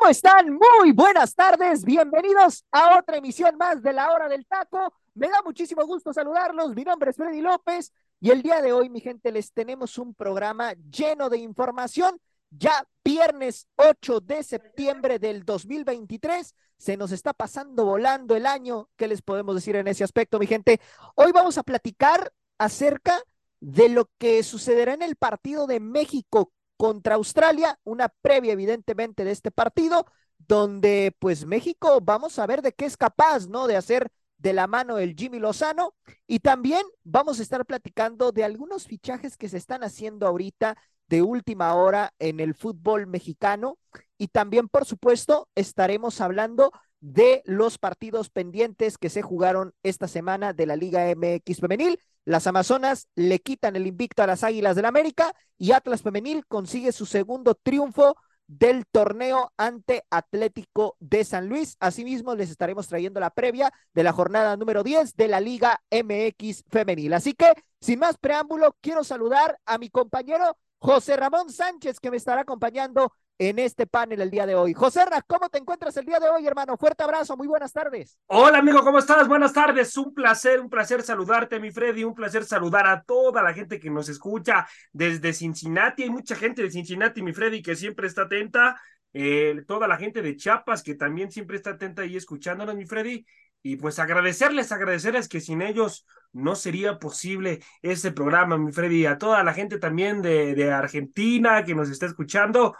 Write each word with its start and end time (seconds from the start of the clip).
¿Cómo 0.00 0.12
están? 0.12 0.54
Muy 0.54 0.92
buenas 0.92 1.34
tardes. 1.34 1.84
Bienvenidos 1.84 2.64
a 2.72 2.98
otra 2.98 3.18
emisión 3.18 3.58
más 3.58 3.82
de 3.82 3.92
la 3.92 4.10
hora 4.10 4.30
del 4.30 4.46
taco. 4.46 4.94
Me 5.12 5.28
da 5.28 5.42
muchísimo 5.44 5.84
gusto 5.84 6.14
saludarlos. 6.14 6.74
Mi 6.74 6.84
nombre 6.84 7.10
es 7.10 7.16
Freddy 7.18 7.42
López 7.42 7.92
y 8.18 8.30
el 8.30 8.40
día 8.40 8.62
de 8.62 8.72
hoy, 8.72 8.88
mi 8.88 9.00
gente, 9.00 9.30
les 9.30 9.52
tenemos 9.52 9.98
un 9.98 10.14
programa 10.14 10.72
lleno 10.90 11.28
de 11.28 11.36
información. 11.36 12.18
Ya 12.48 12.82
viernes 13.04 13.68
8 13.76 14.20
de 14.20 14.42
septiembre 14.42 15.18
del 15.18 15.44
2023. 15.44 16.54
Se 16.78 16.96
nos 16.96 17.12
está 17.12 17.34
pasando 17.34 17.84
volando 17.84 18.34
el 18.34 18.46
año. 18.46 18.88
¿Qué 18.96 19.06
les 19.06 19.20
podemos 19.20 19.54
decir 19.54 19.76
en 19.76 19.86
ese 19.86 20.02
aspecto, 20.02 20.38
mi 20.38 20.46
gente? 20.46 20.80
Hoy 21.14 21.30
vamos 21.32 21.58
a 21.58 21.62
platicar 21.62 22.32
acerca 22.56 23.22
de 23.60 23.90
lo 23.90 24.08
que 24.16 24.42
sucederá 24.44 24.94
en 24.94 25.02
el 25.02 25.16
partido 25.16 25.66
de 25.66 25.78
México 25.78 26.54
contra 26.80 27.16
Australia, 27.16 27.78
una 27.84 28.08
previa 28.08 28.54
evidentemente 28.54 29.22
de 29.22 29.32
este 29.32 29.50
partido, 29.50 30.06
donde 30.38 31.14
pues 31.18 31.44
México 31.44 32.00
vamos 32.00 32.38
a 32.38 32.46
ver 32.46 32.62
de 32.62 32.72
qué 32.72 32.86
es 32.86 32.96
capaz, 32.96 33.48
¿no? 33.48 33.66
De 33.66 33.76
hacer 33.76 34.10
de 34.38 34.54
la 34.54 34.66
mano 34.66 34.96
el 34.96 35.14
Jimmy 35.14 35.40
Lozano. 35.40 35.92
Y 36.26 36.38
también 36.38 36.80
vamos 37.04 37.38
a 37.38 37.42
estar 37.42 37.66
platicando 37.66 38.32
de 38.32 38.44
algunos 38.44 38.86
fichajes 38.86 39.36
que 39.36 39.50
se 39.50 39.58
están 39.58 39.84
haciendo 39.84 40.26
ahorita 40.26 40.78
de 41.06 41.20
última 41.20 41.74
hora 41.74 42.14
en 42.18 42.40
el 42.40 42.54
fútbol 42.54 43.06
mexicano. 43.06 43.76
Y 44.16 44.28
también 44.28 44.66
por 44.66 44.86
supuesto 44.86 45.50
estaremos 45.54 46.22
hablando 46.22 46.72
de 47.00 47.42
los 47.44 47.76
partidos 47.76 48.30
pendientes 48.30 48.96
que 48.96 49.10
se 49.10 49.20
jugaron 49.20 49.74
esta 49.82 50.08
semana 50.08 50.54
de 50.54 50.64
la 50.64 50.76
Liga 50.76 51.10
MX 51.14 51.60
femenil 51.60 51.98
las 52.24 52.46
Amazonas 52.46 53.08
le 53.14 53.38
quitan 53.40 53.76
el 53.76 53.86
invicto 53.86 54.22
a 54.22 54.26
las 54.26 54.44
Águilas 54.44 54.76
del 54.76 54.84
América 54.84 55.32
y 55.58 55.72
Atlas 55.72 56.02
Femenil 56.02 56.46
consigue 56.46 56.92
su 56.92 57.06
segundo 57.06 57.54
triunfo 57.54 58.16
del 58.46 58.84
torneo 58.90 59.52
ante 59.56 60.04
Atlético 60.10 60.96
de 60.98 61.24
San 61.24 61.48
Luis. 61.48 61.76
Asimismo, 61.78 62.34
les 62.34 62.50
estaremos 62.50 62.88
trayendo 62.88 63.20
la 63.20 63.30
previa 63.30 63.72
de 63.94 64.02
la 64.02 64.12
jornada 64.12 64.56
número 64.56 64.82
10 64.82 65.14
de 65.14 65.28
la 65.28 65.40
Liga 65.40 65.80
MX 65.90 66.64
Femenil. 66.68 67.14
Así 67.14 67.34
que, 67.34 67.52
sin 67.80 68.00
más 68.00 68.18
preámbulo, 68.18 68.76
quiero 68.80 69.04
saludar 69.04 69.58
a 69.64 69.78
mi 69.78 69.88
compañero 69.88 70.56
José 70.78 71.16
Ramón 71.16 71.52
Sánchez, 71.52 72.00
que 72.00 72.10
me 72.10 72.16
estará 72.16 72.40
acompañando 72.40 73.12
en 73.40 73.58
este 73.58 73.86
panel 73.86 74.20
el 74.20 74.30
día 74.30 74.44
de 74.44 74.54
hoy. 74.54 74.74
José 74.74 75.02
Ra, 75.06 75.22
¿cómo 75.22 75.48
te 75.48 75.56
encuentras 75.56 75.96
el 75.96 76.04
día 76.04 76.20
de 76.20 76.28
hoy, 76.28 76.46
hermano? 76.46 76.76
Fuerte 76.76 77.04
abrazo, 77.04 77.38
muy 77.38 77.46
buenas 77.46 77.72
tardes. 77.72 78.18
Hola, 78.26 78.58
amigo, 78.58 78.84
¿cómo 78.84 78.98
estás? 78.98 79.26
Buenas 79.26 79.54
tardes. 79.54 79.96
Un 79.96 80.12
placer, 80.12 80.60
un 80.60 80.68
placer 80.68 81.00
saludarte, 81.00 81.58
mi 81.58 81.70
Freddy, 81.70 82.04
un 82.04 82.14
placer 82.14 82.44
saludar 82.44 82.86
a 82.86 83.02
toda 83.02 83.42
la 83.42 83.54
gente 83.54 83.80
que 83.80 83.88
nos 83.88 84.10
escucha 84.10 84.68
desde 84.92 85.32
Cincinnati. 85.32 86.02
Hay 86.02 86.10
mucha 86.10 86.36
gente 86.36 86.62
de 86.62 86.70
Cincinnati, 86.70 87.22
mi 87.22 87.32
Freddy, 87.32 87.62
que 87.62 87.76
siempre 87.76 88.08
está 88.08 88.22
atenta. 88.22 88.78
Eh, 89.14 89.62
toda 89.66 89.88
la 89.88 89.96
gente 89.96 90.20
de 90.20 90.36
Chiapas 90.36 90.82
que 90.82 90.94
también 90.94 91.30
siempre 91.30 91.56
está 91.56 91.70
atenta 91.70 92.04
y 92.04 92.18
escuchándonos, 92.18 92.76
mi 92.76 92.84
Freddy. 92.84 93.24
Y 93.62 93.76
pues 93.76 93.98
agradecerles, 93.98 94.70
agradecerles 94.70 95.28
que 95.28 95.40
sin 95.40 95.62
ellos 95.62 96.06
no 96.32 96.54
sería 96.56 96.98
posible 96.98 97.60
este 97.80 98.12
programa, 98.12 98.58
mi 98.58 98.70
Freddy. 98.70 99.06
A 99.06 99.16
toda 99.16 99.42
la 99.42 99.54
gente 99.54 99.78
también 99.78 100.20
de 100.20 100.72
Argentina 100.74 101.64
que 101.64 101.74
nos 101.74 101.88
está 101.88 102.04
escuchando 102.04 102.76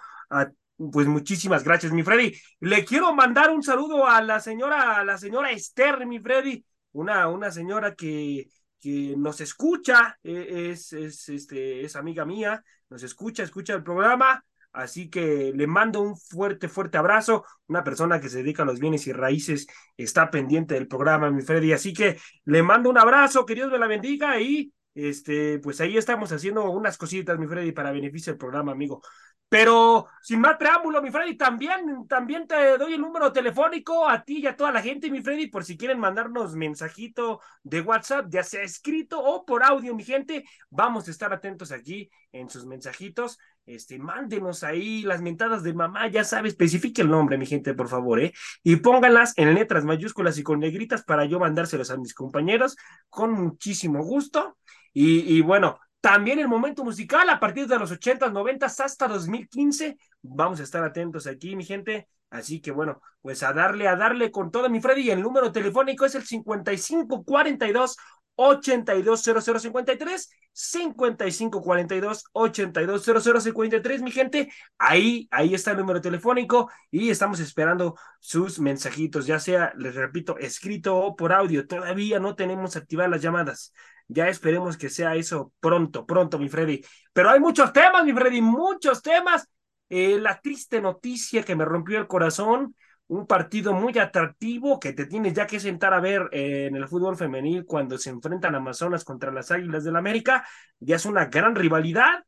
pues 0.93 1.07
muchísimas 1.07 1.65
gracias, 1.65 1.93
mi 1.93 2.03
Freddy. 2.03 2.33
Le 2.61 2.85
quiero 2.85 3.13
mandar 3.15 3.51
un 3.51 3.63
saludo 3.63 4.07
a 4.07 4.23
la 4.23 4.41
señora, 4.41 4.97
a 4.97 5.05
la 5.05 5.19
señora 5.19 5.51
Esther, 5.51 6.07
mi 6.07 6.21
Freddy, 6.21 6.65
una, 6.93 7.29
una 7.29 7.51
señora 7.51 7.95
que, 7.95 8.49
que 8.81 9.15
nos 9.17 9.41
escucha, 9.43 10.19
e, 10.23 10.71
es, 10.71 10.93
es, 10.93 11.29
este, 11.29 11.85
es 11.85 11.97
amiga 11.97 12.25
mía, 12.25 12.65
nos 12.89 13.03
escucha, 13.03 13.43
escucha 13.43 13.75
el 13.75 13.83
programa. 13.83 14.43
Así 14.73 15.11
que 15.11 15.53
le 15.53 15.67
mando 15.67 16.01
un 16.01 16.17
fuerte, 16.17 16.69
fuerte 16.69 16.97
abrazo. 16.97 17.45
Una 17.67 17.83
persona 17.83 18.21
que 18.21 18.29
se 18.29 18.39
dedica 18.39 18.63
a 18.63 18.67
los 18.67 18.79
bienes 18.79 19.05
y 19.09 19.13
raíces 19.13 19.67
está 19.97 20.31
pendiente 20.31 20.75
del 20.75 20.87
programa, 20.87 21.29
mi 21.31 21.43
Freddy. 21.43 21.73
Así 21.73 21.93
que 21.93 22.19
le 22.45 22.63
mando 22.63 22.89
un 22.89 22.97
abrazo, 22.97 23.45
que 23.45 23.57
Dios 23.57 23.71
me 23.71 23.79
la 23.79 23.89
bendiga 23.89 24.41
y 24.41 24.73
este, 24.95 25.59
pues 25.61 25.81
ahí 25.81 25.97
estamos 25.97 26.33
haciendo 26.33 26.71
unas 26.71 26.99
cositas, 26.99 27.39
mi 27.39 27.47
Freddy, 27.47 27.73
para 27.73 27.93
beneficio 27.93 28.33
del 28.33 28.39
programa, 28.39 28.73
amigo. 28.73 29.03
Pero 29.51 30.07
sin 30.23 30.41
más 30.41 30.57
preámbulo, 30.59 31.03
mi 31.03 31.11
Freddy, 31.11 31.37
también, 31.37 32.07
también 32.09 32.47
te 32.47 32.79
doy 32.79 32.95
el 32.95 33.01
número 33.01 33.33
telefónico 33.33 34.09
a 34.09 34.23
ti 34.23 34.39
y 34.39 34.47
a 34.47 34.57
toda 34.57 34.71
la 34.71 34.81
gente, 34.81 35.11
mi 35.11 35.23
Freddy, 35.23 35.49
por 35.49 35.65
si 35.65 35.77
quieren 35.77 35.99
mandarnos 35.99 36.55
mensajito 36.55 37.41
de 37.65 37.81
WhatsApp, 37.81 38.27
ya 38.31 38.45
sea 38.45 38.63
escrito 38.63 39.21
o 39.21 39.45
por 39.45 39.65
audio, 39.65 39.93
mi 39.93 40.05
gente. 40.05 40.45
Vamos 40.71 41.09
a 41.09 41.11
estar 41.11 41.33
atentos 41.33 41.73
aquí 41.73 42.09
en 42.31 42.49
sus 42.49 42.65
mensajitos. 42.65 43.39
Este, 43.67 43.99
mándenos 43.99 44.63
ahí 44.63 45.03
las 45.03 45.21
mentadas 45.21 45.65
de 45.65 45.75
mamá, 45.75 46.09
ya 46.09 46.23
sabe, 46.23 46.49
especifique 46.49 47.03
el 47.03 47.11
nombre, 47.11 47.37
mi 47.37 47.47
gente, 47.47 47.75
por 47.75 47.89
favor, 47.89 48.21
¿eh? 48.21 48.33
Y 48.63 48.77
pónganlas 48.77 49.33
en 49.37 49.55
letras 49.55 49.85
mayúsculas 49.85 50.39
y 50.39 50.45
con 50.45 50.61
negritas 50.61 51.03
para 51.03 51.25
yo 51.25 51.41
mandárselos 51.41 51.91
a 51.91 51.97
mis 51.97 52.15
compañeros 52.15 52.77
con 53.09 53.33
muchísimo 53.33 54.05
gusto. 54.05 54.57
Y, 54.93 55.41
bueno, 55.43 55.79
también 56.01 56.39
el 56.39 56.49
momento 56.49 56.85
musical 56.85 57.29
a 57.29 57.39
partir 57.39 57.67
de 57.67 57.79
los 57.79 57.91
80, 57.91 58.31
90 58.31 58.67
hasta 58.67 59.09
2015. 59.09 59.99
Vamos 60.23 60.61
a 60.61 60.65
estar 60.65 60.83
atentos 60.85 61.27
aquí, 61.27 61.57
mi 61.57 61.65
gente. 61.65 62.09
Así 62.31 62.61
que 62.61 62.71
bueno, 62.71 63.01
pues 63.21 63.43
a 63.43 63.53
darle, 63.53 63.89
a 63.89 63.97
darle 63.97 64.31
con 64.31 64.51
todo 64.51 64.71
mi 64.71 64.81
Freddy. 64.81 65.11
El 65.11 65.23
número 65.23 65.53
telefónico 65.53 66.07
es 66.07 66.15
el 66.15 66.25
5542 66.25 67.97
820053 68.37 70.31
5542 70.53 72.25
820053 72.33 74.03
mi 74.03 74.11
gente 74.11 74.51
ahí 74.79 75.29
ahí 75.31 75.55
está 75.55 75.73
el 75.73 75.77
número 75.77 76.01
telefónico 76.01 76.71
y 76.91 77.11
estamos 77.11 77.39
esperando 77.41 77.97
sus 78.19 78.59
mensajitos 78.59 79.27
ya 79.27 79.39
sea 79.39 79.75
les 79.77 79.95
repito 79.95 80.39
escrito 80.39 80.97
o 80.97 81.17
por 81.17 81.33
audio 81.35 81.67
todavía 81.67 82.19
no 82.19 82.35
tenemos 82.35 82.77
activadas 82.77 83.11
las 83.11 83.23
llamadas 83.23 83.75
ya 84.13 84.29
esperemos 84.29 84.77
que 84.77 84.91
sea 84.91 85.15
eso 85.15 85.53
pronto, 85.61 86.05
pronto, 86.05 86.37
mi 86.37 86.49
Freddy. 86.49 86.83
Pero 87.13 87.31
hay 87.31 87.39
muchos 87.39 87.73
temas, 87.73 88.05
mi 88.05 88.13
Freddy, 88.13 88.43
muchos 88.43 89.03
temas. 89.03 89.49
Eh, 89.91 90.19
la 90.19 90.41
triste 90.41 90.81
noticia 90.81 91.43
que 91.43 91.57
me 91.57 91.65
rompió 91.67 91.99
el 91.99 92.07
corazón, 92.07 92.75
un 93.09 93.27
partido 93.27 93.75
muy 93.75 93.99
atractivo 93.99 94.81
que 94.81 94.93
te 94.93 95.07
tienes 95.07 95.35
ya 95.35 95.47
que 95.47 95.61
sentar 95.61 95.93
a 95.93 96.01
ver 96.01 96.29
eh, 96.33 96.67
en 96.69 96.77
el 96.77 96.89
fútbol 96.89 97.17
femenil 97.17 97.67
cuando 97.67 97.99
se 97.99 98.11
enfrentan 98.11 98.55
Amazonas 98.55 99.05
contra 99.05 99.33
las 99.33 99.51
Águilas 99.51 99.85
del 99.85 99.97
América. 99.97 100.47
Ya 100.79 100.97
es 100.97 101.05
una 101.07 101.27
gran 101.27 101.55
rivalidad. 101.57 102.25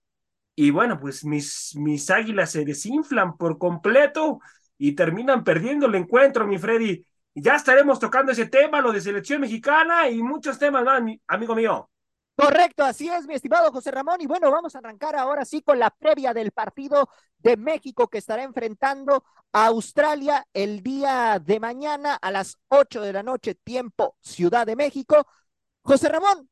Y 0.55 0.71
bueno, 0.71 0.99
pues 1.01 1.25
mis, 1.25 1.75
mis 1.77 2.11
águilas 2.11 2.51
se 2.51 2.65
desinflan 2.65 3.37
por 3.39 3.59
completo 3.59 4.41
y 4.77 4.93
terminan 4.95 5.45
perdiendo 5.45 5.87
el 5.87 5.95
encuentro, 5.95 6.47
mi 6.47 6.59
Freddy 6.59 7.05
ya 7.35 7.57
estaremos 7.57 7.99
tocando 7.99 8.33
ese 8.33 8.47
tema, 8.47 8.81
lo 8.81 8.93
de 8.93 9.01
selección 9.01 9.41
mexicana 9.41 10.09
y 10.09 10.23
muchos 10.23 10.59
temas 10.59 10.85
más, 10.85 11.03
amigo 11.27 11.55
mío. 11.55 11.92
Correcto, 12.43 12.85
así 12.85 13.09
es, 13.09 13.27
mi 13.27 13.35
estimado 13.35 13.71
José 13.71 13.91
Ramón. 13.91 14.21
Y 14.21 14.27
bueno, 14.27 14.51
vamos 14.51 14.75
a 14.75 14.79
arrancar 14.79 15.15
ahora 15.17 15.45
sí 15.45 15.63
con 15.63 15.79
la 15.79 15.91
previa 15.91 16.35
del 16.35 16.51
partido 16.51 17.09
de 17.39 17.57
México 17.57 18.09
que 18.09 18.19
estará 18.19 18.43
enfrentando 18.43 19.25
a 19.53 19.67
Australia 19.67 20.47
el 20.53 20.83
día 20.83 21.41
de 21.45 21.61
mañana 21.61 22.15
a 22.15 22.31
las 22.31 22.59
8 22.69 23.01
de 23.01 23.13
la 23.13 23.23
noche, 23.23 23.55
tiempo 23.55 24.17
Ciudad 24.21 24.67
de 24.67 24.77
México. 24.77 25.27
José 25.83 26.09
Ramón, 26.09 26.49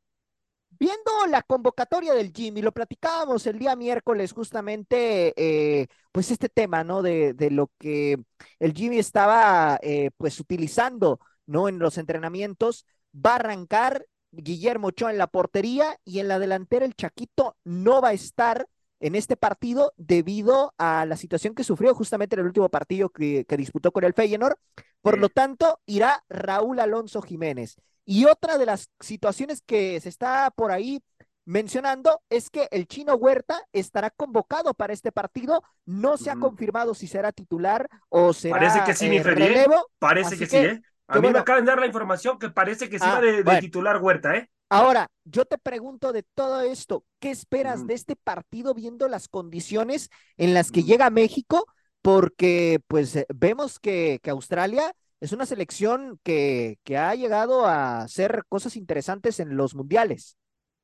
Viendo 0.80 1.10
la 1.28 1.42
convocatoria 1.42 2.14
del 2.14 2.32
Jimmy, 2.32 2.62
lo 2.62 2.72
platicábamos 2.72 3.46
el 3.46 3.58
día 3.58 3.76
miércoles 3.76 4.32
justamente, 4.32 5.34
eh, 5.36 5.88
pues 6.10 6.30
este 6.30 6.48
tema, 6.48 6.84
¿no? 6.84 7.02
De, 7.02 7.34
lo 7.50 7.70
que 7.78 8.16
el 8.58 8.72
Jimmy 8.72 8.98
estaba, 8.98 9.78
eh, 9.82 10.10
pues 10.16 10.40
utilizando, 10.40 11.20
¿no? 11.44 11.68
En 11.68 11.78
los 11.78 11.98
entrenamientos, 11.98 12.86
va 13.14 13.32
a 13.32 13.34
arrancar 13.36 14.06
Guillermo 14.32 14.88
Ochoa 14.88 15.10
en 15.10 15.18
la 15.18 15.26
portería 15.26 15.96
y 16.04 16.20
en 16.20 16.28
la 16.28 16.38
delantera 16.38 16.84
el 16.84 16.94
Chaquito 16.94 17.56
no 17.64 18.00
va 18.00 18.08
a 18.08 18.12
estar 18.12 18.66
en 19.00 19.14
este 19.14 19.36
partido 19.36 19.92
debido 19.96 20.74
a 20.78 21.06
la 21.06 21.16
situación 21.16 21.54
que 21.54 21.64
sufrió 21.64 21.94
justamente 21.94 22.36
en 22.36 22.40
el 22.40 22.46
último 22.46 22.68
partido 22.68 23.08
que, 23.08 23.44
que 23.46 23.56
disputó 23.56 23.92
con 23.92 24.04
el 24.04 24.14
Feyenoord. 24.14 24.56
Por 25.00 25.18
lo 25.18 25.30
tanto, 25.30 25.80
irá 25.86 26.22
Raúl 26.28 26.80
Alonso 26.80 27.22
Jiménez. 27.22 27.76
Y 28.04 28.26
otra 28.26 28.58
de 28.58 28.66
las 28.66 28.90
situaciones 29.00 29.62
que 29.62 29.98
se 30.00 30.08
está 30.10 30.50
por 30.50 30.70
ahí 30.70 31.02
mencionando 31.44 32.22
es 32.28 32.50
que 32.50 32.68
el 32.70 32.86
chino 32.86 33.14
Huerta 33.14 33.60
estará 33.72 34.10
convocado 34.10 34.74
para 34.74 34.92
este 34.92 35.12
partido. 35.12 35.62
No 35.86 36.16
se 36.16 36.30
ha 36.30 36.36
confirmado 36.36 36.94
si 36.94 37.06
será 37.06 37.32
titular 37.32 37.88
o 38.08 38.32
será 38.32 38.58
Parece 38.58 38.84
que 38.84 38.94
sí, 38.94 39.08
mi 39.08 39.16
eh, 39.16 39.22
relevo. 39.22 39.90
Parece 39.98 40.38
que, 40.38 40.46
sí, 40.46 40.56
¿eh? 40.56 40.82
A 41.14 41.18
mí 41.18 41.30
me 41.30 41.38
acaban 41.40 41.64
de 41.64 41.70
dar 41.72 41.80
la 41.80 41.86
información 41.86 42.38
que 42.38 42.50
parece 42.50 42.88
que 42.88 42.98
sí 42.98 43.08
Ah, 43.08 43.10
va 43.10 43.20
de, 43.20 43.42
de 43.44 43.56
bueno. 43.56 43.58
titular 43.58 43.98
Huerta, 44.02 44.36
¿eh? 44.36 44.50
Ahora, 44.68 45.08
yo 45.24 45.44
te 45.46 45.58
pregunto 45.58 46.12
de 46.12 46.22
todo 46.22 46.60
esto, 46.62 47.04
¿qué 47.18 47.30
esperas 47.30 47.86
de 47.86 47.94
este 47.94 48.14
partido 48.16 48.72
viendo 48.74 49.08
las 49.08 49.26
condiciones 49.28 50.10
en 50.36 50.54
las 50.54 50.70
que 50.70 50.84
llega 50.84 51.10
México? 51.10 51.66
Porque 52.02 52.80
pues 52.86 53.16
eh, 53.16 53.26
vemos 53.34 53.80
que, 53.80 54.20
que 54.22 54.30
Australia 54.30 54.92
es 55.20 55.32
una 55.32 55.44
selección 55.46 56.20
que, 56.22 56.78
que 56.84 56.96
ha 56.98 57.14
llegado 57.16 57.66
a 57.66 58.02
hacer 58.02 58.44
cosas 58.48 58.76
interesantes 58.76 59.40
en 59.40 59.56
los 59.56 59.74
mundiales. 59.74 60.36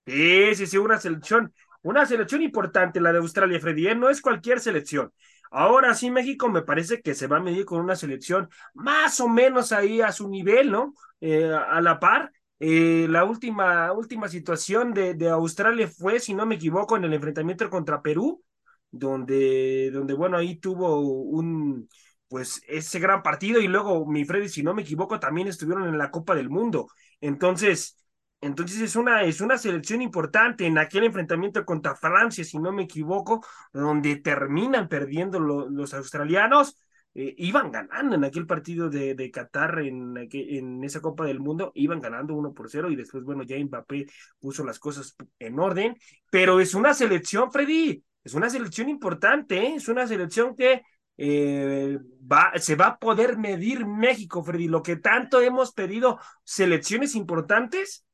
Sí, 0.06 0.54
sí, 0.54 0.66
sí, 0.66 0.78
una 0.78 0.98
selección, 1.00 1.52
una 1.82 2.06
selección 2.06 2.42
importante 2.42 3.00
la 3.00 3.12
de 3.12 3.18
Australia, 3.18 3.58
Freddy, 3.58 3.88
¿eh? 3.88 3.94
No 3.96 4.08
es 4.08 4.20
cualquier 4.20 4.60
selección. 4.60 5.12
Ahora 5.50 5.94
sí, 5.94 6.10
México 6.10 6.48
me 6.48 6.62
parece 6.62 7.00
que 7.02 7.14
se 7.14 7.26
va 7.26 7.38
a 7.38 7.40
medir 7.40 7.64
con 7.64 7.80
una 7.80 7.96
selección 7.96 8.48
más 8.74 9.20
o 9.20 9.28
menos 9.28 9.72
ahí 9.72 10.00
a 10.00 10.12
su 10.12 10.28
nivel, 10.28 10.70
¿no? 10.70 10.94
Eh, 11.20 11.50
a 11.52 11.80
la 11.80 11.98
par. 12.00 12.32
Eh, 12.58 13.06
la 13.10 13.24
última, 13.24 13.92
última 13.92 14.28
situación 14.28 14.94
de, 14.94 15.14
de 15.14 15.28
Australia 15.28 15.88
fue, 15.88 16.20
si 16.20 16.34
no 16.34 16.46
me 16.46 16.54
equivoco, 16.56 16.96
en 16.96 17.04
el 17.04 17.12
enfrentamiento 17.14 17.68
contra 17.70 18.00
Perú, 18.02 18.42
donde, 18.90 19.90
donde 19.92 20.14
bueno, 20.14 20.36
ahí 20.38 20.56
tuvo 20.56 21.00
un, 21.00 21.88
pues 22.28 22.62
ese 22.68 22.98
gran 22.98 23.22
partido 23.22 23.60
y 23.60 23.68
luego, 23.68 24.06
mi 24.06 24.24
Freddy, 24.24 24.48
si 24.48 24.62
no 24.62 24.74
me 24.74 24.82
equivoco, 24.82 25.20
también 25.20 25.48
estuvieron 25.48 25.86
en 25.88 25.98
la 25.98 26.10
Copa 26.10 26.34
del 26.34 26.48
Mundo. 26.50 26.88
Entonces, 27.20 27.96
entonces 28.40 28.80
es 28.80 28.96
una, 28.96 29.22
es 29.22 29.40
una 29.40 29.58
selección 29.58 30.02
importante 30.02 30.66
en 30.66 30.78
aquel 30.78 31.04
enfrentamiento 31.04 31.64
contra 31.64 31.96
Francia, 31.96 32.44
si 32.44 32.58
no 32.58 32.72
me 32.72 32.84
equivoco, 32.84 33.44
donde 33.72 34.16
terminan 34.16 34.88
perdiendo 34.88 35.40
lo- 35.40 35.68
los 35.70 35.94
australianos. 35.94 36.76
eh, 37.18 37.34
iban 37.38 37.72
ganando 37.72 38.14
en 38.14 38.24
aquel 38.24 38.46
partido 38.46 38.90
de, 38.90 39.14
de 39.14 39.30
Qatar, 39.30 39.78
en, 39.80 40.14
en 40.30 40.84
esa 40.84 41.00
Copa 41.00 41.24
del 41.24 41.40
Mundo, 41.40 41.72
iban 41.74 41.98
ganando 42.00 42.34
1 42.34 42.52
por 42.52 42.68
0 42.70 42.90
y 42.90 42.96
después, 42.96 43.24
bueno, 43.24 43.42
ya 43.42 43.56
Mbappé 43.58 44.06
puso 44.38 44.64
las 44.64 44.78
cosas 44.78 45.16
en 45.38 45.58
orden, 45.58 45.96
pero 46.30 46.60
es 46.60 46.74
una 46.74 46.92
selección, 46.94 47.50
Freddy, 47.50 48.02
es 48.24 48.34
una 48.34 48.50
selección 48.50 48.88
importante, 48.90 49.56
¿eh? 49.58 49.74
es 49.76 49.88
una 49.88 50.06
selección 50.06 50.54
que 50.54 50.82
eh, 51.16 51.98
va, 52.30 52.52
se 52.56 52.74
va 52.76 52.86
a 52.88 52.98
poder 52.98 53.38
medir 53.38 53.86
México, 53.86 54.42
Freddy, 54.44 54.68
lo 54.68 54.82
que 54.82 54.96
tanto 54.96 55.40
hemos 55.40 55.72
pedido, 55.72 56.18
selecciones 56.44 57.14
importantes, 57.14 58.04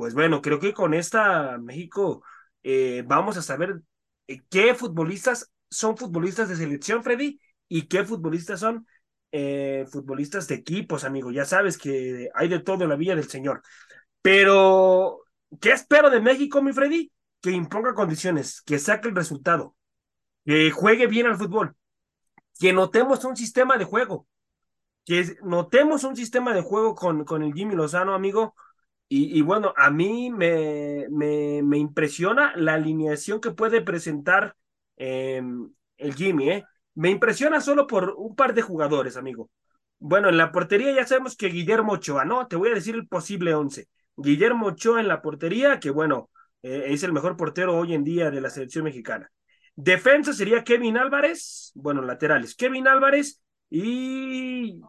pues 0.00 0.14
bueno, 0.14 0.40
creo 0.40 0.58
que 0.58 0.72
con 0.72 0.94
esta 0.94 1.58
México 1.58 2.24
eh, 2.62 3.04
vamos 3.06 3.36
a 3.36 3.42
saber 3.42 3.82
eh, 4.28 4.40
qué 4.48 4.74
futbolistas 4.74 5.52
son 5.68 5.98
futbolistas 5.98 6.48
de 6.48 6.56
selección, 6.56 7.04
Freddy, 7.04 7.38
y 7.68 7.82
qué 7.82 8.02
futbolistas 8.06 8.60
son 8.60 8.86
eh, 9.30 9.84
futbolistas 9.92 10.48
de 10.48 10.54
equipos, 10.54 11.04
amigo. 11.04 11.30
Ya 11.30 11.44
sabes 11.44 11.76
que 11.76 12.30
hay 12.34 12.48
de 12.48 12.60
todo 12.60 12.84
en 12.84 12.88
la 12.88 12.96
Villa 12.96 13.14
del 13.14 13.28
Señor. 13.28 13.60
Pero, 14.22 15.20
¿qué 15.60 15.72
espero 15.72 16.08
de 16.08 16.22
México, 16.22 16.62
mi 16.62 16.72
Freddy? 16.72 17.12
Que 17.42 17.50
imponga 17.50 17.92
condiciones, 17.92 18.62
que 18.62 18.78
saque 18.78 19.08
el 19.08 19.14
resultado, 19.14 19.76
que 20.46 20.70
juegue 20.70 21.08
bien 21.08 21.26
al 21.26 21.36
fútbol, 21.36 21.76
que 22.58 22.72
notemos 22.72 23.22
un 23.26 23.36
sistema 23.36 23.76
de 23.76 23.84
juego, 23.84 24.26
que 25.04 25.36
notemos 25.42 26.04
un 26.04 26.16
sistema 26.16 26.54
de 26.54 26.62
juego 26.62 26.94
con, 26.94 27.26
con 27.26 27.42
el 27.42 27.52
Jimmy 27.52 27.74
Lozano, 27.74 28.14
amigo. 28.14 28.54
Y, 29.12 29.42
bueno, 29.42 29.74
a 29.76 29.90
mí 29.90 30.30
me, 30.30 31.08
me, 31.10 31.62
me, 31.64 31.78
impresiona 31.78 32.54
la 32.54 32.74
alineación 32.74 33.40
que 33.40 33.50
puede 33.50 33.80
presentar 33.80 34.54
eh, 34.96 35.42
el 35.96 36.14
Jimmy, 36.14 36.50
¿eh? 36.50 36.64
Me 36.94 37.10
impresiona 37.10 37.60
solo 37.60 37.88
por 37.88 38.14
un 38.16 38.36
par 38.36 38.54
de 38.54 38.62
jugadores, 38.62 39.16
amigo. 39.16 39.50
Bueno, 39.98 40.28
en 40.28 40.36
la 40.36 40.52
portería 40.52 40.92
ya 40.92 41.08
sabemos 41.08 41.36
que 41.36 41.48
Guillermo 41.48 41.94
Ochoa, 41.94 42.24
¿no? 42.24 42.46
Te 42.46 42.54
voy 42.54 42.70
a 42.70 42.74
decir 42.74 42.94
el 42.94 43.08
posible 43.08 43.52
once. 43.52 43.88
Guillermo 44.16 44.66
Ochoa 44.68 45.00
en 45.00 45.08
la 45.08 45.22
portería, 45.22 45.80
que 45.80 45.90
bueno, 45.90 46.30
eh, 46.62 46.84
es 46.90 47.02
el 47.02 47.12
mejor 47.12 47.36
portero 47.36 47.76
hoy 47.76 47.94
en 47.94 48.04
día 48.04 48.30
de 48.30 48.40
la 48.40 48.48
selección 48.48 48.84
mexicana. 48.84 49.28
Defensa 49.74 50.32
sería 50.32 50.62
Kevin 50.62 50.96
Álvarez, 50.96 51.72
bueno, 51.74 52.00
laterales, 52.02 52.54
Kevin 52.54 52.86
Álvarez 52.86 53.42
y, 53.70 54.80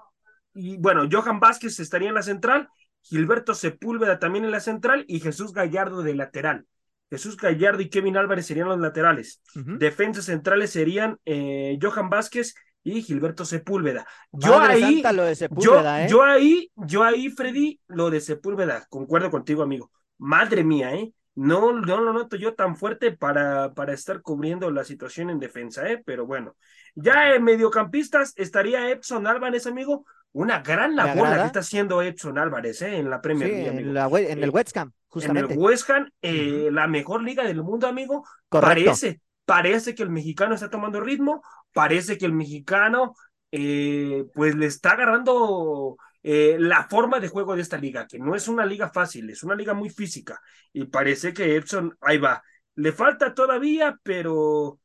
y 0.53 0.77
bueno, 0.77 1.07
Johan 1.11 1.39
Vázquez 1.39 1.79
estaría 1.79 2.09
en 2.09 2.15
la 2.15 2.21
central, 2.21 2.69
Gilberto 3.01 3.53
Sepúlveda 3.53 4.19
también 4.19 4.45
en 4.45 4.51
la 4.51 4.59
central 4.59 5.05
y 5.07 5.19
Jesús 5.19 5.53
Gallardo 5.53 6.03
de 6.03 6.15
lateral. 6.15 6.65
Jesús 7.09 7.35
Gallardo 7.35 7.81
y 7.81 7.89
Kevin 7.89 8.15
Álvarez 8.15 8.45
serían 8.45 8.69
los 8.69 8.79
laterales. 8.79 9.41
Uh 9.55 9.59
-huh. 9.59 9.77
Defensas 9.77 10.25
centrales 10.25 10.71
serían 10.71 11.19
eh, 11.25 11.77
Johan 11.81 12.09
Vázquez 12.09 12.55
y 12.83 13.01
Gilberto 13.01 13.45
Sepúlveda. 13.45 14.07
Yo 14.31 14.57
Madre 14.57 14.73
ahí, 14.73 15.03
lo 15.13 15.23
de 15.25 15.35
Sepúlveda, 15.35 15.99
yo, 15.99 16.05
¿eh? 16.05 16.07
yo 16.09 16.23
ahí, 16.23 16.71
yo 16.75 17.03
ahí, 17.03 17.29
Freddy, 17.29 17.79
lo 17.87 18.09
de 18.09 18.21
Sepúlveda, 18.21 18.85
concuerdo 18.89 19.29
contigo, 19.29 19.61
amigo. 19.61 19.91
Madre 20.17 20.63
mía, 20.63 20.93
¿eh? 20.95 21.13
No, 21.35 21.71
no 21.73 22.01
lo 22.01 22.13
noto 22.13 22.35
yo 22.35 22.55
tan 22.55 22.75
fuerte 22.75 23.11
para, 23.11 23.73
para 23.73 23.93
estar 23.93 24.21
cubriendo 24.21 24.69
la 24.69 24.83
situación 24.83 25.29
en 25.29 25.39
defensa, 25.39 25.89
¿eh? 25.89 26.01
Pero 26.05 26.25
bueno. 26.25 26.55
Ya 26.93 27.33
en 27.33 27.43
mediocampistas 27.43 28.33
estaría 28.35 28.89
Epson 28.89 29.25
Álvarez, 29.27 29.65
amigo. 29.65 30.05
Una 30.33 30.59
gran 30.59 30.95
labor 30.95 31.27
la 31.29 31.41
que 31.41 31.45
está 31.47 31.59
haciendo 31.59 32.01
Edson 32.01 32.37
Álvarez 32.37 32.81
¿eh? 32.83 32.97
en 32.97 33.09
la 33.09 33.21
Premier 33.21 33.49
sí, 33.49 33.55
League. 33.55 33.79
En, 33.79 33.93
la, 33.93 34.07
en, 34.07 34.43
el 34.43 34.49
West 34.49 34.77
Ham, 34.77 34.93
justamente. 35.07 35.53
En 35.53 35.59
el 35.59 35.65
West 35.65 35.89
Ham, 35.89 36.09
eh, 36.21 36.69
la 36.71 36.87
mejor 36.87 37.21
liga 37.21 37.43
del 37.43 37.61
mundo, 37.63 37.87
amigo. 37.87 38.23
Correcto. 38.47 38.85
Parece, 38.85 39.21
parece 39.45 39.93
que 39.93 40.03
el 40.03 40.09
mexicano 40.09 40.55
está 40.55 40.69
tomando 40.69 41.01
ritmo, 41.01 41.41
parece 41.73 42.17
que 42.17 42.25
el 42.25 42.33
mexicano 42.33 43.13
eh, 43.51 44.25
pues 44.33 44.55
le 44.55 44.67
está 44.67 44.91
agarrando 44.91 45.97
eh, 46.23 46.55
la 46.59 46.87
forma 46.87 47.19
de 47.19 47.27
juego 47.27 47.55
de 47.55 47.61
esta 47.61 47.77
liga, 47.77 48.07
que 48.07 48.19
no 48.19 48.35
es 48.35 48.47
una 48.47 48.65
liga 48.65 48.89
fácil, 48.89 49.29
es 49.29 49.43
una 49.43 49.55
liga 49.55 49.73
muy 49.73 49.89
física. 49.89 50.39
Y 50.71 50.85
parece 50.85 51.33
que 51.33 51.55
Edson, 51.55 51.97
ahí 52.01 52.17
va. 52.17 52.41
Le 52.75 52.91
falta 52.93 53.33
todavía, 53.33 53.99
pero 54.03 54.79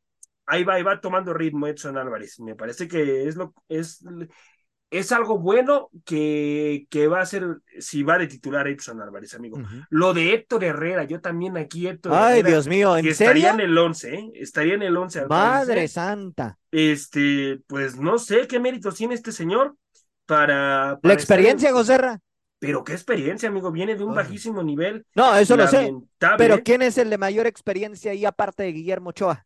ahí 0.47 0.65
va, 0.65 0.75
ahí 0.75 0.83
va 0.83 1.01
tomando 1.01 1.33
ritmo 1.35 1.67
Edson 1.67 1.99
Álvarez. 1.99 2.41
Me 2.41 2.55
parece 2.55 2.89
que 2.89 3.29
es 3.29 3.37
lo 3.37 3.55
es 3.69 4.03
es 4.91 5.13
algo 5.13 5.39
bueno 5.39 5.91
que, 6.05 6.87
que 6.91 7.09
va 7.09 7.21
a 7.21 7.27
ser 7.27 7.59
si 7.79 8.03
va 8.03 8.19
de 8.19 8.27
titular 8.27 8.69
Edson 8.69 9.01
Álvarez, 9.01 9.35
amigo. 9.35 9.59
Uh 9.59 9.63
-huh. 9.63 9.87
Lo 9.91 10.15
de 10.15 10.33
Héctor 10.33 10.65
Herrera, 10.65 11.05
yo 11.05 11.21
también 11.21 11.57
aquí 11.57 11.89
Héctor 11.89 12.13
Ay, 12.15 12.41
Herrera, 12.41 12.49
Dios 12.49 12.69
mío, 12.69 12.97
¿en 12.97 13.05
que 13.05 13.15
serio? 13.15 13.33
estaría 13.33 13.51
en 13.51 13.61
el 13.71 13.77
11, 13.77 14.15
¿eh? 14.15 14.31
Estaría 14.35 14.75
en 14.75 14.83
el 14.83 14.97
11. 14.97 15.27
Madre 15.27 15.89
santa. 15.89 16.59
Este, 16.71 17.61
pues 17.67 17.97
no 17.97 18.19
sé 18.19 18.47
qué 18.47 18.61
méritos 18.61 18.95
tiene 18.95 19.15
este 19.15 19.33
señor 19.33 19.77
para... 20.27 20.99
para 21.01 21.01
La 21.03 21.15
experiencia. 21.15 21.73
Goserra. 21.73 22.21
Pero 22.59 22.85
qué 22.85 22.93
experiencia, 22.93 23.49
amigo, 23.49 23.71
viene 23.71 23.97
de 23.97 24.05
un 24.05 24.15
bajísimo 24.15 24.63
nivel. 24.63 25.05
No, 25.15 25.37
eso 25.37 25.57
lo 25.57 25.67
sé. 25.69 25.93
Pero. 26.39 26.63
¿quién 26.63 26.83
es 26.83 26.97
el 26.97 27.11
de 27.11 27.19
mayor 27.19 27.47
experiencia 27.47 28.13
ahí 28.13 28.25
aparte 28.25 28.63
de 28.63 28.73
Guillermo 28.73 29.11
Ochoa? 29.11 29.46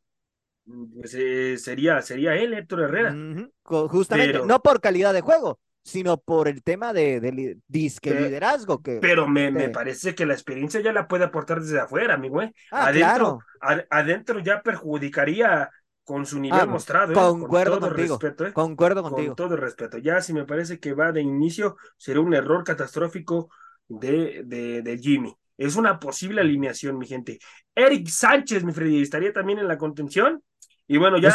Pues, 0.94 1.14
eh, 1.14 1.56
sería, 1.58 2.02
sería 2.02 2.34
él, 2.34 2.54
Héctor 2.54 2.82
Herrera. 2.82 3.14
Justamente, 3.62 4.32
pero... 4.34 4.46
no 4.46 4.60
por 4.60 4.80
calidad 4.80 5.12
de 5.12 5.20
juego, 5.20 5.58
sino 5.82 6.18
por 6.18 6.48
el 6.48 6.62
tema 6.62 6.92
de, 6.92 7.20
de 7.20 7.58
disque 7.66 8.10
pero, 8.10 8.26
liderazgo. 8.26 8.82
Que, 8.82 8.98
pero 9.00 9.26
me, 9.26 9.44
de... 9.44 9.50
me, 9.52 9.68
parece 9.70 10.14
que 10.14 10.26
la 10.26 10.34
experiencia 10.34 10.80
ya 10.80 10.92
la 10.92 11.08
puede 11.08 11.24
aportar 11.24 11.60
desde 11.60 11.80
afuera, 11.80 12.14
amigo. 12.14 12.42
¿eh? 12.42 12.52
Ah, 12.70 12.88
adentro, 12.88 13.40
claro. 13.60 13.86
a, 13.90 13.98
adentro 13.98 14.40
ya 14.40 14.62
perjudicaría 14.62 15.70
con 16.04 16.26
su 16.26 16.40
nivel 16.40 16.60
ah, 16.60 16.66
mostrado. 16.66 17.12
¿eh? 17.12 17.14
Concuerdo 17.14 17.72
con 17.72 17.80
todo 17.80 17.90
contigo. 17.90 18.18
Respeto, 18.20 18.46
¿eh? 18.46 18.52
Concuerdo 18.52 19.02
contigo. 19.02 19.28
Con 19.28 19.36
todo 19.36 19.54
el 19.54 19.60
respeto. 19.60 19.98
Ya 19.98 20.20
si 20.20 20.32
me 20.32 20.44
parece 20.44 20.78
que 20.78 20.92
va 20.92 21.12
de 21.12 21.22
inicio, 21.22 21.76
será 21.96 22.20
un 22.20 22.34
error 22.34 22.64
catastrófico 22.64 23.48
de, 23.88 24.42
de, 24.44 24.82
de 24.82 24.98
Jimmy. 24.98 25.34
Es 25.56 25.76
una 25.76 26.00
posible 26.00 26.40
alineación, 26.40 26.96
mi 26.96 27.06
gente. 27.06 27.38
Eric 27.74 28.08
Sánchez, 28.08 28.64
mi 28.64 28.72
Freddy, 28.72 29.02
estaría 29.02 29.32
también 29.32 29.58
en 29.58 29.68
la 29.68 29.76
contención. 29.76 30.42
Y 30.90 30.96
bueno, 30.96 31.18
ya 31.18 31.32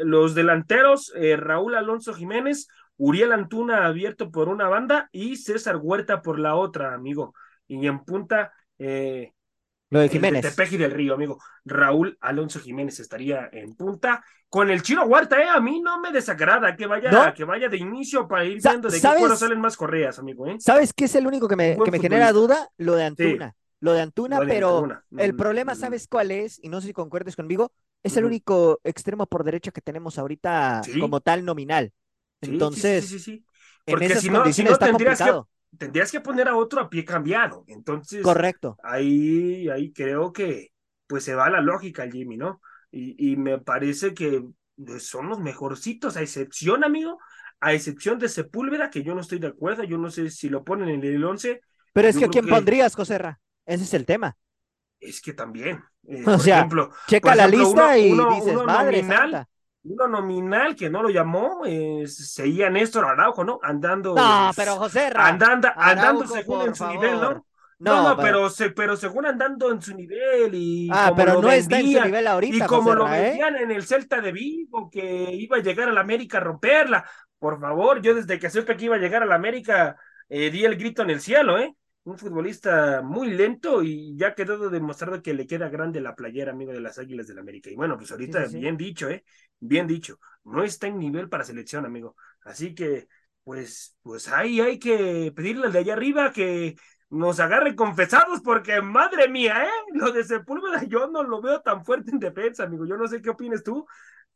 los. 0.00 0.34
Del, 0.34 0.44
delanteros, 0.44 1.10
eh, 1.16 1.34
Raúl 1.36 1.76
Alonso 1.76 2.12
Jiménez, 2.12 2.68
Uriel 2.98 3.32
Antuna 3.32 3.86
abierto 3.86 4.30
por 4.30 4.50
una 4.50 4.68
banda 4.68 5.08
y 5.12 5.36
César 5.36 5.78
Huerta 5.80 6.20
por 6.20 6.38
la 6.38 6.56
otra, 6.56 6.92
amigo. 6.92 7.32
Y 7.66 7.86
en 7.86 8.04
punta, 8.04 8.52
eh, 8.78 9.32
lo 9.88 10.00
de 10.00 10.10
Jiménez. 10.10 10.42
De 10.42 10.50
Tepeji 10.50 10.76
del 10.76 10.90
Río, 10.90 11.14
amigo. 11.14 11.38
Raúl 11.64 12.18
Alonso 12.20 12.60
Jiménez 12.60 13.00
estaría 13.00 13.48
en 13.50 13.74
punta. 13.74 14.22
Con 14.50 14.68
el 14.68 14.82
chino 14.82 15.04
Huerta, 15.06 15.40
eh, 15.40 15.48
a 15.48 15.58
mí 15.58 15.80
no 15.80 15.98
me 15.98 16.12
desagrada 16.12 16.76
que 16.76 16.86
vaya, 16.86 17.10
¿No? 17.10 17.32
que 17.32 17.44
vaya 17.44 17.70
de 17.70 17.78
inicio 17.78 18.28
para 18.28 18.44
ir 18.44 18.60
viendo 18.62 18.90
de 18.90 19.00
qué 19.00 19.08
cuero 19.18 19.36
salen 19.36 19.58
más 19.58 19.78
correas, 19.78 20.18
amigo. 20.18 20.46
¿eh? 20.48 20.56
¿Sabes 20.58 20.92
qué 20.92 21.06
es 21.06 21.14
el 21.14 21.26
único 21.26 21.48
que 21.48 21.56
me, 21.56 21.78
que 21.82 21.90
me 21.90 21.98
genera 21.98 22.30
duda? 22.30 22.68
Lo 22.76 22.94
de 22.94 23.04
Antuna. 23.06 23.48
Sí. 23.48 23.56
Lo 23.80 23.94
de 23.94 24.02
Antuna, 24.02 24.38
lo 24.38 24.44
de 24.44 24.52
pero 24.52 24.76
Antuna. 24.76 25.04
el 25.16 25.32
mm, 25.32 25.36
problema, 25.36 25.72
mm. 25.72 25.76
¿sabes 25.76 26.06
cuál 26.08 26.30
es? 26.30 26.58
Y 26.62 26.68
no 26.68 26.82
sé 26.82 26.88
si 26.88 26.92
concuerdes 26.92 27.36
conmigo. 27.36 27.72
Es 28.02 28.16
el 28.16 28.24
único 28.24 28.80
extremo 28.84 29.26
por 29.26 29.44
derecha 29.44 29.72
que 29.72 29.80
tenemos 29.80 30.18
ahorita 30.18 30.82
¿Sí? 30.84 30.98
como 30.98 31.20
tal 31.20 31.44
nominal. 31.44 31.92
Sí, 32.42 32.50
Entonces, 32.50 33.04
sí, 33.04 33.06
sí, 33.06 33.18
sí, 33.18 33.46
en 33.86 33.94
Porque 33.94 34.06
esas 34.06 34.22
si 34.22 34.30
no, 34.30 34.52
si 34.52 34.64
condiciones 34.64 34.70
no 34.70 34.74
está 34.74 34.86
tendrías 34.86 35.22
que, 35.22 35.32
complicado. 35.32 35.48
tendrías 35.78 36.12
que 36.12 36.20
poner 36.20 36.48
a 36.48 36.56
otro 36.56 36.80
a 36.80 36.88
pie 36.90 37.04
cambiado. 37.04 37.64
Entonces, 37.66 38.22
correcto. 38.22 38.78
Ahí, 38.82 39.68
ahí 39.68 39.92
creo 39.92 40.32
que 40.32 40.68
pues 41.06 41.24
se 41.24 41.34
va 41.34 41.50
la 41.50 41.60
lógica, 41.60 42.08
Jimmy, 42.10 42.36
¿no? 42.36 42.60
Y, 42.90 43.32
y 43.32 43.36
me 43.36 43.58
parece 43.58 44.14
que 44.14 44.44
son 44.98 45.28
los 45.28 45.40
mejorcitos, 45.40 46.16
a 46.16 46.22
excepción, 46.22 46.84
amigo, 46.84 47.18
a 47.60 47.72
excepción 47.72 48.18
de 48.18 48.28
Sepúlveda, 48.28 48.90
que 48.90 49.02
yo 49.02 49.14
no 49.14 49.20
estoy 49.20 49.38
de 49.38 49.48
acuerdo, 49.48 49.84
yo 49.84 49.98
no 49.98 50.10
sé 50.10 50.30
si 50.30 50.48
lo 50.48 50.64
ponen 50.64 50.88
en 50.88 51.04
el 51.04 51.24
11. 51.24 51.60
Pero 51.92 52.08
es 52.08 52.16
que 52.18 52.28
¿quién 52.28 52.46
pondrías, 52.46 52.94
Joserra? 52.94 53.40
Ese 53.66 53.84
es 53.84 53.94
el 53.94 54.06
tema. 54.06 54.36
Es 55.00 55.20
que 55.20 55.32
también. 55.32 55.82
Eh, 56.08 56.22
o 56.26 56.38
sea, 56.38 56.58
ejemplo, 56.58 56.90
checa 57.06 57.34
la 57.34 57.46
lista 57.46 57.98
y 57.98 58.12
dices, 58.12 58.54
madre 58.64 59.02
nominal, 59.02 59.46
uno 59.82 60.08
nominal 60.08 60.74
que 60.74 60.90
no 60.90 61.02
lo 61.02 61.10
llamó, 61.10 61.62
eh, 61.64 62.04
seguía 62.06 62.70
Néstor 62.70 63.04
Araujo, 63.04 63.44
¿no? 63.44 63.58
Andando. 63.62 64.14
No, 64.14 64.50
pero 64.56 64.76
José 64.76 65.10
Andando, 65.14 65.68
andando 65.74 66.26
según 66.26 66.68
en 66.68 66.74
su 66.74 66.86
nivel, 66.86 67.20
¿no? 67.20 67.46
No, 67.78 68.08
no, 68.08 68.16
pero, 68.16 68.48
pero, 68.74 68.96
según 68.96 69.26
andando 69.26 69.70
en 69.70 69.82
su 69.82 69.94
nivel 69.94 70.54
y 70.54 70.88
ah, 70.90 71.08
como 71.08 71.16
pero 71.16 71.32
lo 71.34 71.42
no 71.42 71.50
está 71.50 71.78
en 71.78 71.92
su 71.92 72.04
nivel 72.04 72.26
ahorita, 72.26 72.64
y 72.64 72.66
como 72.66 72.94
lo 72.94 73.06
¿eh? 73.06 73.20
vendían 73.20 73.56
en 73.56 73.70
el 73.70 73.84
Celta 73.84 74.22
de 74.22 74.32
Vigo 74.32 74.88
que 74.90 75.30
iba 75.32 75.58
a 75.58 75.60
llegar 75.60 75.90
a 75.90 75.92
la 75.92 76.00
América 76.00 76.38
a 76.38 76.40
romperla. 76.40 77.04
Por 77.38 77.60
favor, 77.60 78.00
yo 78.00 78.14
desde 78.14 78.38
que 78.38 78.48
supe 78.48 78.78
que 78.78 78.86
iba 78.86 78.96
a 78.96 78.98
llegar 78.98 79.22
a 79.22 79.26
la 79.26 79.34
América 79.34 79.96
eh, 80.30 80.50
di 80.50 80.64
el 80.64 80.76
grito 80.76 81.02
en 81.02 81.10
el 81.10 81.20
cielo, 81.20 81.58
¿eh? 81.58 81.76
Un 82.06 82.16
futbolista 82.16 83.02
muy 83.02 83.32
lento 83.32 83.82
y 83.82 84.16
ya 84.16 84.28
ha 84.28 84.34
quedado 84.36 84.70
demostrado 84.70 85.20
que 85.20 85.34
le 85.34 85.44
queda 85.44 85.68
grande 85.68 86.00
la 86.00 86.14
playera, 86.14 86.52
amigo 86.52 86.70
de 86.70 86.80
las 86.80 86.98
Águilas 86.98 87.26
del 87.26 87.34
la 87.34 87.42
América. 87.42 87.68
Y 87.68 87.74
bueno, 87.74 87.96
pues 87.96 88.12
ahorita 88.12 88.46
bien 88.46 88.76
dicho, 88.76 89.10
¿eh? 89.10 89.24
Bien 89.58 89.88
dicho. 89.88 90.20
No 90.44 90.62
está 90.62 90.86
en 90.86 91.00
nivel 91.00 91.28
para 91.28 91.42
selección, 91.42 91.84
amigo. 91.84 92.14
Así 92.44 92.76
que, 92.76 93.08
pues, 93.42 93.96
pues 94.02 94.28
ahí 94.28 94.60
hay 94.60 94.78
que 94.78 95.32
pedirle 95.34 95.66
al 95.66 95.72
de 95.72 95.80
allá 95.80 95.94
arriba 95.94 96.30
que 96.30 96.76
nos 97.10 97.40
agarre 97.40 97.74
confesados 97.74 98.40
porque 98.40 98.80
madre 98.80 99.28
mía, 99.28 99.64
¿eh? 99.64 99.92
Lo 99.92 100.12
de 100.12 100.22
Sepúlveda 100.22 100.84
yo 100.84 101.08
no 101.08 101.24
lo 101.24 101.42
veo 101.42 101.60
tan 101.60 101.84
fuerte 101.84 102.12
en 102.12 102.20
defensa, 102.20 102.62
amigo. 102.62 102.86
Yo 102.86 102.96
no 102.96 103.08
sé 103.08 103.20
qué 103.20 103.30
opinas 103.30 103.64
tú, 103.64 103.84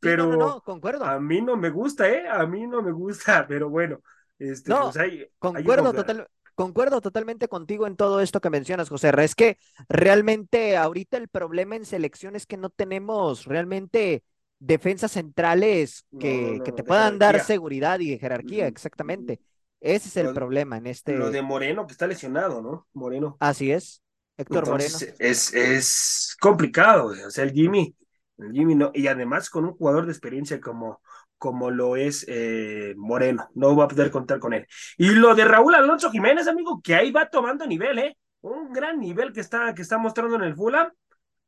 pero 0.00 0.36
no, 0.36 0.60
concuerdo. 0.62 1.04
a 1.04 1.20
mí 1.20 1.40
no 1.40 1.56
me 1.56 1.70
gusta, 1.70 2.08
¿eh? 2.08 2.28
A 2.28 2.44
mí 2.46 2.66
no 2.66 2.82
me 2.82 2.90
gusta, 2.90 3.46
pero 3.48 3.70
bueno, 3.70 4.00
este, 4.40 4.70
no, 4.70 4.90
pues 4.90 5.28
concuerdo, 5.38 5.92
total, 5.92 6.26
concuerdo 6.60 7.00
totalmente 7.00 7.48
contigo 7.48 7.86
en 7.86 7.96
todo 7.96 8.20
esto 8.20 8.42
que 8.42 8.50
mencionas, 8.50 8.90
José. 8.90 9.10
Es 9.16 9.34
que 9.34 9.56
realmente 9.88 10.76
ahorita 10.76 11.16
el 11.16 11.28
problema 11.28 11.74
en 11.74 11.86
selección 11.86 12.36
es 12.36 12.44
que 12.44 12.58
no 12.58 12.68
tenemos 12.68 13.46
realmente 13.46 14.22
defensas 14.58 15.12
centrales 15.12 16.04
que, 16.18 16.60
que 16.62 16.72
te 16.72 16.84
puedan 16.84 17.18
dar 17.18 17.40
seguridad 17.40 17.98
y 18.00 18.18
jerarquía, 18.18 18.66
exactamente. 18.66 19.40
Ese 19.80 20.08
es 20.08 20.16
el 20.18 20.34
problema 20.34 20.76
en 20.76 20.86
este. 20.88 21.16
Lo 21.16 21.30
de 21.30 21.40
Moreno, 21.40 21.86
que 21.86 21.92
está 21.92 22.06
lesionado, 22.06 22.60
¿no? 22.60 22.86
Moreno. 22.92 23.38
Así 23.40 23.72
es, 23.72 24.02
Héctor 24.36 24.68
Moreno. 24.68 24.98
Es, 25.18 25.54
es 25.54 26.36
complicado, 26.42 27.14
o 27.26 27.30
sea, 27.30 27.44
el 27.44 27.52
Jimmy, 27.52 27.96
el 28.36 28.52
Jimmy 28.52 28.74
no, 28.74 28.90
y 28.92 29.06
además 29.06 29.48
con 29.48 29.64
un 29.64 29.72
jugador 29.72 30.04
de 30.04 30.12
experiencia 30.12 30.60
como, 30.60 31.00
como 31.40 31.72
lo 31.72 31.96
es 31.96 32.24
eh, 32.28 32.94
Moreno, 32.96 33.50
no 33.54 33.74
va 33.74 33.86
a 33.86 33.88
poder 33.88 34.12
contar 34.12 34.38
con 34.38 34.52
él. 34.54 34.68
Y 34.96 35.10
lo 35.10 35.34
de 35.34 35.44
Raúl 35.44 35.74
Alonso 35.74 36.12
Jiménez, 36.12 36.46
amigo, 36.46 36.80
que 36.84 36.94
ahí 36.94 37.10
va 37.10 37.28
tomando 37.28 37.66
nivel, 37.66 37.98
¿eh? 37.98 38.16
Un 38.42 38.72
gran 38.72 39.00
nivel 39.00 39.32
que 39.32 39.40
está, 39.40 39.74
que 39.74 39.82
está 39.82 39.98
mostrando 39.98 40.36
en 40.36 40.42
el 40.42 40.54
Fulham. 40.54 40.92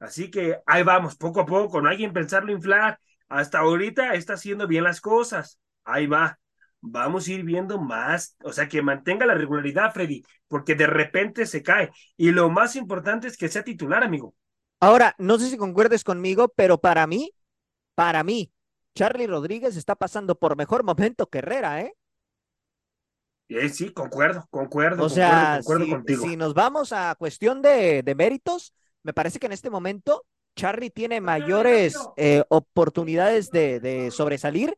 Así 0.00 0.30
que 0.30 0.58
ahí 0.66 0.82
vamos, 0.82 1.16
poco 1.16 1.42
a 1.42 1.46
poco, 1.46 1.80
no 1.80 1.88
hay 1.88 1.98
que 1.98 2.08
pensarlo 2.10 2.50
inflar. 2.50 2.98
Hasta 3.28 3.60
ahorita 3.60 4.14
está 4.14 4.34
haciendo 4.34 4.66
bien 4.66 4.84
las 4.84 5.00
cosas. 5.00 5.60
Ahí 5.84 6.06
va 6.06 6.38
vamos 6.82 7.28
a 7.28 7.32
ir 7.32 7.44
viendo 7.44 7.78
más, 7.78 8.36
o 8.42 8.52
sea, 8.52 8.68
que 8.68 8.82
mantenga 8.82 9.24
la 9.24 9.34
regularidad, 9.34 9.92
Freddy, 9.94 10.24
porque 10.48 10.74
de 10.74 10.88
repente 10.88 11.46
se 11.46 11.62
cae. 11.62 11.90
Y 12.16 12.32
lo 12.32 12.50
más 12.50 12.76
importante 12.76 13.28
es 13.28 13.36
que 13.36 13.48
sea 13.48 13.62
titular, 13.62 14.02
amigo. 14.02 14.34
Ahora, 14.80 15.14
no 15.16 15.38
sé 15.38 15.48
si 15.48 15.56
concuerdes 15.56 16.02
conmigo, 16.02 16.52
pero 16.56 16.78
para 16.78 17.06
mí, 17.06 17.32
para 17.94 18.24
mí, 18.24 18.52
Charlie 18.94 19.26
Rodríguez 19.26 19.76
está 19.76 19.94
pasando 19.94 20.38
por 20.38 20.56
mejor 20.56 20.84
momento 20.84 21.28
que 21.28 21.38
Herrera, 21.38 21.80
¿eh? 21.80 21.94
Eh, 23.48 23.68
sí, 23.68 23.92
concuerdo, 23.92 24.46
concuerdo. 24.50 25.04
O 25.04 25.08
sea, 25.08 25.60
si, 25.62 26.36
nos 26.36 26.54
vamos 26.54 26.92
a 26.92 27.14
cuestión 27.16 27.60
de, 27.60 28.02
de, 28.02 28.14
méritos, 28.14 28.72
me 29.02 29.12
parece 29.12 29.38
que 29.38 29.46
en 29.46 29.52
este 29.52 29.68
momento 29.68 30.24
Charlie 30.56 30.90
tiene 30.90 31.20
mayores 31.20 31.96
eh, 32.16 32.44
oportunidades 32.48 33.50
de, 33.50 33.80
de, 33.80 34.10
sobresalir 34.10 34.76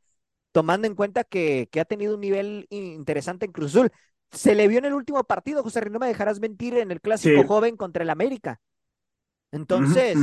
tomando 0.53 0.87
en 0.87 0.95
cuenta 0.95 1.25
que, 1.25 1.69
que 1.71 1.81
ha 1.81 1.85
tenido 1.85 2.15
un 2.15 2.21
nivel 2.21 2.67
interesante 2.71 3.45
en 3.45 3.53
Cruz 3.53 3.73
Azul. 3.73 3.91
Se 4.31 4.55
le 4.55 4.69
vio 4.69 4.79
en 4.79 4.85
el 4.85 4.95
último 4.95 5.23
partido, 5.25 5.63
José 5.63 5.89
no 5.91 5.99
me 5.99 6.07
dejarás 6.07 6.41
mentir, 6.41 6.77
en 6.79 6.91
el 6.91 7.01
clásico 7.01 7.45
joven 7.45 7.77
contra 7.77 8.05
el 8.05 8.11
América. 8.11 8.61
Entonces, 9.51 10.17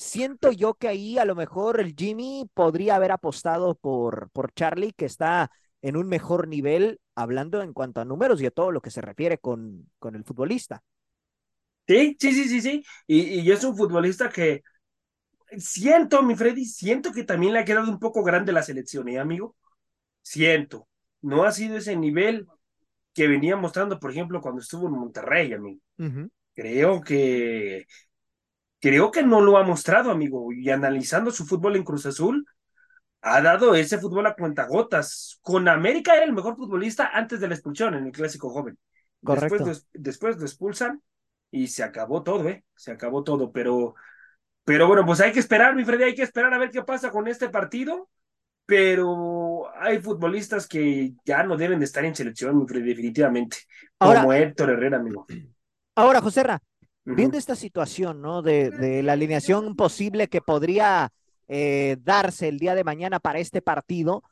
siento 0.00 0.50
yo 0.50 0.74
que 0.74 0.88
ahí 0.88 1.18
a 1.18 1.24
lo 1.26 1.34
mejor 1.34 1.78
el 1.78 1.94
Jimmy 1.94 2.48
podría 2.54 2.96
haber 2.96 3.12
apostado 3.12 3.74
por, 3.74 4.30
por 4.30 4.52
Charlie, 4.52 4.92
que 4.92 5.04
está 5.04 5.50
en 5.82 5.96
un 5.96 6.08
mejor 6.08 6.48
nivel, 6.48 7.00
hablando 7.14 7.62
en 7.62 7.72
cuanto 7.72 8.00
a 8.00 8.04
números 8.04 8.40
y 8.40 8.46
a 8.46 8.50
todo 8.50 8.72
lo 8.72 8.80
que 8.80 8.90
se 8.90 9.02
refiere 9.02 9.38
con, 9.38 9.90
con 9.98 10.14
el 10.14 10.24
futbolista. 10.24 10.82
Sí, 11.86 12.16
sí, 12.18 12.32
sí, 12.32 12.48
sí, 12.48 12.60
sí. 12.60 12.84
Y, 13.06 13.40
y 13.40 13.50
es 13.50 13.62
un 13.64 13.76
futbolista 13.76 14.30
que 14.30 14.62
siento, 15.58 16.22
mi 16.22 16.36
Freddy, 16.36 16.64
siento 16.64 17.12
que 17.12 17.24
también 17.24 17.52
le 17.52 17.60
ha 17.60 17.64
quedado 17.64 17.90
un 17.90 17.98
poco 17.98 18.22
grande 18.22 18.52
la 18.52 18.62
selección, 18.62 19.08
¿eh, 19.08 19.18
amigo? 19.18 19.56
Siento. 20.22 20.88
No 21.22 21.44
ha 21.44 21.52
sido 21.52 21.76
ese 21.76 21.96
nivel 21.96 22.46
que 23.14 23.28
venía 23.28 23.56
mostrando, 23.56 23.98
por 24.00 24.10
ejemplo, 24.12 24.40
cuando 24.40 24.60
estuvo 24.62 24.86
en 24.86 24.94
Monterrey, 24.94 25.52
amigo. 25.52 25.80
Creo 26.54 27.00
que 27.00 27.86
creo 28.80 29.10
que 29.10 29.22
no 29.22 29.40
lo 29.40 29.56
ha 29.56 29.62
mostrado, 29.62 30.10
amigo. 30.10 30.52
Y 30.52 30.70
analizando 30.70 31.30
su 31.30 31.46
fútbol 31.46 31.76
en 31.76 31.84
Cruz 31.84 32.06
Azul, 32.06 32.46
ha 33.22 33.40
dado 33.40 33.74
ese 33.74 33.98
fútbol 33.98 34.26
a 34.26 34.34
cuentagotas. 34.34 35.38
Con 35.42 35.68
América 35.68 36.16
era 36.16 36.24
el 36.24 36.32
mejor 36.32 36.56
futbolista 36.56 37.10
antes 37.12 37.40
de 37.40 37.48
la 37.48 37.54
expulsión 37.54 37.94
en 37.94 38.06
el 38.06 38.12
clásico 38.12 38.50
joven. 38.50 38.78
Correcto. 39.22 39.64
Después, 39.64 39.86
después 39.92 40.36
lo 40.38 40.44
expulsan 40.44 41.02
y 41.50 41.68
se 41.68 41.82
acabó 41.82 42.22
todo, 42.22 42.48
¿eh? 42.48 42.64
Se 42.74 42.90
acabó 42.90 43.22
todo, 43.22 43.52
pero 43.52 43.94
pero 44.64 44.86
bueno, 44.86 45.04
pues 45.04 45.20
hay 45.20 45.32
que 45.32 45.40
esperar, 45.40 45.74
mi 45.74 45.84
Freddy, 45.84 46.04
hay 46.04 46.14
que 46.14 46.22
esperar 46.22 46.54
a 46.54 46.58
ver 46.58 46.70
qué 46.70 46.82
pasa 46.82 47.10
con 47.10 47.26
este 47.26 47.48
partido. 47.48 48.08
Pero 48.66 49.68
hay 49.76 50.00
futbolistas 50.00 50.68
que 50.68 51.12
ya 51.24 51.42
no 51.42 51.56
deben 51.56 51.80
de 51.80 51.86
estar 51.86 52.04
en 52.04 52.14
selección, 52.14 52.56
mi 52.56 52.68
Freddy, 52.68 52.90
definitivamente. 52.90 53.56
como 53.98 54.32
Héctor 54.32 54.70
Herrera, 54.70 54.98
amigo. 54.98 55.26
Ahora, 55.96 56.20
José 56.20 56.44
Ra, 56.44 56.62
viendo 57.14 57.38
esta 57.38 57.54
situación, 57.54 58.20
¿no? 58.20 58.42
De, 58.42 58.70
de, 58.70 59.02
la 59.02 59.12
alineación 59.12 59.76
posible 59.76 60.28
que 60.28 60.40
podría 60.40 61.12
eh, 61.48 61.96
darse 62.00 62.48
el 62.48 62.58
día 62.58 62.74
de 62.74 62.84
mañana 62.84 63.20
para 63.20 63.38
este 63.38 63.62
partido, 63.62 64.22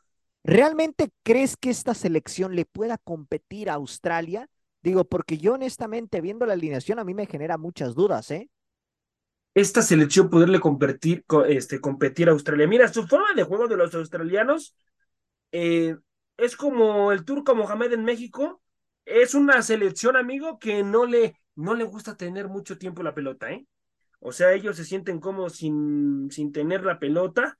¿realmente 0.45 1.11
crees 1.23 1.57
que 1.57 1.71
esta 1.71 1.95
selección 1.95 2.55
le 2.55 2.65
pueda 2.65 2.99
competir 2.99 3.71
a 3.71 3.75
Australia? 3.75 4.49
Digo, 4.83 5.05
porque 5.05 5.39
yo 5.39 5.55
honestamente, 5.55 6.21
viendo 6.21 6.47
la 6.47 6.53
alineación, 6.53 6.99
a 6.99 7.05
mí 7.05 7.15
me 7.15 7.27
genera 7.27 7.59
muchas 7.59 7.95
dudas, 7.95 8.31
¿eh? 8.31 8.49
esta 9.55 9.83
selección 9.83 10.31
poderle 10.31 10.61
competir, 10.61 11.25
este, 11.49 11.81
competir 11.81 12.29
a 12.29 12.33
Australia. 12.33 12.69
Mira, 12.69 12.87
su 12.87 13.07
forma 13.07 13.33
de 13.35 13.43
juego 13.43 13.67
de 13.67 13.77
los 13.77 13.93
australianos 13.95 14.77
eh, 15.51 15.97
es 16.37 16.57
como 16.57 17.11
el 17.11 17.25
turco 17.25 17.55
Mohamed 17.55 17.93
en 17.93 18.05
México. 18.05 18.63
Es 19.05 19.35
una 19.35 19.63
selección, 19.63 20.17
amigo, 20.17 20.59
que 20.59 20.85
no 20.85 21.07
le, 21.07 21.35
no 21.59 21.75
le 21.75 21.85
gusta 21.85 22.17
tener 22.17 22.49
mucho 22.49 22.79
tiempo 22.79 23.03
la 23.03 23.15
pelota, 23.15 23.51
¿eh? 23.51 23.67
O 24.21 24.33
sea, 24.33 24.53
ellos 24.53 24.77
se 24.77 24.85
sienten 24.85 25.21
como 25.21 25.51
sin, 25.51 26.31
sin 26.31 26.53
tener 26.53 26.85
la 26.85 26.99
pelota, 26.99 27.59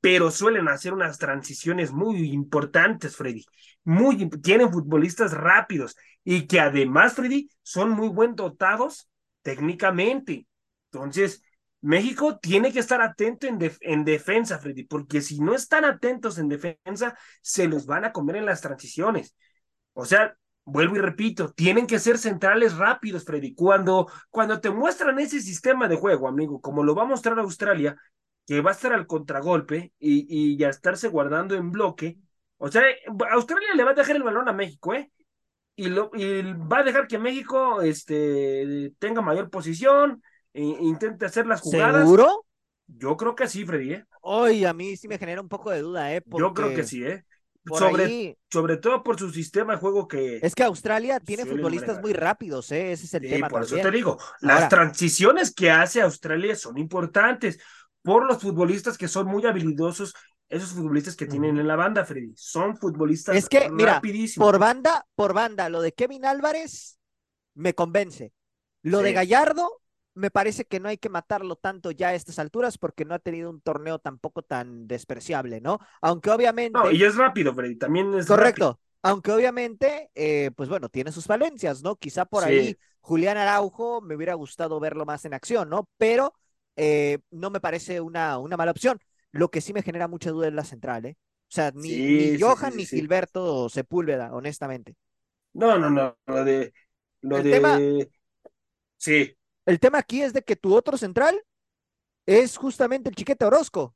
pero 0.00 0.30
suelen 0.30 0.68
hacer 0.68 0.92
unas 0.92 1.18
transiciones 1.18 1.92
muy 1.92 2.32
importantes, 2.32 3.16
Freddy. 3.16 3.44
Muy, 3.84 4.28
tienen 4.40 4.72
futbolistas 4.72 5.32
rápidos 5.32 5.96
y 6.24 6.46
que 6.46 6.60
además, 6.60 7.14
Freddy, 7.14 7.48
son 7.62 7.90
muy 7.90 8.08
buen 8.08 8.34
dotados 8.36 9.08
técnicamente. 9.42 10.46
Entonces, 10.92 11.42
México 11.80 12.38
tiene 12.38 12.72
que 12.72 12.80
estar 12.80 13.00
atento 13.00 13.48
en, 13.48 13.58
en, 13.80 14.04
defensa, 14.04 14.58
Freddy, 14.58 14.84
porque 14.84 15.20
si 15.22 15.40
no 15.40 15.54
están 15.54 15.84
atentos 15.84 16.38
en 16.38 16.48
defensa, 16.48 17.18
se 17.42 17.68
los 17.68 17.86
van 17.86 18.04
a 18.04 18.12
comer 18.12 18.36
en 18.36 18.46
las 18.46 18.60
transiciones. 18.60 19.34
O 19.92 20.04
sea, 20.04 20.36
vuelvo 20.66 20.96
y 20.96 20.98
repito, 20.98 21.52
tienen 21.52 21.86
que 21.86 21.98
ser 21.98 22.18
centrales 22.18 22.76
rápidos, 22.76 23.24
Freddy. 23.24 23.54
Cuando, 23.54 24.08
cuando 24.30 24.60
te 24.60 24.68
muestran 24.70 25.18
ese 25.18 25.40
sistema 25.40 25.88
de 25.88 25.96
juego, 25.96 26.28
amigo, 26.28 26.60
como 26.60 26.84
lo 26.84 26.94
va 26.94 27.04
a 27.04 27.06
mostrar 27.06 27.38
Australia, 27.38 27.96
que 28.46 28.60
va 28.60 28.70
a 28.70 28.74
estar 28.74 28.92
al 28.92 29.06
contragolpe 29.06 29.92
y, 29.98 30.26
y 30.28 30.58
ya 30.58 30.68
estarse 30.68 31.08
guardando 31.08 31.54
en 31.54 31.70
bloque, 31.70 32.18
o 32.58 32.68
sea, 32.68 32.82
Australia 33.30 33.68
le 33.74 33.84
va 33.84 33.92
a 33.92 33.94
dejar 33.94 34.16
el 34.16 34.22
balón 34.22 34.48
a 34.48 34.52
México, 34.52 34.92
¿eh? 34.92 35.10
Y, 35.76 35.88
lo, 35.88 36.10
y 36.14 36.42
va 36.42 36.78
a 36.78 36.84
dejar 36.84 37.06
que 37.06 37.18
México 37.18 37.82
este, 37.82 38.92
tenga 38.98 39.20
mayor 39.20 39.50
posición, 39.50 40.22
intente 40.52 41.26
hacer 41.26 41.46
las 41.46 41.60
jugadas. 41.60 42.02
¿Seguro? 42.02 42.46
Yo 42.86 43.16
creo 43.16 43.34
que 43.34 43.46
sí, 43.46 43.64
Freddy, 43.64 43.92
¿eh? 43.94 44.04
Hoy 44.22 44.64
a 44.64 44.72
mí 44.72 44.96
sí 44.96 45.06
me 45.06 45.18
genera 45.18 45.40
un 45.40 45.48
poco 45.48 45.70
de 45.70 45.82
duda, 45.82 46.14
¿eh? 46.14 46.22
Yo 46.24 46.54
creo 46.54 46.74
que 46.74 46.84
sí, 46.84 47.04
¿eh? 47.04 47.24
Sobre, 47.74 48.38
sobre 48.50 48.76
todo 48.76 49.02
por 49.02 49.18
su 49.18 49.30
sistema 49.30 49.74
de 49.74 49.78
juego 49.78 50.06
que... 50.06 50.38
Es 50.42 50.54
que 50.54 50.62
Australia 50.62 51.20
tiene 51.20 51.44
futbolistas 51.44 52.00
muy 52.00 52.12
rápidos, 52.12 52.70
¿eh? 52.72 52.92
ese 52.92 53.06
es 53.06 53.14
el 53.14 53.22
tema. 53.22 53.48
Por 53.48 53.62
eso 53.62 53.76
te 53.76 53.90
digo, 53.90 54.18
las 54.40 54.68
transiciones 54.68 55.54
que 55.54 55.70
hace 55.70 56.02
Australia 56.02 56.54
son 56.54 56.78
importantes 56.78 57.58
por 58.02 58.24
los 58.24 58.40
futbolistas 58.40 58.96
que 58.96 59.08
son 59.08 59.26
muy 59.26 59.44
habilidosos, 59.46 60.14
esos 60.48 60.70
futbolistas 60.70 61.16
que 61.16 61.26
tienen 61.26 61.58
en 61.58 61.66
la 61.66 61.74
banda, 61.74 62.04
Freddy. 62.04 62.32
Son 62.36 62.76
futbolistas 62.76 63.34
es 63.34 63.48
que, 63.48 63.68
mira, 63.68 64.00
Por 64.36 64.58
banda, 64.58 65.04
por 65.16 65.34
banda, 65.34 65.68
lo 65.68 65.82
de 65.82 65.92
Kevin 65.92 66.24
Álvarez 66.24 66.98
me 67.54 67.74
convence. 67.74 68.32
Lo 68.82 69.00
de 69.00 69.12
Gallardo 69.12 69.80
me 70.16 70.30
parece 70.30 70.64
que 70.64 70.80
no 70.80 70.88
hay 70.88 70.96
que 70.96 71.10
matarlo 71.10 71.56
tanto 71.56 71.90
ya 71.90 72.08
a 72.08 72.14
estas 72.14 72.38
alturas 72.38 72.78
porque 72.78 73.04
no 73.04 73.14
ha 73.14 73.18
tenido 73.18 73.50
un 73.50 73.60
torneo 73.60 73.98
tampoco 73.98 74.42
tan 74.42 74.88
despreciable, 74.88 75.60
¿no? 75.60 75.78
Aunque 76.00 76.30
obviamente. 76.30 76.78
No, 76.78 76.90
y 76.90 77.04
es 77.04 77.16
rápido, 77.16 77.54
Freddy, 77.54 77.76
también 77.76 78.14
es 78.14 78.26
Correcto. 78.26 78.80
Aunque 79.02 79.30
obviamente, 79.30 80.10
eh, 80.14 80.50
pues 80.56 80.70
bueno, 80.70 80.88
tiene 80.88 81.12
sus 81.12 81.26
falencias, 81.26 81.82
¿no? 81.82 81.96
Quizá 81.96 82.24
por 82.24 82.44
ahí 82.44 82.76
Julián 83.00 83.36
Araujo 83.36 84.00
me 84.00 84.16
hubiera 84.16 84.34
gustado 84.34 84.80
verlo 84.80 85.04
más 85.04 85.24
en 85.26 85.34
acción, 85.34 85.68
¿no? 85.68 85.88
Pero 85.98 86.34
eh, 86.76 87.18
no 87.30 87.50
me 87.50 87.60
parece 87.60 88.00
una, 88.00 88.38
una 88.38 88.56
mala 88.56 88.70
opción. 88.70 88.98
Lo 89.32 89.50
que 89.50 89.60
sí 89.60 89.74
me 89.74 89.82
genera 89.82 90.08
mucha 90.08 90.30
duda 90.30 90.48
es 90.48 90.54
la 90.54 90.64
central, 90.64 91.04
¿eh? 91.04 91.16
O 91.42 91.54
sea, 91.54 91.70
ni, 91.74 92.40
Johan 92.40 92.74
ni 92.74 92.86
Gilberto 92.86 93.68
Sepúlveda, 93.68 94.32
honestamente. 94.32 94.96
No, 95.52 95.78
no, 95.78 95.90
no. 95.90 96.18
Lo 96.26 96.42
de. 96.42 96.72
Lo 97.20 97.42
de. 97.42 98.10
Sí. 98.96 99.35
El 99.66 99.80
tema 99.80 99.98
aquí 99.98 100.22
es 100.22 100.32
de 100.32 100.42
que 100.42 100.56
tu 100.56 100.74
otro 100.74 100.96
central 100.96 101.42
es 102.24 102.56
justamente 102.56 103.08
el 103.08 103.16
Chiquete 103.16 103.44
Orozco. 103.44 103.94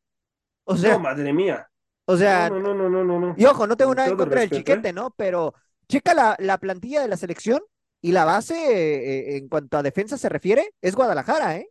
O 0.64 0.76
sea, 0.76 0.94
no, 0.94 1.00
madre 1.00 1.32
mía. 1.32 1.68
O 2.04 2.16
sea, 2.16 2.50
no, 2.50 2.58
no, 2.58 2.74
no, 2.74 2.88
no, 2.88 3.04
no, 3.04 3.20
no. 3.20 3.34
Y 3.38 3.44
ojo, 3.44 3.66
no 3.66 3.76
tengo 3.76 3.94
nada 3.94 4.08
en 4.08 4.16
contra 4.16 4.40
del 4.40 4.50
Chiquete, 4.50 4.88
¿eh? 4.88 4.92
¿no? 4.92 5.14
Pero 5.16 5.54
checa 5.88 6.12
la, 6.12 6.36
la, 6.38 6.58
plantilla 6.58 7.00
de 7.00 7.08
la 7.08 7.16
selección 7.16 7.62
y 8.02 8.12
la 8.12 8.24
base 8.24 8.54
eh, 8.54 9.36
en 9.36 9.48
cuanto 9.48 9.78
a 9.78 9.82
defensa 9.82 10.18
se 10.18 10.28
refiere 10.28 10.74
es 10.80 10.94
Guadalajara, 10.94 11.56
¿eh? 11.56 11.70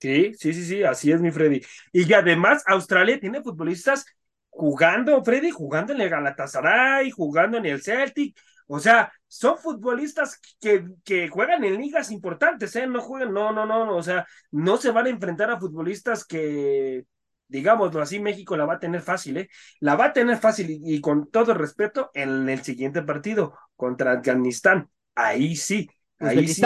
Sí, 0.00 0.34
sí, 0.34 0.52
sí, 0.52 0.64
sí, 0.64 0.82
así 0.82 1.10
es 1.10 1.20
mi 1.20 1.30
Freddy. 1.30 1.62
Y 1.92 2.12
además 2.12 2.62
Australia 2.66 3.18
tiene 3.18 3.42
futbolistas 3.42 4.04
jugando, 4.50 5.24
Freddy, 5.24 5.50
jugando 5.50 5.92
en 5.92 6.00
el 6.00 6.10
Galatasaray, 6.10 7.10
jugando 7.10 7.58
en 7.58 7.66
el 7.66 7.82
Celtic, 7.82 8.38
o 8.68 8.80
sea, 8.80 9.12
son 9.28 9.58
futbolistas 9.58 10.40
que, 10.60 10.86
que 11.04 11.28
juegan 11.28 11.62
en 11.64 11.80
ligas 11.80 12.10
importantes, 12.10 12.74
¿eh? 12.76 12.86
No 12.86 13.00
juegan, 13.00 13.32
no, 13.32 13.52
no, 13.52 13.64
no, 13.64 13.86
no, 13.86 13.96
o 13.96 14.02
sea, 14.02 14.26
no 14.50 14.76
se 14.76 14.90
van 14.90 15.06
a 15.06 15.10
enfrentar 15.10 15.50
a 15.50 15.60
futbolistas 15.60 16.24
que, 16.24 17.04
digámoslo 17.48 18.02
así, 18.02 18.18
México 18.18 18.56
la 18.56 18.66
va 18.66 18.74
a 18.74 18.80
tener 18.80 19.02
fácil, 19.02 19.36
¿eh? 19.36 19.48
La 19.80 19.94
va 19.94 20.06
a 20.06 20.12
tener 20.12 20.36
fácil 20.38 20.80
y, 20.84 21.00
con 21.00 21.30
todo 21.30 21.54
respeto 21.54 22.10
en 22.12 22.48
el 22.48 22.62
siguiente 22.62 23.02
partido 23.02 23.54
contra 23.76 24.12
Afganistán. 24.12 24.90
Ahí 25.14 25.54
sí, 25.54 25.88
ahí 26.18 26.48
sí, 26.48 26.62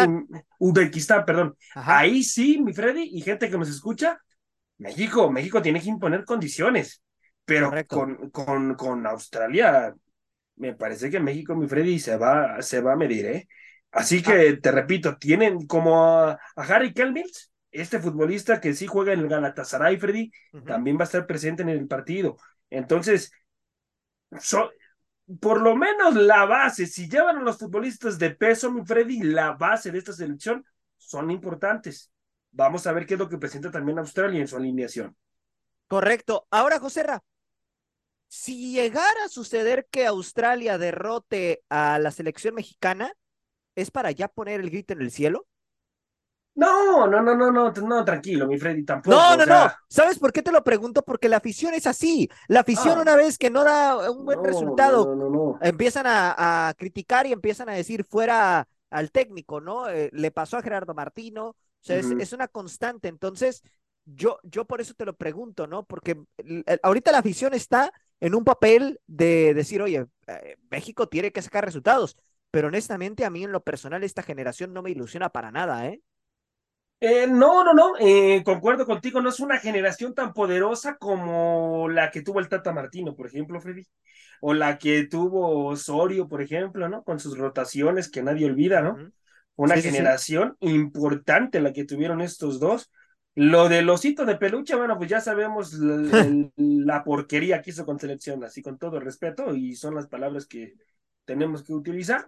Uzbekistán, 0.58 1.24
perdón. 1.24 1.56
Ahí 1.74 2.22
sí, 2.22 2.60
mi 2.62 2.72
Freddy 2.72 3.10
y 3.12 3.20
gente 3.20 3.50
que 3.50 3.58
nos 3.58 3.68
escucha, 3.68 4.18
México, 4.78 5.30
México 5.30 5.60
tiene 5.60 5.80
que 5.80 5.90
imponer 5.90 6.24
condiciones, 6.24 7.02
pero 7.44 7.70
con, 7.86 8.30
con, 8.30 8.74
con 8.74 9.06
Australia 9.06 9.94
me 10.60 10.74
parece 10.74 11.10
que 11.10 11.20
México, 11.20 11.56
mi 11.56 11.66
Freddy, 11.66 11.98
se 11.98 12.16
va, 12.16 12.60
se 12.62 12.80
va 12.80 12.92
a 12.92 12.96
medir, 12.96 13.26
¿eh? 13.26 13.48
Así 13.90 14.22
ah. 14.24 14.30
que 14.30 14.52
te 14.58 14.70
repito, 14.70 15.16
tienen 15.16 15.66
como 15.66 16.04
a, 16.04 16.38
Harry 16.54 16.92
Kelmils, 16.92 17.50
este 17.72 17.98
futbolista 17.98 18.60
que 18.60 18.74
sí 18.74 18.86
juega 18.86 19.12
en 19.12 19.20
el 19.20 19.28
Galatasaray, 19.28 19.96
Freddy, 19.98 20.30
también 20.66 20.96
va 20.96 21.02
a 21.02 21.04
estar 21.04 21.26
presente 21.26 21.62
en 21.62 21.70
el 21.70 21.86
partido. 21.86 22.36
Entonces, 22.68 23.32
por 25.40 25.62
lo 25.62 25.76
menos 25.76 26.14
la 26.14 26.44
base, 26.44 26.86
si 26.86 27.08
llevan 27.08 27.38
a 27.38 27.42
los 27.42 27.58
futbolistas 27.58 28.18
de 28.18 28.30
peso, 28.30 28.70
mi 28.70 28.84
Freddy, 28.84 29.22
la 29.22 29.52
base 29.52 29.90
de 29.90 29.98
esta 29.98 30.12
selección 30.12 30.64
son 30.98 31.30
importantes. 31.30 32.12
Vamos 32.52 32.86
a 32.86 32.92
ver 32.92 33.06
qué 33.06 33.14
es 33.14 33.20
lo 33.20 33.28
que 33.28 33.38
presenta 33.38 33.70
también 33.70 33.98
Australia 33.98 34.40
en 34.40 34.48
su 34.48 34.56
alineación. 34.56 35.16
Correcto. 35.86 36.46
Ahora, 36.50 36.78
José 36.80 37.04
Ra, 37.04 37.22
si 38.30 38.72
llegara 38.72 39.24
a 39.24 39.28
suceder 39.28 39.88
que 39.90 40.06
Australia 40.06 40.78
derrote 40.78 41.64
a 41.68 41.98
la 41.98 42.12
selección 42.12 42.54
mexicana, 42.54 43.12
¿es 43.74 43.90
para 43.90 44.12
ya 44.12 44.28
poner 44.28 44.60
el 44.60 44.70
grito 44.70 44.92
en 44.92 45.02
el 45.02 45.10
cielo? 45.10 45.48
No, 46.54 47.08
no, 47.08 47.22
no, 47.22 47.34
no, 47.34 47.50
no, 47.50 47.72
no, 47.72 48.04
tranquilo, 48.04 48.46
mi 48.46 48.56
Freddy, 48.56 48.84
tampoco. 48.84 49.16
No, 49.16 49.36
no, 49.36 49.44
no. 49.46 49.72
¿Sabes 49.88 50.20
por 50.20 50.32
qué 50.32 50.42
te 50.42 50.52
lo 50.52 50.62
pregunto? 50.62 51.02
Porque 51.02 51.28
la 51.28 51.38
afición 51.38 51.74
es 51.74 51.88
así. 51.88 52.30
La 52.46 52.60
afición, 52.60 52.98
ah. 52.98 53.02
una 53.02 53.16
vez 53.16 53.36
que 53.36 53.50
no 53.50 53.64
da 53.64 54.08
un 54.10 54.24
buen 54.24 54.44
resultado, 54.44 55.58
empiezan 55.60 56.04
a, 56.06 56.72
criticar 56.78 57.26
y 57.26 57.32
empiezan 57.32 57.68
a 57.68 57.74
decir 57.74 58.04
fuera 58.04 58.68
al 58.90 59.10
técnico, 59.10 59.60
¿no? 59.60 59.88
Eh, 59.88 60.08
le 60.12 60.30
pasó 60.30 60.56
a 60.56 60.62
Gerardo 60.62 60.94
Martino. 60.94 61.48
O 61.48 61.56
sea, 61.80 61.96
es, 61.96 62.08
es, 62.12 62.32
una 62.32 62.46
constante. 62.46 63.08
Entonces, 63.08 63.62
yo, 64.04 64.38
yo 64.44 64.66
por 64.66 64.80
eso 64.80 64.94
te 64.94 65.04
lo 65.04 65.14
pregunto, 65.16 65.66
¿no? 65.66 65.84
Porque 65.84 66.16
ahorita 66.82 67.10
la 67.10 67.18
afición 67.18 67.54
está 67.54 67.92
en 68.20 68.34
un 68.34 68.44
papel 68.44 69.00
de 69.06 69.54
decir, 69.54 69.82
oye, 69.82 70.06
eh, 70.26 70.56
México 70.70 71.08
tiene 71.08 71.32
que 71.32 71.42
sacar 71.42 71.64
resultados, 71.64 72.16
pero 72.50 72.68
honestamente 72.68 73.24
a 73.24 73.30
mí 73.30 73.44
en 73.44 73.52
lo 73.52 73.62
personal 73.62 74.04
esta 74.04 74.22
generación 74.22 74.72
no 74.72 74.82
me 74.82 74.90
ilusiona 74.90 75.30
para 75.30 75.50
nada, 75.50 75.86
¿eh? 75.86 76.02
eh 77.00 77.26
no, 77.26 77.64
no, 77.64 77.72
no, 77.72 77.94
eh, 77.98 78.42
concuerdo 78.44 78.84
contigo, 78.84 79.20
no 79.22 79.30
es 79.30 79.40
una 79.40 79.58
generación 79.58 80.14
tan 80.14 80.32
poderosa 80.34 80.96
como 80.96 81.88
la 81.88 82.10
que 82.10 82.22
tuvo 82.22 82.40
el 82.40 82.48
Tata 82.48 82.72
Martino, 82.72 83.16
por 83.16 83.26
ejemplo, 83.26 83.60
Freddy, 83.60 83.86
o 84.40 84.52
la 84.52 84.78
que 84.78 85.06
tuvo 85.06 85.66
Osorio, 85.66 86.28
por 86.28 86.42
ejemplo, 86.42 86.88
¿no? 86.88 87.02
Con 87.02 87.20
sus 87.20 87.38
rotaciones 87.38 88.10
que 88.10 88.22
nadie 88.22 88.46
olvida, 88.46 88.82
¿no? 88.82 88.96
Una 89.56 89.76
generación 89.76 90.56
importante 90.60 91.60
la 91.60 91.72
que 91.72 91.84
tuvieron 91.84 92.22
estos 92.22 92.60
dos, 92.60 92.90
lo 93.34 93.68
del 93.68 93.88
osito 93.88 94.24
de 94.24 94.36
peluche, 94.36 94.74
bueno, 94.74 94.96
pues 94.98 95.08
ya 95.08 95.20
sabemos 95.20 95.72
la, 96.56 97.04
porquería 97.04 97.62
que 97.62 97.70
hizo 97.70 97.86
con 97.86 97.98
selección, 97.98 98.42
así 98.44 98.62
con 98.62 98.78
todo 98.78 98.98
respeto, 99.00 99.54
y 99.54 99.74
son 99.76 99.94
las 99.94 100.08
palabras 100.08 100.46
que 100.46 100.74
tenemos 101.24 101.62
que 101.62 101.72
utilizar. 101.72 102.26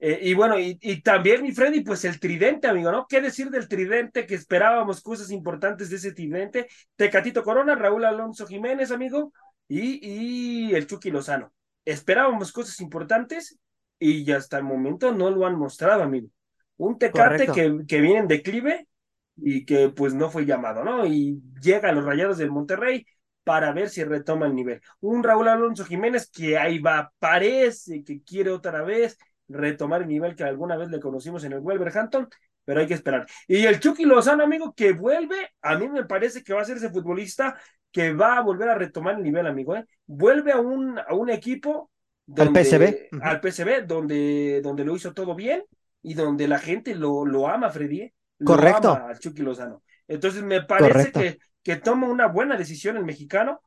Eh, 0.00 0.18
y 0.22 0.34
bueno, 0.34 0.56
y, 0.58 1.02
también, 1.02 1.42
mi 1.42 1.52
Freddy, 1.52 1.82
pues 1.82 2.04
el 2.04 2.18
tridente, 2.18 2.66
amigo, 2.66 2.90
¿no? 2.90 3.06
¿Qué 3.08 3.20
decir 3.20 3.48
del 3.48 3.68
tridente? 3.68 4.26
Que 4.26 4.34
esperábamos 4.34 5.00
cosas 5.00 5.30
importantes 5.30 5.88
de 5.88 5.96
ese 5.96 6.12
tridente. 6.12 6.68
Tecatito 6.96 7.42
Corona, 7.44 7.74
Raúl 7.74 8.04
Alonso 8.04 8.46
Jiménez, 8.46 8.90
amigo, 8.90 9.32
y, 9.68 10.68
y 10.68 10.74
el 10.74 10.86
Chucky 10.86 11.10
Lozano. 11.10 11.52
Esperábamos 11.84 12.52
cosas 12.52 12.80
importantes 12.80 13.58
y 13.98 14.30
hasta 14.32 14.58
el 14.58 14.64
momento 14.64 15.12
no 15.12 15.30
lo 15.30 15.46
han 15.46 15.56
mostrado, 15.56 16.02
amigo. 16.02 16.28
Un 16.76 16.98
Tecate 16.98 17.46
que, 17.46 17.78
que 17.86 18.00
viene 18.00 18.18
en 18.18 18.28
declive 18.28 18.88
y 19.36 19.64
que 19.64 19.88
pues 19.88 20.14
no 20.14 20.30
fue 20.30 20.46
llamado, 20.46 20.84
¿no? 20.84 21.06
Y 21.06 21.40
llega 21.60 21.88
a 21.88 21.92
los 21.92 22.04
Rayados 22.04 22.38
del 22.38 22.50
Monterrey 22.50 23.06
para 23.42 23.72
ver 23.72 23.88
si 23.90 24.02
retoma 24.04 24.46
el 24.46 24.54
nivel. 24.54 24.80
Un 25.00 25.22
Raúl 25.22 25.48
Alonso 25.48 25.84
Jiménez 25.84 26.30
que 26.30 26.56
ahí 26.58 26.78
va, 26.78 27.12
parece 27.18 28.02
que 28.02 28.22
quiere 28.22 28.50
otra 28.50 28.82
vez 28.82 29.18
retomar 29.48 30.02
el 30.02 30.08
nivel 30.08 30.34
que 30.34 30.44
alguna 30.44 30.76
vez 30.76 30.88
le 30.88 31.00
conocimos 31.00 31.44
en 31.44 31.52
el 31.52 31.60
Wolverhampton, 31.60 32.28
pero 32.64 32.80
hay 32.80 32.86
que 32.86 32.94
esperar. 32.94 33.26
Y 33.46 33.66
el 33.66 33.80
Chucky 33.80 34.04
Lozano, 34.04 34.44
amigo, 34.44 34.72
que 34.74 34.92
vuelve, 34.92 35.50
a 35.60 35.76
mí 35.76 35.88
me 35.88 36.04
parece 36.04 36.42
que 36.42 36.54
va 36.54 36.62
a 36.62 36.64
ser 36.64 36.78
ese 36.78 36.90
futbolista 36.90 37.58
que 37.92 38.12
va 38.12 38.38
a 38.38 38.42
volver 38.42 38.70
a 38.70 38.74
retomar 38.74 39.16
el 39.16 39.22
nivel, 39.22 39.46
amigo, 39.46 39.76
¿eh? 39.76 39.84
Vuelve 40.06 40.52
a 40.52 40.58
un, 40.58 40.98
a 40.98 41.14
un 41.14 41.30
equipo 41.30 41.90
al 42.36 42.50
PSB, 42.50 43.08
al 43.20 43.40
PSB, 43.40 43.86
donde, 43.86 44.60
donde 44.62 44.84
lo 44.84 44.96
hizo 44.96 45.12
todo 45.12 45.34
bien 45.34 45.62
y 46.02 46.14
donde 46.14 46.48
la 46.48 46.58
gente 46.58 46.94
lo, 46.94 47.24
lo 47.24 47.46
ama, 47.46 47.70
Freddy. 47.70 48.00
¿eh? 48.00 48.14
Correcto. 48.42 48.92
a 48.92 49.14
Chucky 49.18 49.42
Lozano. 49.42 49.82
Entonces 50.08 50.42
me 50.42 50.62
parece 50.62 51.12
que, 51.12 51.38
que 51.62 51.76
toma 51.76 52.08
una 52.08 52.26
buena 52.26 52.56
decisión 52.56 52.96
el 52.96 53.04
mexicano 53.04 53.60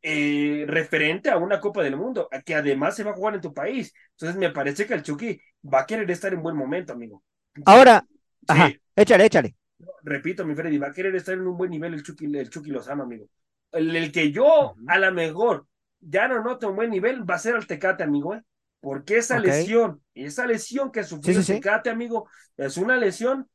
eh, 0.00 0.64
referente 0.68 1.28
a 1.28 1.38
una 1.38 1.58
Copa 1.60 1.82
del 1.82 1.96
Mundo, 1.96 2.28
que 2.44 2.54
además 2.54 2.94
se 2.94 3.02
va 3.02 3.10
a 3.10 3.14
jugar 3.14 3.34
en 3.34 3.40
tu 3.40 3.52
país. 3.52 3.92
Entonces 4.12 4.36
me 4.36 4.50
parece 4.50 4.86
que 4.86 4.94
el 4.94 5.02
Chucky 5.02 5.40
va 5.72 5.80
a 5.80 5.86
querer 5.86 6.08
estar 6.10 6.32
en 6.32 6.42
buen 6.42 6.56
momento, 6.56 6.92
amigo. 6.92 7.24
Ahora, 7.64 8.06
échale, 8.94 9.26
échale. 9.26 9.56
Repito, 10.02 10.44
mi 10.44 10.54
Freddy, 10.54 10.78
va 10.78 10.88
a 10.88 10.92
querer 10.92 11.14
estar 11.16 11.34
en 11.34 11.46
un 11.46 11.56
buen 11.56 11.70
nivel 11.70 11.94
el 11.94 12.02
Chucky, 12.02 12.26
el 12.26 12.48
Chucky 12.48 12.70
Lozano, 12.70 13.02
amigo. 13.02 13.28
El, 13.72 14.12
que 14.12 14.30
yo, 14.30 14.74
a 14.86 14.98
lo 14.98 15.12
mejor, 15.12 15.66
ya 16.00 16.28
no 16.28 16.42
noto 16.42 16.70
un 16.70 16.76
buen 16.76 16.90
nivel, 16.90 17.28
va 17.28 17.34
a 17.34 17.38
ser 17.38 17.56
el 17.56 17.66
Tecate, 17.66 18.04
amigo, 18.04 18.34
¿eh? 18.34 18.42
Porque 18.80 19.16
esa 19.16 19.40
lesión, 19.40 20.00
esa 20.14 20.46
lesión 20.46 20.92
que 20.92 21.02
sufrió 21.02 21.40
el 21.40 21.44
Tecate, 21.44 21.90
amigo, 21.90 22.28
es 22.56 22.76
una 22.76 22.96
lesión 22.96 23.48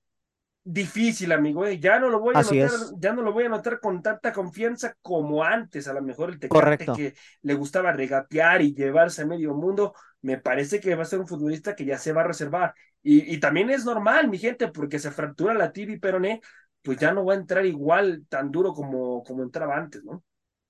difícil, 0.63 1.31
amigo. 1.31 1.65
¿eh? 1.65 1.79
Ya 1.79 1.99
no 1.99 2.09
lo 2.09 2.19
voy 2.19 2.35
a 2.35 2.41
notar, 2.41 2.69
ya 2.97 3.13
no 3.13 3.21
lo 3.21 3.33
voy 3.33 3.45
a 3.45 3.49
notar 3.49 3.79
con 3.79 4.01
tanta 4.01 4.31
confianza 4.31 4.95
como 5.01 5.43
antes. 5.43 5.87
A 5.87 5.93
lo 5.93 6.01
mejor 6.01 6.29
el 6.29 6.39
Tecate 6.39 6.85
que 6.85 7.13
le 7.41 7.53
gustaba 7.53 7.91
regatear 7.91 8.61
y 8.61 8.73
llevarse 8.73 9.23
a 9.23 9.25
medio 9.25 9.53
mundo, 9.53 9.93
me 10.21 10.37
parece 10.37 10.79
que 10.79 10.95
va 10.95 11.03
a 11.03 11.05
ser 11.05 11.19
un 11.19 11.27
futbolista 11.27 11.75
que 11.75 11.85
ya 11.85 11.97
se 11.97 12.13
va 12.13 12.21
a 12.21 12.27
reservar. 12.27 12.73
Y, 13.01 13.33
y 13.33 13.39
también 13.39 13.69
es 13.69 13.85
normal, 13.85 14.29
mi 14.29 14.37
gente, 14.37 14.69
porque 14.69 14.99
se 14.99 15.11
fractura 15.11 15.53
la 15.53 15.73
tibia 15.73 15.95
y 15.95 15.99
peroné, 15.99 16.41
pues 16.81 16.97
ya 16.97 17.13
no 17.13 17.25
va 17.25 17.33
a 17.33 17.37
entrar 17.37 17.65
igual 17.65 18.25
tan 18.29 18.51
duro 18.51 18.73
como, 18.73 19.23
como 19.23 19.43
entraba 19.43 19.77
antes, 19.77 20.03
¿no? 20.03 20.23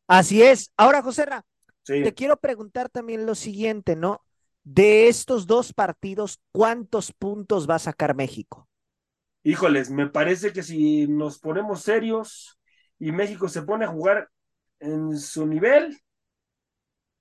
Así 0.07 0.41
es. 0.43 0.71
Ahora, 0.77 1.01
José 1.01 1.25
te 1.83 2.13
quiero 2.13 2.37
preguntar 2.37 2.89
también 2.89 3.25
lo 3.25 3.35
siguiente, 3.35 3.95
¿no? 3.95 4.21
De 4.63 5.07
estos 5.07 5.47
dos 5.47 5.73
partidos, 5.73 6.39
¿cuántos 6.51 7.11
puntos 7.11 7.69
va 7.69 7.75
a 7.75 7.79
sacar 7.79 8.15
México? 8.15 8.69
Híjoles, 9.43 9.89
me 9.91 10.07
parece 10.07 10.53
que 10.53 10.63
si 10.63 11.07
nos 11.07 11.39
ponemos 11.39 11.81
serios 11.83 12.59
y 12.99 13.11
México 13.11 13.49
se 13.49 13.63
pone 13.63 13.85
a 13.85 13.89
jugar 13.89 14.29
en 14.79 15.17
su 15.17 15.45
nivel, 15.45 15.97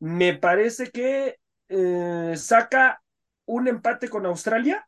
me 0.01 0.35
parece 0.35 0.91
que 0.91 1.39
eh, 1.69 2.35
saca 2.37 3.03
un 3.47 3.69
empate 3.69 4.09
con 4.09 4.27
Australia, 4.27 4.87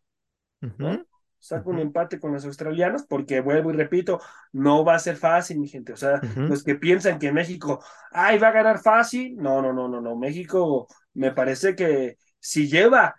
saca 1.39 1.69
un 1.69 1.79
empate 1.79 2.19
con 2.19 2.33
los 2.33 2.45
australianos, 2.45 3.05
porque 3.07 3.41
vuelvo 3.41 3.71
y 3.71 3.75
repito, 3.77 4.21
no 4.53 4.85
va 4.85 4.95
a 4.95 4.99
ser 4.99 5.17
fácil, 5.17 5.59
mi 5.59 5.69
gente. 5.69 5.93
O 5.93 5.97
sea, 5.97 6.23
los 6.47 6.65
que 6.65 6.75
piensan 6.77 7.19
que 7.19 7.33
México, 7.33 7.85
ay, 8.11 8.39
va 8.39 8.49
a 8.49 8.53
ganar 8.53 8.81
fácil, 8.81 9.37
no, 9.37 9.61
no, 9.61 9.73
no, 9.73 9.89
no, 9.89 10.01
no. 10.01 10.17
México 10.17 10.89
me 11.13 11.33
parece 11.33 11.75
que 11.75 12.17
si 12.39 12.69
lleva, 12.69 13.15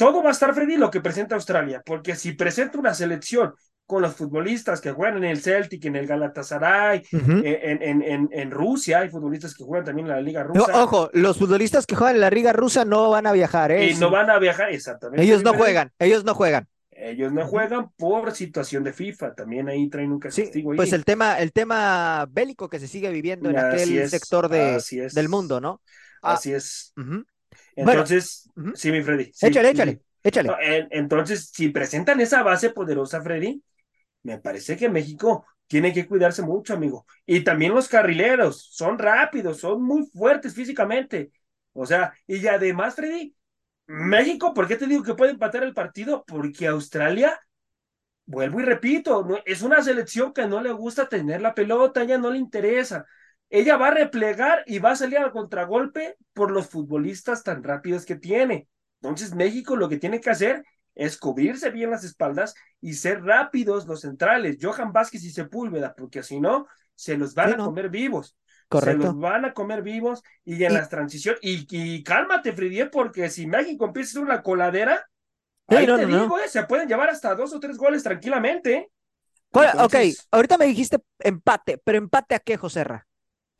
todo 0.00 0.22
va 0.22 0.30
a 0.30 0.32
estar 0.32 0.54
Freddy 0.54 0.78
lo 0.78 0.90
que 0.90 1.02
presenta 1.02 1.34
Australia, 1.34 1.82
porque 1.84 2.16
si 2.16 2.32
presenta 2.32 2.78
una 2.78 2.94
selección 2.94 3.52
con 3.84 4.00
los 4.00 4.14
futbolistas 4.14 4.80
que 4.80 4.92
juegan 4.92 5.18
en 5.18 5.24
el 5.24 5.42
Celtic, 5.42 5.84
en 5.84 5.94
el 5.94 6.06
Galatasaray, 6.06 7.02
eh, 7.12 7.78
en, 7.82 8.02
en, 8.02 8.28
en, 8.32 8.50
Rusia, 8.50 9.00
hay 9.00 9.10
futbolistas 9.10 9.54
que 9.54 9.62
juegan 9.62 9.84
también 9.84 10.06
en 10.06 10.14
la 10.14 10.22
Liga 10.22 10.42
Rusa. 10.42 10.82
ojo, 10.82 11.10
los 11.12 11.36
futbolistas 11.36 11.84
que 11.84 11.96
juegan 11.96 12.14
en 12.14 12.22
la 12.22 12.30
Liga 12.30 12.54
Rusa 12.54 12.86
no 12.86 13.10
van 13.10 13.26
a 13.26 13.32
viajar, 13.32 13.72
¿eh? 13.72 13.90
Y 13.90 13.94
no 13.96 14.10
van 14.10 14.30
a 14.30 14.38
viajar, 14.38 14.70
exactamente. 14.70 15.22
Ellos 15.22 15.42
no 15.42 15.52
juegan, 15.52 15.92
ellos 15.98 16.24
no 16.24 16.34
juegan. 16.34 16.66
Ellos 16.92 17.30
no 17.30 17.46
juegan 17.46 17.90
por 17.98 18.32
situación 18.32 18.82
de 18.84 18.94
FIFA, 18.94 19.34
también 19.34 19.68
ahí 19.68 19.86
traen 19.90 20.12
un 20.12 20.18
castigo. 20.18 20.72
Pues 20.76 20.94
el 20.94 21.04
tema, 21.04 21.38
el 21.40 21.52
tema 21.52 22.26
bélico 22.30 22.70
que 22.70 22.78
se 22.78 22.88
sigue 22.88 23.10
viviendo 23.10 23.50
en 23.50 23.58
aquel 23.58 24.08
sector 24.08 24.48
de, 24.48 24.82
del 25.12 25.28
mundo, 25.28 25.60
¿no? 25.60 25.82
Ah, 26.22 26.34
así 26.34 26.54
es. 26.54 26.94
Entonces, 27.76 28.50
sí, 28.74 28.90
mi 28.90 29.02
Freddy. 29.02 29.30
échale, 29.42 29.70
échale, 29.70 30.00
échale. 30.22 30.88
entonces, 30.90 31.50
si 31.52 31.68
presentan 31.70 32.20
esa 32.20 32.42
base 32.42 32.70
poderosa, 32.70 33.22
Freddy, 33.22 33.62
me 34.22 34.38
parece 34.38 34.76
que 34.76 34.88
México 34.88 35.46
tiene 35.66 35.92
que 35.92 36.06
cuidarse 36.06 36.42
mucho, 36.42 36.74
amigo. 36.74 37.06
Y 37.26 37.42
también 37.42 37.74
los 37.74 37.88
carrileros, 37.88 38.68
son 38.72 38.98
rápidos, 38.98 39.60
son 39.60 39.82
muy 39.82 40.04
fuertes 40.06 40.54
físicamente. 40.54 41.30
O 41.72 41.86
sea, 41.86 42.12
y 42.26 42.44
además, 42.46 42.96
Freddy, 42.96 43.34
México, 43.86 44.52
¿por 44.52 44.66
qué 44.66 44.76
te 44.76 44.86
digo 44.86 45.02
que 45.02 45.14
puede 45.14 45.32
empatar 45.32 45.62
el 45.62 45.74
partido? 45.74 46.24
Porque 46.26 46.66
Australia, 46.66 47.40
vuelvo 48.26 48.60
y 48.60 48.64
repito, 48.64 49.24
no, 49.24 49.38
es 49.44 49.62
una 49.62 49.82
selección 49.82 50.32
que 50.32 50.46
no 50.46 50.60
le 50.60 50.72
gusta 50.72 51.08
tener 51.08 51.40
la 51.40 51.54
pelota, 51.54 52.02
ella 52.02 52.18
no 52.18 52.30
le 52.30 52.38
interesa. 52.38 53.06
Ella 53.50 53.76
va 53.76 53.88
a 53.88 53.94
replegar 53.94 54.62
y 54.66 54.78
va 54.78 54.92
a 54.92 54.96
salir 54.96 55.18
al 55.18 55.32
contragolpe 55.32 56.16
por 56.32 56.52
los 56.52 56.68
futbolistas 56.68 57.42
tan 57.42 57.62
rápidos 57.62 58.06
que 58.06 58.14
tiene. 58.14 58.68
Entonces 59.02 59.34
México 59.34 59.76
lo 59.76 59.88
que 59.88 59.98
tiene 59.98 60.20
que 60.20 60.30
hacer 60.30 60.64
es 60.94 61.16
cubrirse 61.16 61.70
bien 61.70 61.90
las 61.90 62.04
espaldas 62.04 62.54
y 62.80 62.94
ser 62.94 63.22
rápidos 63.22 63.86
los 63.86 64.02
centrales, 64.02 64.58
Johan 64.60 64.92
Vázquez 64.92 65.24
y 65.24 65.30
Sepúlveda, 65.30 65.94
porque 65.96 66.22
si 66.22 66.40
no, 66.40 66.66
se 66.94 67.16
los 67.16 67.34
van 67.34 67.54
a 67.54 67.56
comer 67.56 67.88
vivos. 67.88 68.36
Correcto. 68.68 69.02
Se 69.02 69.06
los 69.08 69.18
van 69.18 69.44
a 69.46 69.52
comer 69.52 69.82
vivos 69.82 70.22
y 70.44 70.62
en 70.62 70.74
las 70.74 70.88
transiciones. 70.88 71.40
Y, 71.42 72.04
cálmate, 72.04 72.52
Fridier, 72.52 72.90
porque 72.90 73.28
si 73.28 73.46
México 73.46 73.84
empieza 73.84 74.10
a 74.10 74.12
ser 74.12 74.22
una 74.22 74.42
coladera, 74.42 75.08
ahí 75.66 75.86
te 75.86 76.06
digo, 76.06 76.38
eh, 76.38 76.48
se 76.48 76.62
pueden 76.64 76.88
llevar 76.88 77.10
hasta 77.10 77.34
dos 77.34 77.52
o 77.52 77.58
tres 77.58 77.76
goles 77.76 78.04
tranquilamente. 78.04 78.92
Ok, 79.52 79.94
ahorita 80.30 80.56
me 80.56 80.66
dijiste 80.66 80.98
empate, 81.18 81.78
pero 81.82 81.98
empate 81.98 82.36
a 82.36 82.38
qué, 82.38 82.56
Joserra? 82.56 83.08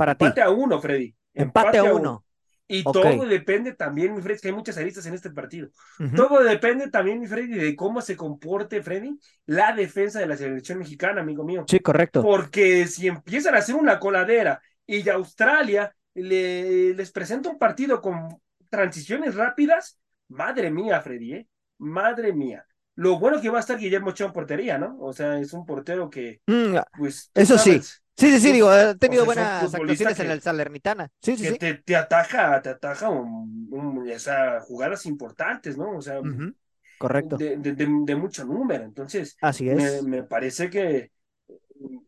Para 0.01 0.13
empate 0.13 0.41
a 0.41 0.49
uno, 0.49 0.81
Freddy. 0.81 1.15
Empate, 1.35 1.77
a 1.77 1.85
uno. 1.85 2.25
Y 2.67 2.83
todo 2.85 3.27
depende 3.27 3.75
también, 3.75 4.15
mi 4.15 4.23
Freddy, 4.23 4.41
que 4.41 4.49
hay 4.49 4.55
muchas 4.55 4.79
aristas 4.79 5.05
en 5.05 5.13
este 5.13 5.29
partido. 5.29 5.69
Todo 6.17 6.43
depende 6.43 6.89
también, 6.89 7.21
mi 7.21 7.27
Freddy, 7.27 7.53
de 7.53 7.77
cómo 7.77 8.01
se 8.01 8.17
comporte, 8.17 8.81
Freddy, 8.81 9.19
la 9.45 9.75
defensa 9.75 10.19
de 10.19 10.27
la 10.27 10.39
selección 10.39 10.79
mexicana, 10.79 11.21
amigo 11.21 11.45
mío. 11.45 11.67
Sí, 11.69 11.81
correcto. 11.81 12.23
Porque 12.23 12.87
si 12.87 13.09
empiezan 13.09 13.55
a 13.55 13.59
hacer 13.59 13.75
una 13.75 13.99
coladera 14.01 14.63
y 14.87 15.07
Australia 15.11 15.95
le, 16.15 16.95
les 16.95 17.13
presenta 17.13 17.51
un 17.51 17.59
partido 17.59 18.01
con 18.01 18.41
transiciones 18.71 19.35
rápidas, 19.35 19.99
madre 20.29 20.71
mía, 20.71 21.03
Freddy, 21.03 21.35
¿eh? 21.35 21.49
madre 21.77 22.33
mía. 22.33 22.65
Lo 22.95 23.19
bueno 23.19 23.41
que 23.41 23.51
va 23.51 23.59
a 23.59 23.61
estar 23.61 23.79
Guillermo 23.79 24.11
Ochoa 24.11 24.29
en 24.29 24.33
portería, 24.33 24.79
¿no? 24.79 24.97
O 25.01 25.13
sea, 25.13 25.39
es 25.39 25.53
un 25.53 25.67
portero 25.67 26.09
que, 26.09 26.41
mm, 26.47 26.77
pues, 26.97 27.31
eso 27.35 27.59
sí. 27.59 27.81
Sí, 28.21 28.31
sí, 28.33 28.41
sí, 28.41 28.53
digo, 28.53 28.69
ha 28.69 28.95
tenido 28.95 29.25
buenas 29.25 29.75
actuaciones 29.75 30.21
en 30.21 30.31
el 30.31 30.43
Salernitana. 30.43 31.11
Sí, 31.23 31.37
sí, 31.37 31.45
que 31.45 31.59
Te, 31.59 31.75
te, 31.75 31.97
ataja, 31.97 32.61
te 32.61 32.69
ataja 32.69 33.11
jugadas 34.67 35.07
importantes, 35.07 35.79
¿no? 35.79 35.97
O 35.97 36.03
sea, 36.03 36.21
correcto. 36.99 37.39
De, 37.39 37.57
de, 37.57 38.17
mucho 38.17 38.45
número. 38.45 38.85
Entonces, 38.85 39.37
Así 39.41 39.71
es. 39.71 40.03
Me, 40.03 40.19
me 40.19 40.23
parece 40.23 40.69
que 40.69 41.11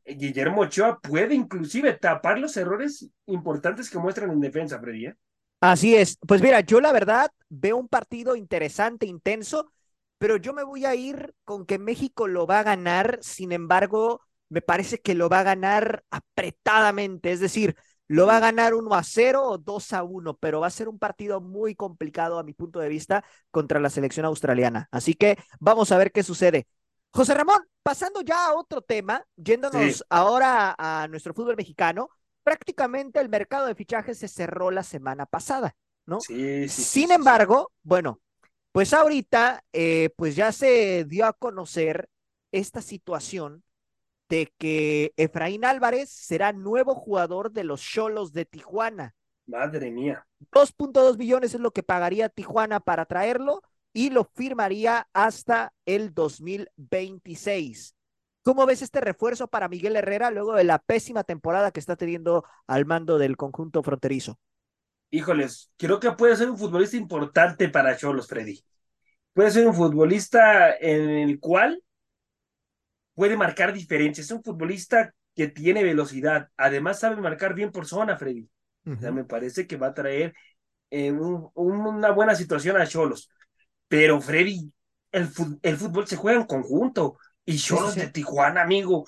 Guillermo 0.05 0.63
Ochoa 0.63 1.01
puede 1.01 1.35
inclusive 1.35 1.95
tapar 1.95 2.39
los 2.39 2.57
errores 2.57 3.09
importantes 3.27 3.89
que 3.89 3.99
muestran 3.99 4.31
en 4.31 4.41
defensa, 4.41 4.79
Freddy. 4.79 5.07
¿eh? 5.07 5.17
Así 5.61 5.95
es. 5.95 6.19
Pues 6.27 6.43
mira, 6.43 6.61
yo 6.61 6.81
la 6.81 6.93
verdad 6.93 7.31
veo 7.49 7.77
un 7.77 7.89
partido 7.89 8.37
interesante, 8.37 9.07
intenso, 9.07 9.73
pero 10.19 10.37
yo 10.37 10.53
me 10.53 10.65
voy 10.65 10.85
a 10.85 10.95
ir 10.95 11.35
con 11.45 11.65
que 11.67 11.79
México 11.79 12.29
lo 12.29 12.47
va 12.47 12.61
a 12.61 12.65
ganar. 12.65 13.19
Sin 13.23 13.53
embargo, 13.53 14.21
me 14.53 14.61
parece 14.61 15.01
que 15.01 15.15
lo 15.15 15.31
va 15.31 15.41
a 15.41 15.45
ganar 15.45 16.05
apretadamente. 16.11 17.33
Es 17.33 17.41
decir, 17.41 17.75
lo 18.07 18.27
va 18.27 18.37
a 18.37 18.41
ganar 18.41 18.75
1 18.75 18.95
a 18.95 19.03
0 19.03 19.43
o 19.43 19.59
2 19.59 19.93
a 19.95 20.03
1, 20.03 20.37
pero 20.37 20.61
va 20.61 20.67
a 20.67 20.71
ser 20.71 20.89
un 20.89 20.99
partido 20.99 21.41
muy 21.41 21.75
complicado 21.75 22.39
a 22.39 22.43
mi 22.43 22.53
punto 22.53 22.79
de 22.79 22.91
vista 22.91 23.25
contra 23.51 23.81
la 23.81 23.89
selección 23.89 24.27
australiana. 24.27 24.89
Así 24.91 25.15
que 25.15 25.39
vamos 25.59 25.91
a 25.91 25.97
ver 25.97 26.13
qué 26.13 26.23
sucede. 26.23 26.67
José 27.13 27.33
Ramón, 27.33 27.63
pasando 27.83 28.21
ya 28.21 28.47
a 28.47 28.55
otro 28.55 28.83
tema, 28.83 29.25
yéndonos 29.37 30.05
ahora 30.11 30.75
a, 30.79 31.09
nuestro 31.09 31.33
fútbol 31.33 31.57
mexicano, 31.57 32.11
prácticamente 32.43 33.21
el 33.21 33.31
mercado 33.31 33.67
de 33.67 33.75
fichajes 33.75 34.19
se 34.19 34.29
cerró 34.29 34.71
la 34.71 34.83
semana 34.83 35.25
pasada, 35.25 35.75
¿no? 36.05 36.21
Sí, 36.21 36.69
sí. 36.69 36.83
Sin 36.83 37.11
embargo, 37.11 37.73
bueno, 37.83 38.21
pues 38.71 38.93
ahorita, 38.93 39.65
eh, 39.73 40.11
pues 40.17 40.37
ya 40.37 40.53
se 40.53 41.05
dio 41.05 41.25
a 41.25 41.33
conocer 41.33 42.11
esta 42.51 42.83
situación 42.83 43.65
de 44.29 44.53
que 44.59 45.13
Efraín 45.17 45.65
Álvarez 45.65 46.11
será 46.11 46.53
nuevo 46.53 46.95
jugador 46.95 47.53
de 47.53 47.65
los 47.65 47.83
Cholos 47.83 48.33
de 48.33 48.45
Tijuana. 48.45 49.15
Madre 49.47 49.91
mía. 49.91 50.27
2.2 50.51 51.17
billones 51.17 51.55
es 51.55 51.61
lo 51.61 51.73
que 51.73 51.83
pagaría 51.83 52.29
Tijuana 52.29 52.81
para 52.81 53.05
traerlo 53.05 53.63
y 53.93 54.11
lo 54.11 54.25
firmaría 54.35 55.09
hasta 55.13 55.73
el 55.85 56.15
2026. 56.15 57.95
¿Cómo 58.43 58.67
ves 58.67 58.83
este 58.83 59.01
refuerzo 59.01 59.47
para 59.49 59.69
Miguel 59.69 59.97
Herrera 59.97 60.31
luego 60.31 60.55
de 60.55 60.65
la 60.65 60.79
pésima 60.79 61.23
temporada 61.23 61.71
que 61.71 61.79
está 61.79 61.97
teniendo 61.97 62.45
al 62.67 62.87
mando 62.87 63.19
del 63.19 63.37
conjunto 63.37 63.83
fronterizo? 63.83 64.39
Híjoles, 65.11 65.71
creo 65.77 66.01
que 66.01 66.11
puede 66.13 66.37
ser 66.37 66.51
un 66.51 66.59
futbolista 66.59 66.97
importante 66.97 67.69
para 67.69 67.97
Cholos, 67.97 68.27
Freddy. 68.27 68.65
Puede 69.35 69.51
ser 69.51 69.67
un 69.67 69.75
futbolista 69.75 70.75
en 70.75 71.09
el 71.11 71.39
cual 71.39 71.83
puede 73.15 73.37
marcar 73.37 73.73
diferencias. 73.73 74.27
Es 74.27 74.33
un 74.33 74.43
futbolista 74.43 75.15
que 75.35 75.49
tiene 75.49 75.83
velocidad. 75.83 76.49
Además, 76.57 77.01
sabe 77.01 77.17
marcar 77.17 77.55
bien 77.55 77.71
por 77.71 77.87
zona, 77.87 78.17
Freddy. 78.17 78.49
O 78.85 78.97
sea, 78.97 79.13
me 79.13 79.25
parece 79.25 79.67
que 79.67 79.77
va 79.77 79.89
a 79.89 79.95
traer 79.95 80.35
eh, 80.91 81.13
una 81.13 82.11
buena 82.11 82.35
situación 82.35 82.77
a 82.77 82.87
Cholos. 82.87 83.31
Pero 83.89 84.21
Freddy, 84.21 84.73
el, 85.13 85.29
el 85.63 85.77
fútbol 85.77 86.07
se 86.07 86.17
juega 86.17 86.41
en 86.41 86.47
conjunto. 86.47 87.19
Y 87.45 87.59
Cholos 87.59 87.95
de 87.95 88.09
Tijuana, 88.09 88.63
amigo. 88.63 89.05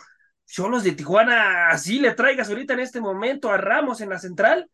Cholos 0.47 0.85
de 0.85 0.93
Tijuana, 0.93 1.71
así 1.71 1.99
le 1.99 2.14
traigas 2.14 2.49
ahorita 2.49 2.75
en 2.75 2.81
este 2.81 3.01
momento 3.01 3.51
a 3.51 3.57
Ramos 3.57 4.01
en 4.01 4.11
la 4.11 4.19
central, 4.19 4.71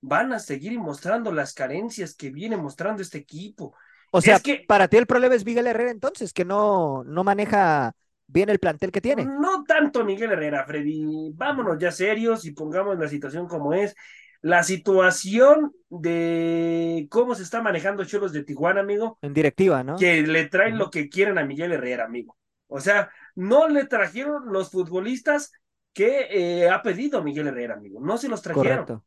van 0.00 0.32
a 0.32 0.38
seguir 0.38 0.78
mostrando 0.78 1.30
las 1.30 1.52
carencias 1.52 2.14
que 2.14 2.30
viene 2.30 2.56
mostrando 2.56 3.02
este 3.02 3.18
equipo. 3.18 3.74
O 4.12 4.20
sea, 4.20 4.40
que 4.40 4.64
para 4.66 4.88
ti 4.88 4.96
el 4.96 5.06
problema 5.06 5.34
es 5.34 5.44
Miguel 5.44 5.66
Herrera 5.66 5.90
entonces, 5.90 6.32
que 6.32 6.44
no, 6.44 7.04
no 7.04 7.22
maneja 7.22 7.94
bien 8.30 8.48
el 8.48 8.58
plantel 8.58 8.92
que 8.92 9.00
tiene. 9.00 9.24
No 9.24 9.64
tanto 9.64 10.04
Miguel 10.04 10.32
Herrera, 10.32 10.64
Freddy. 10.64 11.32
Vámonos 11.34 11.78
ya 11.78 11.90
serios 11.90 12.44
y 12.44 12.52
pongamos 12.52 12.98
la 12.98 13.08
situación 13.08 13.46
como 13.46 13.72
es 13.74 13.94
la 14.42 14.62
situación 14.62 15.72
de 15.90 17.06
cómo 17.10 17.34
se 17.34 17.42
está 17.42 17.60
manejando 17.60 18.04
Cholos 18.04 18.32
de 18.32 18.44
Tijuana, 18.44 18.80
amigo. 18.80 19.18
En 19.20 19.34
directiva, 19.34 19.84
¿no? 19.84 19.96
Que 19.96 20.22
le 20.22 20.46
traen 20.46 20.78
lo 20.78 20.90
que 20.90 21.08
quieren 21.08 21.38
a 21.38 21.44
Miguel 21.44 21.72
Herrera, 21.72 22.04
amigo. 22.04 22.36
O 22.66 22.80
sea, 22.80 23.10
no 23.34 23.68
le 23.68 23.84
trajeron 23.84 24.52
los 24.52 24.70
futbolistas 24.70 25.52
que 25.92 26.28
eh, 26.30 26.70
ha 26.70 26.82
pedido 26.82 27.22
Miguel 27.22 27.48
Herrera, 27.48 27.74
amigo. 27.74 28.00
No 28.00 28.16
se 28.16 28.28
los 28.28 28.40
trajeron. 28.40 28.86
Correcto. 28.86 29.04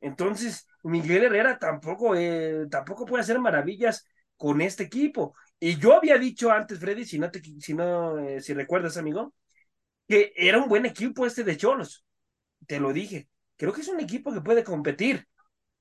Entonces, 0.00 0.66
Miguel 0.82 1.24
Herrera 1.24 1.58
tampoco, 1.58 2.16
eh, 2.16 2.66
tampoco 2.70 3.06
puede 3.06 3.22
hacer 3.22 3.38
maravillas 3.38 4.06
con 4.36 4.60
este 4.60 4.84
equipo. 4.84 5.36
Y 5.62 5.78
yo 5.78 5.94
había 5.96 6.18
dicho 6.18 6.50
antes, 6.50 6.80
Freddy, 6.80 7.04
si 7.04 7.18
no, 7.20 7.30
te, 7.30 7.40
si, 7.60 7.72
no 7.74 8.18
eh, 8.18 8.40
si 8.40 8.52
recuerdas, 8.52 8.96
amigo, 8.96 9.32
que 10.08 10.32
era 10.36 10.58
un 10.58 10.68
buen 10.68 10.86
equipo 10.86 11.26
este 11.26 11.44
de 11.44 11.56
Cholos. 11.56 12.04
Te 12.66 12.80
lo 12.80 12.92
dije 12.92 13.28
creo 13.56 13.72
que 13.72 13.82
es 13.82 13.88
un 13.88 14.00
equipo 14.00 14.32
que 14.32 14.40
puede 14.40 14.64
competir. 14.64 15.28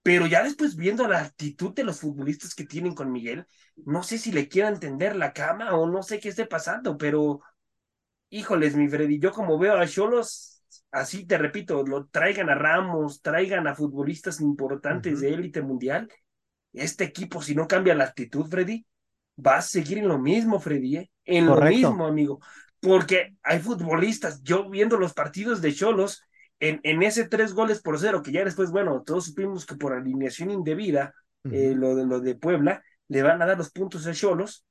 pero 0.03 0.27
ya 0.27 0.43
después 0.43 0.75
viendo 0.77 1.07
la 1.07 1.21
actitud 1.21 1.73
de 1.75 1.83
los 1.85 2.01
futbolistas 2.01 2.55
que 2.55 2.65
tienen 2.65 2.95
con 2.95 3.11
Miguel, 3.11 3.45
no 3.85 4.03
sé 4.03 4.17
si 4.19 4.31
le 4.31 4.49
quieran 4.49 4.79
tender 4.79 5.15
la 5.15 5.33
cama 5.33 5.75
o 5.75 5.87
no 5.89 6.03
sé 6.03 6.19
qué 6.19 6.29
esté 6.29 6.45
pasando, 6.47 6.97
pero 6.97 7.41
híjoles, 8.29 8.75
mi 8.75 8.87
Freddy, 8.89 9.19
yo 9.19 9.31
como 9.31 9.59
veo 9.59 9.77
a 9.77 9.87
Cholos, 9.87 10.63
así 10.91 11.25
te 11.25 11.37
repito, 11.37 11.83
lo 11.85 12.07
traigan 12.07 12.49
a 12.49 12.55
Ramos, 12.55 13.21
traigan 13.21 13.67
a 13.67 13.75
futbolistas 13.75 14.41
importantes 14.41 15.21
de 15.21 15.33
élite 15.33 15.61
mundial, 15.61 16.09
este 16.73 17.03
equipo, 17.05 17.41
si 17.41 17.55
no 17.55 17.67
cambia 17.67 17.95
la 17.95 18.05
actitud, 18.05 18.47
Freddy, 18.47 18.85
va 19.45 19.57
a 19.57 19.61
seguir 19.61 19.97
en 19.97 20.07
lo 20.07 20.19
mismo, 20.19 20.59
Freddy, 20.59 20.97
¿eh? 20.97 21.11
en 21.25 21.45
lo 21.45 21.59
mismo, 21.61 22.05
amigo. 22.05 22.39
Porque 22.79 23.35
hay 23.43 23.59
futbolistas, 23.59 24.41
yo 24.43 24.69
viendo 24.69 24.97
los 24.97 25.13
partidos 25.13 25.61
de 25.61 25.73
Cholos, 25.73 26.23
en, 26.59 26.79
en, 26.83 27.01
ese 27.03 27.27
tres 27.27 27.53
goles 27.53 27.81
por 27.81 27.99
cero, 27.99 28.21
que 28.21 28.31
ya 28.31 28.43
después, 28.43 28.71
bueno, 28.71 29.03
todos 29.03 29.25
supimos 29.25 29.65
que 29.65 29.75
por 29.75 29.93
alineación 29.93 30.51
indebida, 30.51 31.13
eh, 31.51 31.73
lo, 31.75 31.95
de, 31.95 32.05
lo 32.05 32.19
de 32.19 32.35
Puebla, 32.35 32.83
le 33.07 33.23
van 33.23 33.41
a 33.41 33.45
dar 33.45 33.57
los 33.57 33.71
puntos 33.71 34.05
a 34.05 34.13
Cholos. 34.13 34.63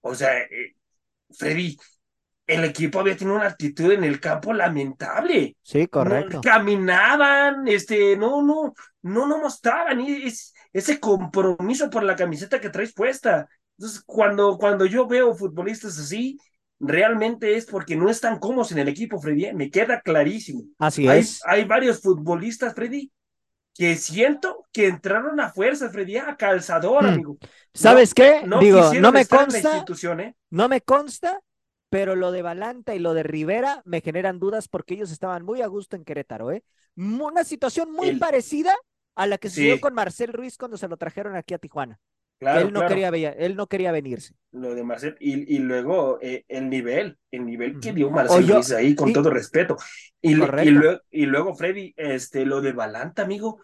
O 0.00 0.14
sea, 0.14 0.40
eh, 0.40 0.74
Freddy, 1.30 1.76
el 2.48 2.64
equipo 2.64 2.98
había 2.98 3.16
tenido 3.16 3.36
una 3.36 3.46
actitud 3.46 3.92
en 3.92 4.04
el 4.04 4.18
campo 4.18 4.52
lamentable. 4.52 5.56
Sí, 5.62 5.86
correcto. 5.86 6.40
caminaban, 6.40 7.68
este, 7.68 8.16
no, 8.16 8.42
no, 8.42 8.74
no, 9.02 9.26
no 9.26 9.38
mostraban 9.38 10.00
ese 10.72 10.98
compromiso 10.98 11.90
por 11.90 12.02
la 12.02 12.16
camiseta 12.16 12.60
que 12.60 12.70
traes 12.70 12.94
puesta. 12.94 13.48
Entonces, 13.78 14.02
cuando, 14.04 14.58
cuando 14.58 14.86
yo 14.86 15.06
veo 15.06 15.34
futbolistas 15.34 15.98
así, 15.98 16.36
realmente 16.80 17.56
es 17.56 17.64
porque 17.66 17.96
no 17.96 18.10
están 18.10 18.38
cómodos 18.40 18.72
en 18.72 18.78
el 18.78 18.88
equipo, 18.88 19.20
Freddy. 19.20 19.46
¿eh? 19.46 19.54
Me 19.54 19.70
queda 19.70 20.00
clarísimo. 20.00 20.64
Así 20.78 21.06
es. 21.06 21.40
Hay 21.46 21.64
varios 21.64 22.00
futbolistas, 22.00 22.74
Freddy, 22.74 23.12
que 23.74 23.94
siento 23.94 24.66
que 24.72 24.88
entraron 24.88 25.38
a 25.38 25.52
fuerza, 25.52 25.90
Freddy, 25.90 26.16
a 26.16 26.36
calzador, 26.36 27.04
hmm. 27.04 27.06
amigo. 27.06 27.38
¿Sabes 27.72 28.14
qué? 28.14 28.42
Digo, 28.60 28.92
no 28.94 29.12
me 29.12 29.24
consta. 29.26 29.84
¿eh? 30.18 30.34
No 30.50 30.68
me 30.68 30.80
consta, 30.80 31.40
pero 31.88 32.16
lo 32.16 32.32
de 32.32 32.42
Balanta 32.42 32.96
y 32.96 32.98
lo 32.98 33.14
de 33.14 33.22
Rivera 33.22 33.82
me 33.84 34.00
generan 34.00 34.40
dudas 34.40 34.66
porque 34.66 34.94
ellos 34.94 35.12
estaban 35.12 35.44
muy 35.44 35.62
a 35.62 35.68
gusto 35.68 35.94
en 35.94 36.04
Querétaro, 36.04 36.50
¿eh? 36.50 36.64
Una 36.96 37.44
situación 37.44 37.92
muy 37.92 38.16
parecida 38.16 38.74
a 39.14 39.26
la 39.26 39.38
que 39.38 39.48
sucedió 39.48 39.80
con 39.80 39.94
Marcel 39.94 40.32
Ruiz 40.32 40.58
cuando 40.58 40.76
se 40.76 40.88
lo 40.88 40.96
trajeron 40.96 41.36
aquí 41.36 41.54
a 41.54 41.58
Tijuana. 41.58 42.00
Claro, 42.38 42.60
él 42.68 42.72
no 42.72 42.86
quería 42.86 43.08
él 43.08 43.56
no 43.56 43.66
quería 43.66 43.90
venirse. 43.90 44.34
Lo 44.52 44.74
de 44.74 44.84
Marcel, 44.84 45.16
y, 45.18 45.56
y 45.56 45.58
luego 45.58 46.18
eh, 46.22 46.44
el 46.46 46.70
nivel, 46.70 47.18
el 47.32 47.44
nivel 47.44 47.80
que 47.80 47.92
dio 47.92 48.10
Marcel 48.10 48.46
Ruiz 48.46 48.70
ahí, 48.72 48.94
con 48.94 49.12
todo 49.12 49.30
respeto. 49.30 49.76
Y, 50.22 50.32
y, 50.32 50.34
luego, 50.34 51.00
y 51.10 51.26
luego, 51.26 51.54
Freddy, 51.54 51.92
este, 51.96 52.46
lo 52.46 52.60
de 52.60 52.72
Balanta, 52.72 53.22
amigo, 53.22 53.60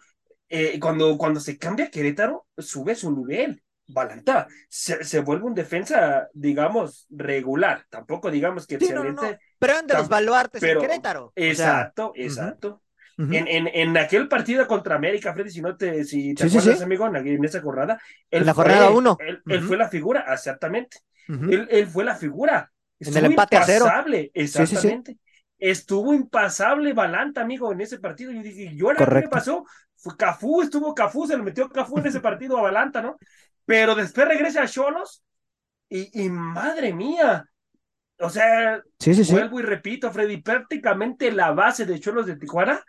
eh, 0.49 0.79
cuando, 0.79 1.17
cuando 1.17 1.39
se 1.39 1.57
cambia 1.57 1.89
Querétaro, 1.89 2.47
sube 2.57 2.95
su 2.95 3.15
nivel. 3.15 3.61
Balanta 3.87 4.47
se, 4.67 5.03
se, 5.03 5.19
vuelve 5.19 5.45
un 5.45 5.53
defensa, 5.53 6.27
digamos, 6.33 7.05
regular. 7.09 7.85
Tampoco 7.89 8.31
digamos 8.31 8.65
que 8.65 8.75
excelente. 8.75 9.39
Pero 9.59 9.81
de 9.83 9.93
los 9.93 10.09
baluartes 10.09 10.63
en 10.63 10.79
Querétaro. 10.79 11.31
Exacto, 11.35 12.11
exacto. 12.15 12.81
En, 13.17 13.47
en, 13.47 13.67
en, 13.67 13.97
aquel 13.97 14.27
partido 14.27 14.67
contra 14.67 14.95
América, 14.95 15.33
Freddy, 15.33 15.49
si 15.49 15.61
no 15.61 15.77
te, 15.77 16.03
si 16.03 16.33
te 16.33 16.45
acuerdas, 16.45 16.81
amigo, 16.81 17.07
en, 17.07 17.45
esa 17.45 17.61
jornada. 17.61 17.99
Él 18.29 18.41
en 18.41 18.45
la 18.45 18.53
jornada 18.53 18.89
uno. 18.89 19.17
Él, 19.19 19.61
fue 19.61 19.77
la 19.77 19.87
figura, 19.87 20.25
exactamente. 20.33 20.99
él, 21.27 21.67
él, 21.71 21.87
fue 21.87 22.03
la 22.03 22.15
figura. 22.15 22.71
en 22.99 23.15
el 23.15 23.25
empate 23.25 23.57
a 23.57 23.63
cero. 23.63 23.85
Exactamente. 24.33 25.17
Estuvo 25.57 26.13
impasable 26.13 26.91
Balanta, 26.93 27.41
amigo, 27.41 27.71
en 27.71 27.81
ese 27.81 27.99
partido. 27.99 28.31
Yo 28.31 28.41
dije, 28.41 28.71
¿y 28.73 28.81
ahora 28.81 29.21
qué 29.21 29.29
pasó? 29.29 29.65
Fue 29.95 30.17
Cafú, 30.17 30.61
estuvo 30.61 30.93
Cafú, 30.93 31.25
se 31.25 31.37
lo 31.37 31.43
metió 31.43 31.69
Cafú 31.69 31.97
en 31.99 32.07
ese 32.07 32.19
partido 32.19 32.57
a 32.57 32.63
Balanta, 32.63 33.01
¿no? 33.01 33.17
Pero 33.65 33.95
después 33.95 34.27
regresa 34.27 34.63
a 34.63 34.67
Cholos 34.67 35.23
y, 35.87 36.23
y, 36.23 36.29
madre 36.29 36.93
mía. 36.93 37.49
O 38.19 38.29
sea, 38.29 38.81
vuelvo 39.29 39.59
y 39.59 39.63
repito, 39.63 40.11
Freddy, 40.11 40.41
prácticamente 40.41 41.31
la 41.31 41.51
base 41.51 41.85
de 41.85 41.99
Cholos 41.99 42.25
de 42.25 42.35
Tijuana 42.35 42.83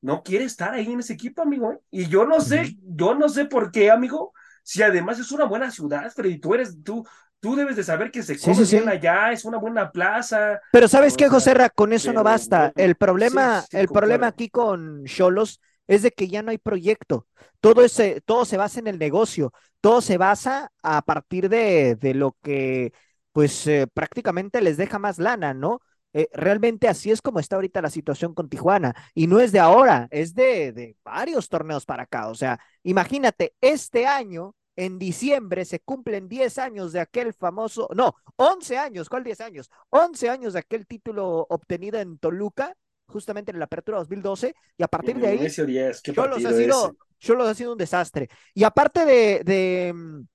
no 0.00 0.22
quiere 0.22 0.44
estar 0.44 0.74
ahí 0.74 0.92
en 0.92 1.00
ese 1.00 1.14
equipo, 1.14 1.42
amigo. 1.42 1.72
¿eh? 1.72 1.78
Y 1.90 2.06
yo 2.06 2.26
no 2.26 2.40
sé, 2.40 2.76
yo 2.82 3.14
no 3.14 3.28
sé 3.28 3.46
por 3.46 3.70
qué, 3.70 3.90
amigo, 3.90 4.32
si 4.62 4.82
además 4.82 5.18
es 5.18 5.32
una 5.32 5.44
buena 5.44 5.70
ciudad, 5.70 6.10
Freddy, 6.14 6.38
tú 6.38 6.54
eres, 6.54 6.82
tú, 6.82 7.06
tú 7.40 7.56
debes 7.56 7.76
de 7.76 7.84
saber 7.84 8.10
que 8.10 8.22
se 8.22 8.38
come 8.38 8.64
bien 8.64 8.88
allá, 8.88 9.32
es 9.32 9.44
una 9.44 9.58
buena 9.58 9.90
plaza. 9.90 10.60
Pero 10.72 10.88
¿sabes 10.88 11.16
qué, 11.16 11.28
José 11.28 11.54
Ra? 11.54 11.70
Con 11.70 11.92
eso 11.92 12.12
no 12.12 12.22
basta. 12.22 12.72
El 12.76 12.96
problema, 12.96 13.64
el 13.70 13.88
problema 13.88 14.28
aquí 14.28 14.48
con 14.48 15.04
Cholos 15.04 15.60
es 15.86 16.02
de 16.02 16.10
que 16.10 16.28
ya 16.28 16.42
no 16.42 16.50
hay 16.50 16.58
proyecto. 16.58 17.26
Todo, 17.60 17.84
ese, 17.84 18.20
todo 18.24 18.44
se 18.44 18.56
basa 18.56 18.80
en 18.80 18.86
el 18.86 18.98
negocio, 18.98 19.52
todo 19.80 20.00
se 20.00 20.18
basa 20.18 20.70
a 20.82 21.02
partir 21.02 21.48
de, 21.48 21.96
de 21.96 22.14
lo 22.14 22.36
que 22.42 22.92
pues 23.32 23.66
eh, 23.66 23.86
prácticamente 23.92 24.62
les 24.62 24.78
deja 24.78 24.98
más 24.98 25.18
lana, 25.18 25.52
¿no? 25.52 25.80
Eh, 26.12 26.28
realmente 26.32 26.88
así 26.88 27.10
es 27.10 27.20
como 27.20 27.40
está 27.40 27.56
ahorita 27.56 27.82
la 27.82 27.90
situación 27.90 28.34
con 28.34 28.48
Tijuana. 28.48 28.94
Y 29.14 29.26
no 29.26 29.40
es 29.40 29.52
de 29.52 29.60
ahora, 29.60 30.08
es 30.10 30.34
de, 30.34 30.72
de 30.72 30.96
varios 31.04 31.48
torneos 31.48 31.84
para 31.84 32.04
acá. 32.04 32.28
O 32.28 32.34
sea, 32.34 32.58
imagínate, 32.82 33.54
este 33.60 34.06
año, 34.06 34.54
en 34.76 34.98
diciembre, 34.98 35.64
se 35.64 35.80
cumplen 35.80 36.28
10 36.28 36.58
años 36.58 36.92
de 36.92 37.00
aquel 37.00 37.32
famoso, 37.32 37.88
no, 37.94 38.14
11 38.36 38.78
años, 38.78 39.08
¿cuál 39.08 39.24
10 39.24 39.40
años? 39.40 39.70
11 39.90 40.28
años 40.28 40.52
de 40.52 40.58
aquel 40.58 40.86
título 40.86 41.46
obtenido 41.48 41.98
en 41.98 42.18
Toluca 42.18 42.76
justamente 43.06 43.52
en 43.52 43.58
la 43.58 43.66
apertura 43.66 43.98
2012, 43.98 44.54
y 44.76 44.82
a 44.82 44.88
partir 44.88 45.16
de 45.16 45.28
ahí, 45.28 45.38
los 45.38 46.44
ha 46.44 46.52
sido, 46.52 46.96
ha 47.46 47.54
sido 47.54 47.72
un 47.72 47.78
desastre. 47.78 48.28
Y 48.54 48.64
aparte 48.64 49.04
de, 49.04 49.42
de, 49.44 49.92
mm, 49.94 50.26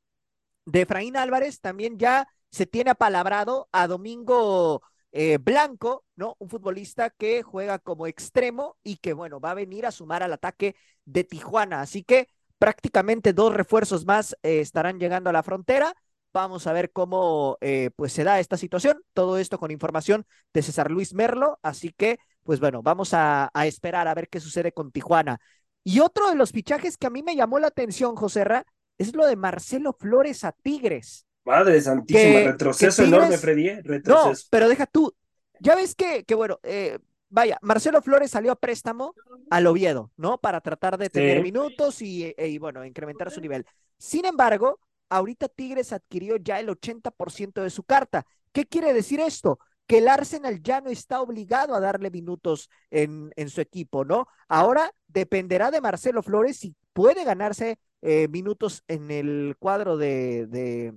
de 0.65 0.81
Efraín 0.81 1.17
Álvarez, 1.17 1.59
también 1.59 1.97
ya 1.97 2.27
se 2.49 2.65
tiene 2.65 2.91
apalabrado 2.91 3.69
a 3.71 3.87
Domingo 3.87 4.81
eh, 5.11 5.37
Blanco, 5.37 6.05
¿no? 6.15 6.35
Un 6.39 6.49
futbolista 6.49 7.09
que 7.09 7.43
juega 7.43 7.79
como 7.79 8.07
extremo 8.07 8.77
y 8.83 8.97
que, 8.97 9.13
bueno, 9.13 9.39
va 9.39 9.51
a 9.51 9.55
venir 9.55 9.85
a 9.85 9.91
sumar 9.91 10.23
al 10.23 10.33
ataque 10.33 10.75
de 11.05 11.23
Tijuana. 11.23 11.81
Así 11.81 12.03
que 12.03 12.27
prácticamente 12.57 13.33
dos 13.33 13.53
refuerzos 13.53 14.05
más 14.05 14.33
eh, 14.43 14.59
estarán 14.61 14.99
llegando 14.99 15.29
a 15.29 15.33
la 15.33 15.43
frontera. 15.43 15.93
Vamos 16.33 16.67
a 16.67 16.73
ver 16.73 16.91
cómo 16.91 17.57
eh, 17.61 17.89
pues 17.95 18.13
se 18.13 18.23
da 18.23 18.39
esta 18.39 18.57
situación. 18.57 19.01
Todo 19.13 19.37
esto 19.37 19.59
con 19.59 19.71
información 19.71 20.25
de 20.53 20.61
César 20.61 20.91
Luis 20.91 21.13
Merlo. 21.13 21.59
Así 21.61 21.91
que 21.91 22.19
pues 22.43 22.59
bueno, 22.59 22.81
vamos 22.81 23.13
a, 23.13 23.51
esperar 23.65 24.07
a 24.07 24.13
ver 24.13 24.29
qué 24.29 24.39
sucede 24.39 24.71
con 24.71 24.91
Tijuana. 24.91 25.39
Y 25.83 25.99
otro 25.99 26.29
de 26.29 26.35
los 26.35 26.51
fichajes 26.51 26.97
que 26.97 27.07
a 27.07 27.09
mí 27.09 27.23
me 27.23 27.35
llamó 27.35 27.59
la 27.59 27.67
atención, 27.67 28.15
José 28.15 28.43
Ra, 28.43 28.65
es 28.97 29.15
lo 29.15 29.25
de 29.25 29.35
Marcelo 29.35 29.93
Flores 29.93 30.43
a 30.43 30.51
Tigres. 30.51 31.25
Madre 31.43 31.81
santísima, 31.81 32.51
retroceso 32.51 33.03
enorme, 33.03 33.37
Freddy, 33.37 33.67
¿eh? 33.67 33.81
retroceso. 33.83 34.43
No, 34.43 34.47
pero 34.49 34.69
deja 34.69 34.85
tú, 34.85 35.13
ya 35.59 35.75
ves 35.75 35.95
que, 35.95 36.23
que 36.23 36.35
bueno, 36.35 36.59
eh, 36.63 36.99
vaya, 37.29 37.57
Marcelo 37.61 38.01
Flores 38.01 38.31
salió 38.31 38.51
a 38.51 38.55
préstamo 38.55 39.15
al 39.49 39.67
Oviedo, 39.67 40.11
¿no? 40.17 40.37
Para 40.39 40.61
tratar 40.61 40.97
de 40.97 41.09
tener 41.09 41.41
minutos 41.41 42.01
y, 42.01 42.33
e, 42.37 42.47
y, 42.47 42.57
bueno, 42.57 42.85
incrementar 42.85 43.31
su 43.31 43.41
nivel. 43.41 43.65
Sin 43.97 44.25
embargo, 44.25 44.79
ahorita 45.09 45.47
Tigres 45.49 45.93
adquirió 45.93 46.37
ya 46.37 46.59
el 46.59 46.69
80% 46.69 47.63
de 47.63 47.69
su 47.69 47.83
carta. 47.83 48.25
¿Qué 48.51 48.65
quiere 48.65 48.93
decir 48.93 49.19
esto? 49.19 49.59
que 49.91 49.97
el 49.97 50.07
Arsenal 50.07 50.61
ya 50.63 50.79
no 50.79 50.89
está 50.89 51.21
obligado 51.21 51.75
a 51.75 51.81
darle 51.81 52.09
minutos 52.09 52.69
en, 52.91 53.29
en 53.35 53.49
su 53.49 53.59
equipo, 53.59 54.05
¿no? 54.05 54.25
Ahora 54.47 54.89
dependerá 55.09 55.69
de 55.69 55.81
Marcelo 55.81 56.23
Flores 56.23 56.55
si 56.55 56.73
puede 56.93 57.25
ganarse 57.25 57.77
eh, 58.01 58.29
minutos 58.29 58.83
en 58.87 59.11
el 59.11 59.55
cuadro 59.59 59.97
de, 59.97 60.47
de, 60.47 60.93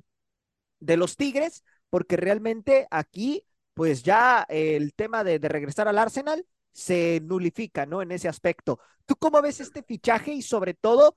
de, 0.84 0.96
los 0.96 1.16
Tigres, 1.16 1.64
porque 1.90 2.16
realmente 2.16 2.86
aquí, 2.90 3.44
pues 3.74 4.02
ya 4.02 4.46
el 4.48 4.94
tema 4.94 5.24
de, 5.24 5.38
de 5.38 5.48
regresar 5.48 5.88
al 5.88 5.98
Arsenal 5.98 6.46
se 6.72 7.20
nulifica, 7.22 7.86
¿no? 7.86 8.02
En 8.02 8.12
ese 8.12 8.28
aspecto. 8.28 8.80
¿Tú 9.06 9.16
cómo 9.16 9.40
ves 9.40 9.60
este 9.60 9.82
fichaje 9.82 10.32
y 10.32 10.42
sobre 10.42 10.74
todo, 10.74 11.14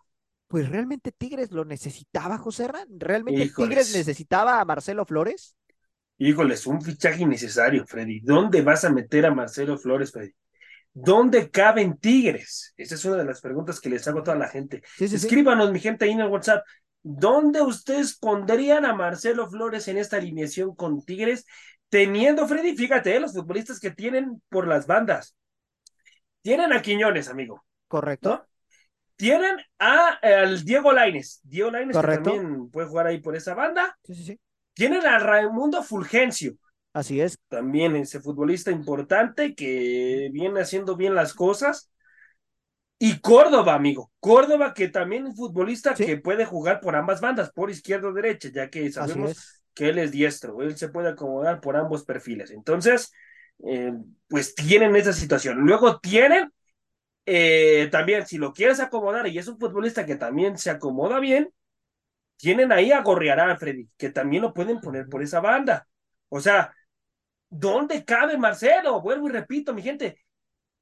pues 0.47 0.69
realmente 0.69 1.11
Tigres 1.11 1.51
lo 1.51 1.65
necesitaba, 1.65 2.37
José 2.37 2.69
¿Realmente 2.89 3.51
Tigres 3.55 3.93
necesitaba 3.93 4.61
a 4.61 4.65
Marcelo 4.65 5.05
Flores? 5.05 5.55
Híjole, 6.19 6.55
es 6.55 6.65
un 6.65 6.81
fichaje 6.81 7.23
innecesario, 7.23 7.85
Freddy. 7.85 8.21
¿Dónde 8.21 8.61
vas 8.61 8.85
a 8.85 8.89
meter 8.89 9.25
a 9.25 9.33
Marcelo 9.33 9.77
Flores, 9.77 10.11
Freddy? 10.11 10.33
¿Dónde 10.93 11.51
caben 11.51 11.97
Tigres? 11.97 12.73
Esa 12.75 12.95
es 12.95 13.05
una 13.05 13.17
de 13.17 13.25
las 13.25 13.39
preguntas 13.39 13.79
que 13.79 13.89
les 13.89 14.07
hago 14.07 14.19
a 14.19 14.23
toda 14.23 14.37
la 14.37 14.47
gente. 14.47 14.81
Escríbanos, 14.99 15.71
mi 15.71 15.79
gente, 15.79 16.05
ahí 16.05 16.11
en 16.11 16.21
el 16.21 16.29
WhatsApp. 16.29 16.65
¿Dónde 17.09 17.61
ustedes 17.61 18.17
pondrían 18.17 18.83
a 18.83 18.93
Marcelo 18.93 19.49
Flores 19.49 19.87
en 19.87 19.97
esta 19.97 20.17
alineación 20.17 20.75
con 20.75 21.05
Tigres? 21.05 21.45
Teniendo, 21.87 22.45
Freddy, 22.49 22.75
fíjate, 22.75 23.15
eh, 23.15 23.19
los 23.21 23.31
futbolistas 23.33 23.79
que 23.79 23.91
tienen 23.91 24.41
por 24.49 24.67
las 24.67 24.87
bandas. 24.87 25.33
Tienen 26.41 26.73
a 26.73 26.81
Quiñones, 26.81 27.29
amigo. 27.29 27.63
Correcto. 27.87 28.45
Tienen 29.15 29.55
a, 29.79 30.19
al 30.21 30.65
Diego 30.65 30.91
Laines. 30.91 31.39
Diego 31.43 31.71
Laines 31.71 31.95
que 31.97 32.03
también 32.03 32.69
puede 32.69 32.89
jugar 32.89 33.07
ahí 33.07 33.19
por 33.21 33.37
esa 33.37 33.55
banda. 33.55 33.97
Sí, 34.03 34.13
sí, 34.13 34.23
sí. 34.25 34.39
Tienen 34.73 35.05
a 35.07 35.17
Raimundo 35.17 35.81
Fulgencio. 35.83 36.55
Así 36.91 37.21
es. 37.21 37.39
También 37.47 37.95
ese 37.95 38.19
futbolista 38.19 38.69
importante 38.69 39.55
que 39.55 40.29
viene 40.33 40.59
haciendo 40.59 40.97
bien 40.97 41.15
las 41.15 41.33
cosas. 41.33 41.89
Y 42.99 43.19
Córdoba, 43.19 43.75
amigo. 43.75 44.11
Córdoba, 44.19 44.73
que 44.73 44.87
también 44.87 45.27
es 45.27 45.35
futbolista 45.35 45.93
que 45.93 46.17
puede 46.17 46.45
jugar 46.45 46.79
por 46.79 46.95
ambas 46.95 47.21
bandas, 47.21 47.51
por 47.51 47.69
izquierda 47.69 48.09
o 48.09 48.13
derecha, 48.13 48.49
ya 48.51 48.69
que 48.69 48.91
sabemos 48.91 49.61
que 49.73 49.89
él 49.89 49.99
es 49.99 50.11
diestro, 50.11 50.61
él 50.63 50.75
se 50.75 50.89
puede 50.89 51.09
acomodar 51.09 51.61
por 51.61 51.77
ambos 51.77 52.03
perfiles. 52.03 52.49
Entonces, 52.49 53.11
eh, 53.63 53.93
pues 54.27 54.55
tienen 54.55 54.95
esa 54.95 55.13
situación. 55.13 55.59
Luego 55.59 55.99
tienen 55.99 56.51
eh, 57.29 57.89
también, 57.91 58.25
si 58.25 58.37
lo 58.37 58.53
quieres 58.53 58.79
acomodar 58.79 59.27
y 59.27 59.37
es 59.37 59.47
un 59.47 59.59
futbolista 59.59 60.05
que 60.05 60.15
también 60.15 60.57
se 60.57 60.69
acomoda 60.69 61.19
bien, 61.19 61.51
tienen 62.37 62.71
ahí 62.71 62.91
a 62.91 63.01
Gorriarán, 63.01 63.59
Freddy, 63.59 63.89
que 63.97 64.09
también 64.09 64.43
lo 64.43 64.53
pueden 64.53 64.79
poner 64.79 65.07
por 65.09 65.21
esa 65.21 65.41
banda. 65.41 65.87
O 66.29 66.39
sea, 66.39 66.73
¿dónde 67.49 68.05
cabe 68.05 68.37
Marcelo? 68.37 69.01
Vuelvo 69.01 69.27
y 69.27 69.31
repito, 69.31 69.73
mi 69.73 69.81
gente. 69.81 70.19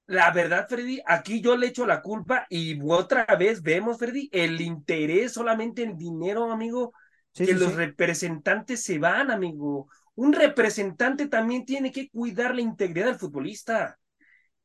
La 0.08 0.32
verdad, 0.32 0.68
Freddy, 0.70 1.02
aquí 1.06 1.42
yo 1.42 1.58
le 1.58 1.68
echo 1.68 1.86
la 1.86 2.02
culpa 2.02 2.46
y 2.50 2.80
otra 2.88 3.26
vez 3.38 3.64
vemos, 3.64 3.98
Freddy, 3.98 4.30
el 4.32 4.62
interés 4.62 5.34
solamente 5.34 5.82
en 5.82 5.98
dinero, 5.98 6.52
amigo, 6.52 6.94
que 7.34 7.54
los 7.54 7.74
representantes 7.74 8.84
se 8.84 9.00
van, 9.00 9.32
amigo. 9.32 9.90
Un 10.14 10.34
representante 10.34 11.28
también 11.28 11.66
tiene 11.66 11.92
que 11.92 12.10
cuidar 12.10 12.54
la 12.54 12.62
integridad 12.62 13.08
del 13.08 13.20
futbolista. 13.20 13.98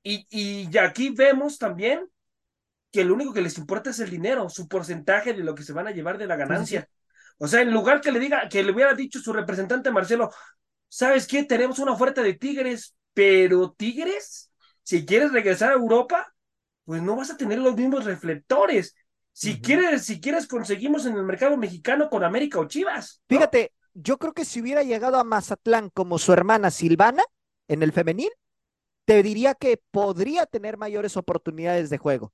Y, 0.03 0.27
y 0.31 0.77
aquí 0.79 1.11
vemos 1.11 1.59
también 1.59 2.07
que 2.91 3.05
lo 3.05 3.15
único 3.15 3.33
que 3.33 3.43
les 3.43 3.57
importa 3.59 3.91
es 3.91 4.01
el 4.01 4.11
dinero, 4.11 4.49
su 4.49 4.69
porcentaje 4.69 5.33
de 5.33 5.45
lo 5.45 5.55
que 5.55 5.63
se 5.63 5.73
van 5.73 5.87
a 5.87 5.93
llevar 5.93 6.19
de 6.19 6.27
la 6.27 6.37
ganancia. 6.37 6.89
O 7.39 7.49
sea, 7.49 7.63
en 7.63 7.73
lugar 7.73 8.01
que 8.01 8.13
le 8.13 8.21
diga, 8.21 8.49
que 8.49 8.63
le 8.63 8.73
hubiera 8.73 8.95
dicho 8.95 9.21
su 9.21 9.33
representante 9.33 9.91
Marcelo, 9.91 10.31
¿sabes 10.89 11.27
qué? 11.27 11.45
Tenemos 11.45 11.79
una 11.79 11.93
oferta 11.93 12.23
de 12.23 12.35
Tigres, 12.35 12.95
pero 13.15 13.73
Tigres, 13.73 14.50
si 14.91 15.07
quieres 15.07 15.31
regresar 15.31 15.71
a 15.71 15.77
Europa, 15.77 16.35
pues 16.85 17.01
no 17.01 17.15
vas 17.15 17.31
a 17.31 17.37
tener 17.37 17.61
los 17.61 17.77
mismos 17.77 18.07
reflectores. 18.07 18.97
Si 19.31 19.61
quieres, 19.61 20.05
si 20.05 20.21
quieres, 20.21 20.49
conseguimos 20.49 21.07
en 21.07 21.15
el 21.15 21.23
mercado 21.23 21.57
mexicano 21.57 22.11
con 22.11 22.25
América 22.25 22.59
o 22.59 22.67
Chivas. 22.67 23.23
Fíjate, 23.29 23.73
yo 23.95 24.19
creo 24.19 24.33
que 24.33 24.45
si 24.45 24.61
hubiera 24.61 24.83
llegado 24.83 25.17
a 25.17 25.23
Mazatlán 25.23 25.91
como 25.91 26.19
su 26.19 26.33
hermana 26.33 26.73
Silvana 26.73 27.23
en 27.69 27.85
el 27.85 27.93
femenil, 27.93 28.31
te 29.05 29.23
diría 29.23 29.55
que 29.55 29.81
podría 29.93 30.45
tener 30.47 30.77
mayores 30.77 31.17
oportunidades 31.17 31.89
de 31.89 31.99
juego. 31.99 32.33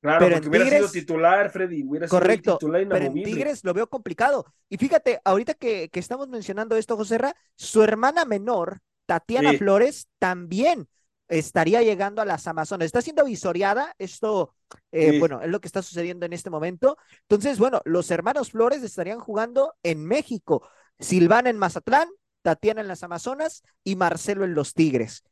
Claro, 0.00 0.20
pero 0.20 0.36
porque 0.36 0.48
hubiera 0.48 0.76
sido 0.78 0.88
titular, 0.88 1.50
Freddy, 1.50 1.82
hubiera 1.82 2.08
correcto, 2.08 2.52
sido 2.52 2.58
titular 2.58 2.88
Pero 2.88 3.04
en 3.04 3.22
Tigres 3.22 3.64
lo 3.64 3.74
veo 3.74 3.86
complicado. 3.86 4.46
Y 4.70 4.78
fíjate, 4.78 5.20
ahorita 5.24 5.52
que, 5.52 5.90
que 5.90 6.00
estamos 6.00 6.26
mencionando 6.28 6.74
esto, 6.74 6.96
José 6.96 7.18
Ra, 7.18 7.36
su 7.54 7.82
hermana 7.82 8.24
menor, 8.24 8.78
Tatiana 9.04 9.52
Flores, 9.58 10.08
también 10.18 10.88
estaría 11.28 11.82
llegando 11.82 12.22
a 12.22 12.24
las 12.24 12.46
Amazonas. 12.46 12.86
Está 12.86 13.02
siendo 13.02 13.24
visoreada, 13.24 13.94
esto, 13.98 14.54
eh, 14.92 15.18
bueno, 15.18 15.42
es 15.42 15.48
lo 15.48 15.60
que 15.60 15.68
está 15.68 15.82
sucediendo 15.82 16.26
en 16.26 16.32
este 16.32 16.50
momento. 16.50 16.96
Entonces, 17.22 17.58
bueno, 17.58 17.80
los 17.84 18.10
hermanos 18.10 18.50
Flores 18.50 18.82
estarían 18.82 19.20
jugando 19.20 19.74
en 19.82 20.04
México. 20.04 20.68
Silvana 20.98 21.50
en 21.50 21.58
Mazatlán, 21.58 22.08
Tatiana 22.42 22.80
en 22.80 22.88
las 22.88 23.02
Amazonas 23.02 23.62
y 23.84 23.96
Marcelo 23.96 24.44
en 24.44 24.54
los 24.54 24.74
Tigres. 24.74 25.22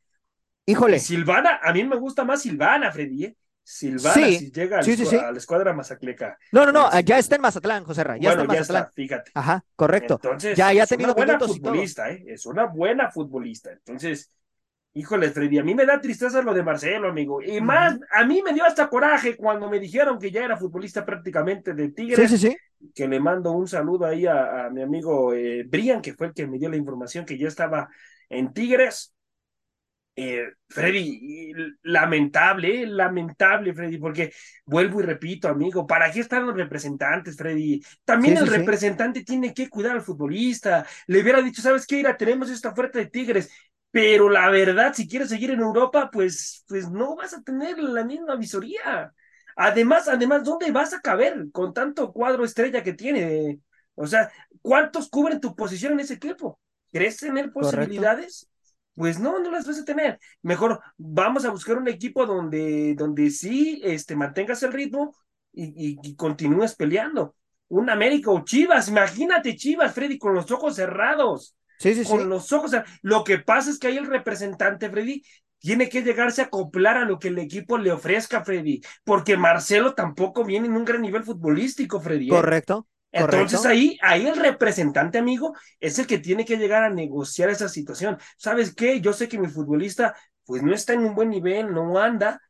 Híjole. 0.67 0.99
Silvana, 0.99 1.61
a 1.63 1.73
mí 1.73 1.85
me 1.85 1.97
gusta 1.97 2.25
más 2.25 2.43
Silvana, 2.43 2.93
Freddy. 2.93 3.25
¿eh? 3.25 3.37
Silvana, 3.69 4.15
si 4.15 4.53
llega 4.53 4.79
a 4.79 5.33
la 5.33 5.39
escuadra 5.39 5.73
Mazacleca. 5.73 6.39
No, 6.53 6.65
no, 6.65 6.71
no, 6.71 7.01
ya 7.01 7.19
está 7.19 7.35
en 7.35 7.43
Mazatlán, 7.43 7.83
José 7.83 8.05
Ra. 8.05 8.17
Ya 8.17 8.31
está 8.31 8.43
en 8.43 8.47
Mazatlán. 8.47 8.89
fíjate. 8.95 9.33
Ajá, 9.35 9.65
correcto. 9.75 10.21
Entonces, 10.23 10.57
ya, 10.57 10.73
ya 10.73 10.85
ha 10.85 10.87
tenido 10.87 11.13
una 11.13 11.25
buena 11.25 11.41
futbolista, 11.41 12.11
¿eh? 12.11 12.25
Es 12.29 12.47
una 12.47 12.67
buena 12.67 13.11
futbolista. 13.11 13.73
Entonces, 13.73 14.31
híjole, 14.97 15.31
Freddy, 15.31 15.59
a 15.59 15.65
mí 15.65 15.75
me 15.75 15.87
da 15.87 16.01
tristeza 16.01 16.43
lo 16.43 16.55
de 16.55 16.63
Marcelo, 16.63 17.09
amigo. 17.09 17.43
Y 17.43 17.61
más, 17.61 17.99
a 18.11 18.25
mí 18.25 18.43
me 18.43 18.53
dio 18.53 18.65
hasta 18.65 18.89
coraje 18.89 19.37
cuando 19.37 19.69
me 19.69 19.79
dijeron 19.79 20.19
que 20.19 20.31
ya 20.31 20.45
era 20.45 20.57
futbolista 20.57 21.05
prácticamente 21.05 21.75
de 21.75 21.91
Tigres. 21.91 22.31
Sí, 22.31 22.39
sí, 22.39 22.49
sí 22.49 22.57
que 22.95 23.09
le 23.09 23.21
mando 23.21 23.53
un 23.53 23.67
saludo 23.67 24.07
ahí 24.07 24.27
a, 24.27 24.69
mi 24.71 24.83
amigo 24.83 25.33
eh, 25.35 25.65
Brian, 25.67 26.03
que 26.03 26.15
fue 26.15 26.29
el 26.29 26.35
que 26.35 26.47
me 26.47 26.59
dio 26.59 26.69
la 26.69 26.77
información 26.77 27.25
que 27.25 27.39
ya 27.39 27.49
estaba 27.49 27.89
en 28.29 28.53
Tigres. 28.53 29.13
Eh, 30.19 30.47
Freddy, 30.69 31.53
lamentable, 31.83 32.87
lamentable, 32.87 33.75
Freddy, 33.75 33.99
porque 33.99 34.33
vuelvo 34.65 35.01
y 35.01 35.05
repito, 35.05 35.49
amigo, 35.49 35.87
¿para 35.87 36.11
qué 36.11 36.21
están 36.21 36.47
los 36.47 36.57
representantes, 36.57 37.37
Freddy? 37.37 37.83
También 38.03 38.39
el 38.39 38.47
representante 38.47 39.25
tiene 39.25 39.53
que 39.53 39.69
cuidar 39.69 39.97
al 39.97 40.03
futbolista. 40.03 40.87
Le 41.07 41.21
hubiera 41.21 41.43
dicho, 41.43 41.61
¿sabes 41.61 41.87
qué? 41.87 42.01
Ira, 42.01 42.17
tenemos 42.17 42.49
esta 42.51 42.71
oferta 42.71 42.99
de 42.99 43.07
Tigres, 43.07 43.51
pero 43.97 44.29
la 44.29 44.51
verdad, 44.51 44.93
si 44.93 45.09
quieres 45.09 45.31
seguir 45.31 45.53
en 45.53 45.61
Europa, 45.61 46.11
pues, 46.13 46.67
pues 46.69 46.91
no 46.91 47.17
vas 47.17 47.33
a 47.33 47.41
tener 47.41 47.79
la 47.79 48.05
misma 48.05 48.37
visoría. 48.37 49.11
Además, 49.57 50.07
además, 50.07 50.45
¿dónde 50.45 50.71
vas 50.71 50.93
a 50.93 51.01
caber 51.01 51.47
con 51.51 51.73
tanto 51.73 52.13
cuadro 52.13 52.45
estrella 52.45 52.83
que 52.83 52.93
tiene? 52.93 53.59
O 53.95 54.07
sea, 54.07 54.31
¿cuántos 54.61 55.09
cubren 55.09 55.41
tu 55.41 55.57
posición 55.57 55.95
en 55.95 56.01
ese 56.01 56.13
equipo? 56.13 56.61
¿Crees 56.93 57.17
tener 57.17 57.51
posibilidades? 57.51 58.51
Pues 58.95 59.19
no, 59.19 59.39
no 59.39 59.51
las 59.51 59.67
vas 59.67 59.79
a 59.79 59.85
tener. 59.87 60.21
Mejor 60.43 60.79
vamos 60.99 61.47
a 61.47 61.51
buscar 61.51 61.79
un 61.79 61.89
equipo 61.89 62.27
donde, 62.27 62.95
donde 62.97 63.31
sí 63.31 63.81
este, 63.83 64.15
mantengas 64.15 64.63
el 64.63 64.75
ritmo 64.75 65.17
y, 65.55 65.99
y, 66.07 66.17
continúes 66.17 66.75
peleando. 66.75 67.35
Un 67.69 67.89
América 67.89 68.31
o 68.31 68.45
Chivas, 68.45 68.89
imagínate 68.89 69.57
Chivas, 69.57 69.95
Freddy, 69.95 70.19
con 70.19 70.35
los 70.35 70.51
ojos 70.51 70.77
cerrados. 70.77 71.57
Sí, 71.79 71.95
sí, 71.95 72.05
con 72.05 72.29
los 72.29 72.53
ojos. 72.53 72.73
Lo 73.03 73.25
que 73.25 73.39
pasa 73.39 73.71
es 73.71 73.79
que 73.79 73.89
ahí 73.89 73.97
el 73.97 74.07
representante, 74.07 74.91
Freddy, 74.91 75.23
tiene 75.59 75.89
que 75.89 76.03
llegarse 76.03 76.43
a 76.43 76.45
acoplar 76.47 76.97
a 76.97 77.05
lo 77.05 77.19
que 77.19 77.29
el 77.29 77.39
equipo 77.39 77.79
le 77.79 77.93
ofrezca, 77.93 78.45
Freddy, 78.45 78.81
porque 79.05 79.37
Marcelo 79.37 79.95
tampoco 79.95 80.45
viene 80.45 80.67
en 80.67 80.77
un 80.77 80.85
gran 80.85 81.03
nivel 81.03 81.25
futbolístico, 81.25 82.01
Freddy. 82.01 82.27
¿eh? 82.27 82.31
Correcto. 82.31 82.87
Entonces 83.13 83.65
ahí, 83.65 83.99
ahí 84.03 84.27
el 84.27 84.37
representante, 84.37 85.19
amigo, 85.19 85.55
es 85.81 85.99
el 85.99 86.07
que 86.07 86.19
tiene 86.19 86.45
que 86.45 86.59
llegar 86.59 86.85
a 86.85 86.91
negociar 86.91 87.49
esa 87.49 87.69
situación. 87.69 88.19
¿Sabes 88.37 88.75
qué? 88.75 89.01
Yo 89.01 89.13
sé 89.13 89.29
que 89.29 89.39
mi 89.39 89.49
futbolista, 89.49 90.15
pues 90.45 90.63
no 90.63 90.75
está 90.75 90.93
en 90.93 91.01
un 91.01 91.15
buen 91.15 91.31
nivel, 91.31 91.73
no 91.73 91.99
anda, 91.99 92.41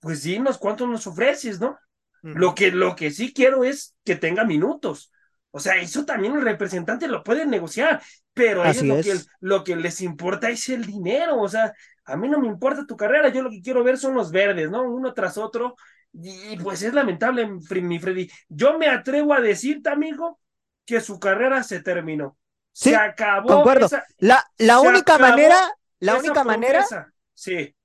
pues 0.00 0.22
dinos 0.22 0.58
cuánto 0.58 0.86
nos 0.86 1.06
ofreces, 1.06 1.60
¿no? 1.60 1.78
Lo 2.22 2.54
que, 2.54 2.70
lo 2.70 2.96
que 2.96 3.10
sí 3.10 3.34
quiero 3.34 3.64
es 3.64 3.94
que 4.02 4.16
tenga 4.16 4.44
minutos. 4.44 5.12
O 5.56 5.60
sea, 5.60 5.76
eso 5.76 6.04
también 6.04 6.34
el 6.34 6.42
representante 6.42 7.06
lo 7.06 7.22
puede 7.22 7.46
negociar, 7.46 8.02
pero 8.32 8.64
a 8.64 8.70
ellos 8.72 8.82
lo, 8.82 9.00
Que, 9.00 9.20
lo 9.38 9.62
que 9.62 9.76
les 9.76 10.00
importa 10.00 10.50
es 10.50 10.68
el 10.68 10.84
dinero. 10.84 11.40
O 11.40 11.48
sea, 11.48 11.72
a 12.06 12.16
mí 12.16 12.28
no 12.28 12.40
me 12.40 12.48
importa 12.48 12.84
tu 12.84 12.96
carrera, 12.96 13.28
yo 13.28 13.40
lo 13.40 13.50
que 13.50 13.62
quiero 13.62 13.84
ver 13.84 13.96
son 13.96 14.14
los 14.14 14.32
verdes, 14.32 14.68
¿no? 14.68 14.82
Uno 14.82 15.14
tras 15.14 15.38
otro. 15.38 15.76
Y 16.12 16.56
pues 16.56 16.82
es 16.82 16.92
lamentable, 16.92 17.46
mi 17.46 18.00
Freddy. 18.00 18.28
Yo 18.48 18.76
me 18.78 18.88
atrevo 18.88 19.32
a 19.32 19.40
decirte, 19.40 19.90
amigo, 19.90 20.40
que 20.84 21.00
su 21.00 21.20
carrera 21.20 21.62
se 21.62 21.80
terminó. 21.80 22.36
se 22.72 22.96
acabó. 22.96 23.46
Concuerdo. 23.46 23.88
la, 24.18 24.44
la 24.58 24.80
única 24.80 25.18
manera, 25.18 25.56
la 26.00 26.16
única 26.16 26.42
manera 26.42 26.84
sí, 27.32 27.76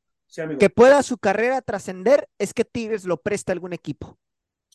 que 0.57 0.71
pueda 0.71 1.03
su 1.03 1.19
carrera 1.19 1.61
trascender 1.61 2.27
es 2.39 2.55
que 2.55 2.65
Tigres 2.65 3.05
lo 3.05 3.17
preste 3.17 3.51
a 3.51 3.53
algún 3.53 3.73
equipo. 3.73 4.17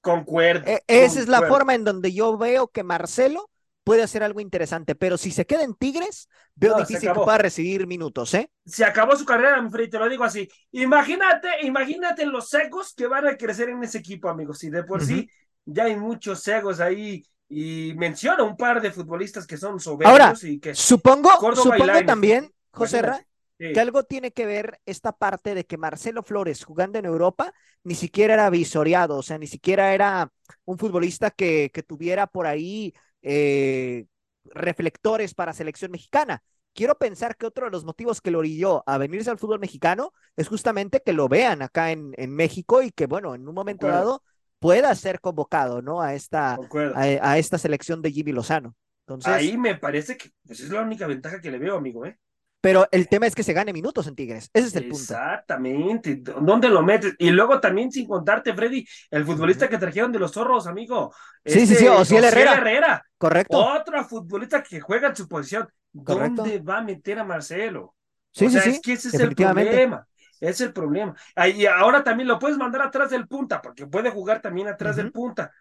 Concuerdo. 0.04 0.66
E, 0.66 0.84
esa 0.86 1.18
es 1.18 1.28
la 1.28 1.42
forma 1.48 1.74
en 1.74 1.82
donde 1.82 2.12
yo 2.12 2.36
veo 2.36 2.68
que 2.68 2.84
Marcelo 2.84 3.50
puede 3.84 4.02
hacer 4.02 4.22
algo 4.22 4.40
interesante, 4.40 4.94
pero 4.94 5.16
si 5.16 5.30
se 5.30 5.46
queda 5.46 5.62
en 5.62 5.74
Tigres, 5.74 6.28
veo 6.54 6.76
difícil 6.76 7.08
que 7.08 7.20
pueda 7.20 7.38
recibir 7.38 7.86
minutos, 7.86 8.34
¿eh? 8.34 8.50
Se 8.66 8.84
acabó 8.84 9.16
su 9.16 9.24
carrera, 9.24 9.60
mi 9.62 9.70
Freddy, 9.70 9.88
te 9.88 9.98
lo 9.98 10.08
digo 10.08 10.24
así. 10.24 10.46
Imagínate, 10.72 11.48
imagínate 11.62 12.26
los 12.26 12.50
secos 12.50 12.92
que 12.94 13.06
van 13.06 13.26
a 13.26 13.36
crecer 13.36 13.70
en 13.70 13.82
ese 13.82 13.98
equipo, 13.98 14.28
amigos. 14.28 14.58
Si 14.58 14.68
de 14.68 14.84
por 14.84 15.02
sí 15.02 15.26
ya 15.64 15.84
hay 15.84 15.96
muchos 15.96 16.42
cegos 16.42 16.80
ahí 16.80 17.24
y 17.48 17.94
menciona 17.96 18.42
un 18.42 18.58
par 18.58 18.82
de 18.82 18.90
futbolistas 18.90 19.46
que 19.46 19.56
son 19.56 19.80
soberbios 19.80 20.10
Ahora, 20.10 20.34
y 20.42 20.60
que 20.60 20.74
supongo, 20.74 21.30
supongo 21.54 22.04
también, 22.04 22.52
José 22.72 23.00
Ra, 23.00 23.26
que 23.58 23.78
algo 23.78 24.02
tiene 24.02 24.32
que 24.32 24.46
ver 24.46 24.80
esta 24.84 25.12
parte 25.12 25.54
de 25.54 25.64
que 25.64 25.76
Marcelo 25.76 26.22
Flores 26.22 26.64
jugando 26.64 26.98
en 26.98 27.04
Europa 27.04 27.52
ni 27.82 27.94
siquiera 27.94 28.34
era 28.34 28.50
visoreado, 28.50 29.16
o 29.16 29.22
sea, 29.22 29.38
ni 29.38 29.46
siquiera 29.46 29.94
era 29.94 30.32
un 30.64 30.78
futbolista 30.78 31.30
que, 31.30 31.70
que 31.72 31.82
tuviera 31.82 32.26
por 32.26 32.46
ahí 32.46 32.94
eh, 33.22 34.06
reflectores 34.46 35.34
para 35.34 35.52
selección 35.52 35.90
mexicana. 35.90 36.42
Quiero 36.72 36.98
pensar 36.98 37.36
que 37.36 37.46
otro 37.46 37.66
de 37.66 37.70
los 37.70 37.84
motivos 37.84 38.20
que 38.20 38.32
lo 38.32 38.40
orilló 38.40 38.82
a 38.86 38.98
venirse 38.98 39.30
al 39.30 39.38
fútbol 39.38 39.60
mexicano 39.60 40.12
es 40.36 40.48
justamente 40.48 41.00
que 41.00 41.12
lo 41.12 41.28
vean 41.28 41.62
acá 41.62 41.92
en, 41.92 42.12
en 42.16 42.34
México 42.34 42.82
y 42.82 42.90
que, 42.90 43.06
bueno, 43.06 43.34
en 43.34 43.46
un 43.46 43.54
momento 43.54 43.86
dado 43.86 44.22
pueda 44.58 44.94
ser 44.94 45.20
convocado, 45.20 45.82
¿no? 45.82 46.00
A 46.00 46.14
esta, 46.14 46.58
a, 46.94 47.38
esta 47.38 47.58
selección 47.58 48.02
de 48.02 48.10
Jimmy 48.10 48.32
Lozano. 48.32 48.74
Entonces, 49.06 49.32
Ahí 49.32 49.58
me 49.58 49.76
parece 49.76 50.16
que 50.16 50.30
pues, 50.46 50.60
es 50.60 50.70
la 50.70 50.80
única 50.80 51.06
ventaja 51.06 51.40
que 51.40 51.50
le 51.50 51.58
veo, 51.58 51.76
amigo, 51.76 52.06
¿eh? 52.06 52.18
Pero 52.64 52.88
el 52.92 53.08
tema 53.08 53.26
es 53.26 53.34
que 53.34 53.42
se 53.42 53.52
gane 53.52 53.74
minutos 53.74 54.06
en 54.06 54.14
Tigres. 54.14 54.48
Ese 54.54 54.68
es 54.68 54.76
el 54.76 54.84
punto. 54.88 54.96
Exactamente. 54.96 56.22
¿Dónde 56.40 56.70
lo 56.70 56.82
metes? 56.82 57.14
Y 57.18 57.28
luego 57.28 57.60
también, 57.60 57.92
sin 57.92 58.08
contarte, 58.08 58.54
Freddy, 58.54 58.86
el 59.10 59.26
futbolista 59.26 59.68
que 59.68 59.76
trajeron 59.76 60.10
de 60.10 60.18
los 60.18 60.32
zorros, 60.32 60.66
amigo. 60.66 61.14
Sí, 61.44 61.66
sí, 61.66 61.74
sí, 61.74 61.86
este, 61.86 62.16
el 62.16 62.24
Herrera. 62.24 62.54
Herrera. 62.54 63.06
Correcto. 63.18 63.58
Otro 63.58 64.02
futbolista 64.06 64.62
que 64.62 64.80
juega 64.80 65.08
en 65.08 65.16
su 65.16 65.28
posición. 65.28 65.68
¿Dónde 65.92 66.58
va 66.60 66.78
a 66.78 66.82
meter 66.82 67.18
a 67.18 67.24
Marcelo? 67.24 67.94
Sí, 68.32 68.48
sí, 68.48 68.58
sí. 68.58 68.70
Es 68.70 68.80
que 68.80 68.94
ese 68.94 69.08
es 69.08 69.14
el 69.14 69.34
problema. 69.34 70.06
Es 70.40 70.62
el 70.62 70.72
problema. 70.72 71.14
Y 71.54 71.66
ahora 71.66 72.02
también 72.02 72.28
lo 72.28 72.38
puedes 72.38 72.56
mandar 72.56 72.80
atrás 72.80 73.10
del 73.10 73.28
punta, 73.28 73.60
porque 73.60 73.86
puede 73.86 74.08
jugar 74.08 74.40
también 74.40 74.68
atrás 74.68 74.96
del 74.96 75.12
punta. 75.12 75.52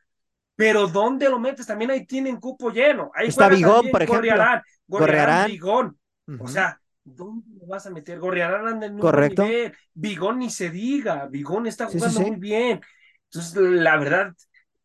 Pero 0.55 0.87
¿dónde 0.87 1.27
lo 1.27 1.37
metes? 1.37 1.67
También 1.67 1.91
ahí 1.91 2.05
tienen 2.05 2.39
cupo 2.39 2.69
lleno. 2.69 3.11
Ahí 3.13 3.27
Está 3.27 3.49
Bigón, 3.49 3.91
por 3.91 4.03
ejemplo. 4.03 4.61
Gorriarán, 4.87 5.47
Bigón. 5.47 5.99
O 6.39 6.47
sea, 6.47 6.79
¿dónde 7.03 7.45
lo 7.59 7.67
vas 7.67 7.85
a 7.85 7.91
meter? 7.91 8.19
Gorriarán 8.19 8.67
anda 8.67 8.87
en 8.87 8.97
Correcto. 8.97 9.43
nivel. 9.43 9.73
Bigón 9.93 10.39
ni 10.39 10.49
se 10.49 10.69
diga. 10.69 11.27
Bigón 11.27 11.67
está 11.67 11.87
jugando 11.87 12.21
muy 12.21 12.37
bien. 12.37 12.81
Entonces, 13.25 13.55
la 13.55 13.97
verdad, 13.97 14.33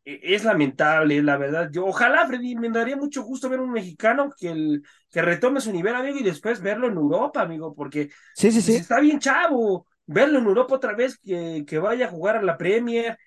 e, 0.05 0.21
es 0.35 0.45
lamentable, 0.45 1.23
la 1.23 1.37
verdad. 1.37 1.71
Yo, 1.73 1.87
ojalá, 1.87 2.27
Freddy, 2.27 2.57
me 2.57 2.71
daría 2.71 2.97
mucho 2.97 3.23
gusto 3.23 3.49
ver 3.49 3.61
un 3.61 3.73
mexicano 3.73 4.31
que, 4.37 4.51
el, 4.51 4.83
que 5.11 5.23
retome 5.23 5.61
su 5.61 5.73
nivel, 5.73 5.95
amigo, 5.95 6.19
y 6.19 6.23
después 6.23 6.61
verlo 6.61 6.89
en 6.89 6.95
Europa, 6.95 7.43
amigo, 7.43 7.75
porque 7.75 8.11
sí, 8.35 8.51
sí, 8.51 8.61
sí. 8.63 8.73
Pues, 8.73 8.83
está 8.83 9.01
bien 9.01 9.19
chavo. 9.19 9.87
Verlo 10.07 10.39
en 10.39 10.47
Europa 10.47 10.77
otra 10.77 10.95
vez, 10.95 11.19
que, 11.19 11.65
que 11.67 11.79
vaya 11.79 12.07
a 12.07 12.11
jugar 12.11 12.37
a 12.37 12.43
la 12.43 12.57
Premier, 12.57 13.19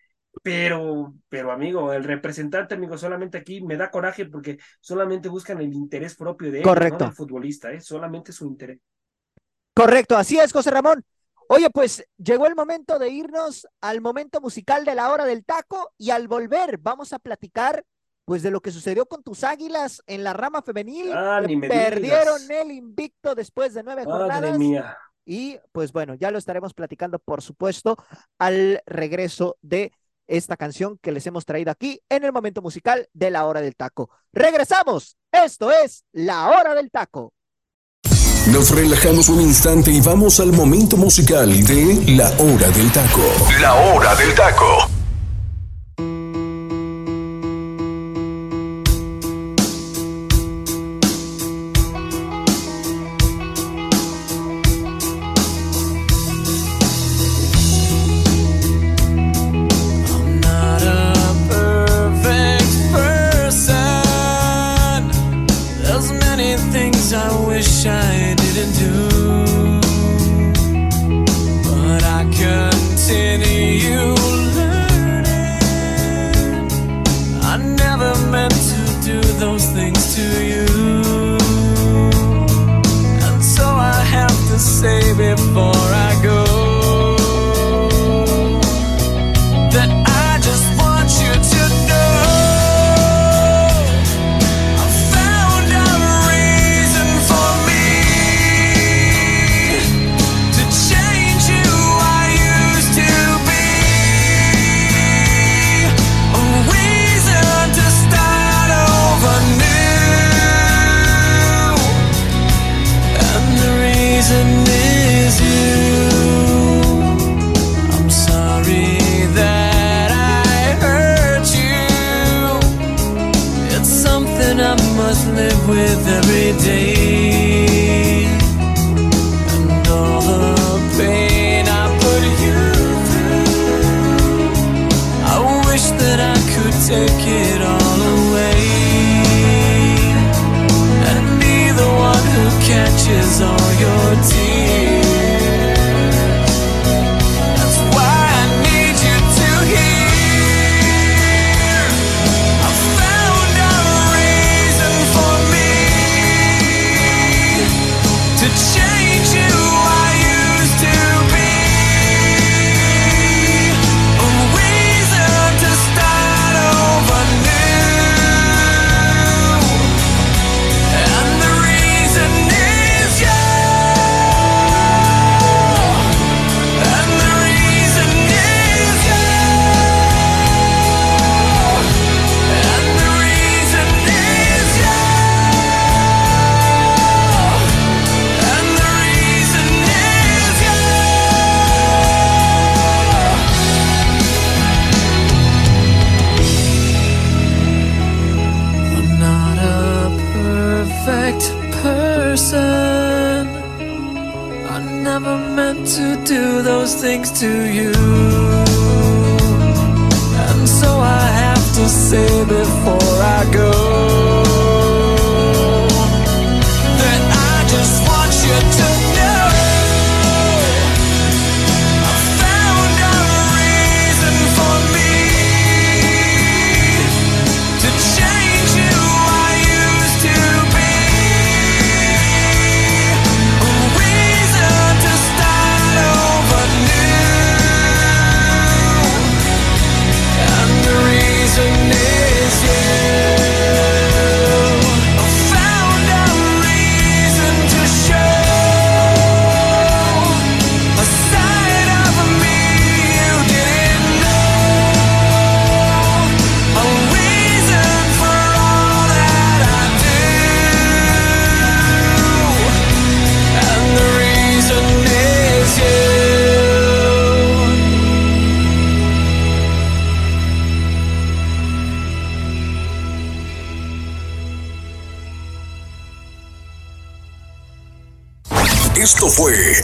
pero, 0.44 1.14
pero 1.30 1.52
amigo, 1.52 1.94
el 1.94 2.04
representante, 2.04 2.76
amigo, 2.76 2.98
solamente 2.98 3.38
aquí 3.38 3.62
me 3.62 3.78
da 3.78 3.92
coraje 3.92 4.26
porque 4.26 4.58
solamente 4.80 5.30
buscan 5.30 5.60
el 5.60 5.74
interés 5.74 6.16
propio 6.16 6.52
de 6.52 6.60
él, 6.60 6.64
Correcto. 6.64 7.12
futbolista, 7.12 7.72
¿eh? 7.72 7.82
solamente 7.82 8.32
su 8.32 8.46
interés. 8.46 8.80
Correcto, 9.74 10.18
así 10.18 10.40
es, 10.40 10.52
José 10.52 10.72
Ramón. 10.72 11.04
Oye, 11.48 11.70
pues 11.70 12.06
llegó 12.18 12.48
el 12.48 12.56
momento 12.56 12.98
de 12.98 13.10
irnos 13.10 13.68
al 13.82 14.00
momento 14.02 14.40
musical 14.40 14.86
de 14.86 14.96
la 14.96 15.12
hora 15.12 15.26
del 15.26 15.44
taco 15.44 15.92
y 15.98 16.12
al 16.12 16.28
volver 16.28 16.78
vamos 16.78 17.12
a 17.14 17.20
platicar 17.20 17.84
pues 18.24 18.44
de 18.44 18.52
lo 18.52 18.62
que 18.62 18.72
sucedió 18.72 19.06
con 19.08 19.24
tus 19.24 19.44
águilas 19.44 20.02
en 20.08 20.24
la 20.24 20.32
rama 20.32 20.62
femenil. 20.62 21.12
Ah, 21.12 21.42
ni 21.46 21.58
me 21.58 21.68
perdieron 21.68 22.40
digas. 22.48 22.66
el 22.66 22.72
invicto 22.72 23.36
después 23.36 23.74
de 23.74 23.84
nueve 23.84 24.06
Madre 24.06 24.18
jornadas. 24.30 24.58
mía. 24.60 24.98
Y 25.26 25.58
pues 25.74 25.92
bueno, 25.92 26.16
ya 26.16 26.32
lo 26.32 26.38
estaremos 26.38 26.74
platicando, 26.74 27.20
por 27.20 27.42
supuesto, 27.42 27.98
al 28.40 28.82
regreso 28.86 29.58
de 29.62 29.92
esta 30.32 30.58
canción 30.58 30.98
que 31.02 31.12
les 31.12 31.28
hemos 31.28 31.46
traído 31.46 31.72
aquí 31.72 32.02
en 32.10 32.24
el 32.24 32.32
momento 32.32 32.62
musical 32.62 33.08
de 33.14 33.30
la 33.30 33.46
hora 33.46 33.62
del 33.62 33.76
taco. 33.76 34.10
Regresamos. 34.34 35.18
Esto 35.32 35.72
es 35.72 36.06
la 36.14 36.50
hora 36.50 36.74
del 36.74 36.90
taco. 36.90 37.34
Nos 38.48 38.72
relajamos 38.72 39.30
un 39.30 39.42
instante 39.42 39.92
y 39.92 40.02
vamos 40.02 40.40
al 40.40 40.52
momento 40.52 40.98
musical 40.98 41.64
de 41.64 42.04
La 42.16 42.30
Hora 42.40 42.70
del 42.72 42.92
Taco. 42.92 43.22
La 43.62 43.76
Hora 43.76 44.16
del 44.16 44.34
Taco. 44.34 45.01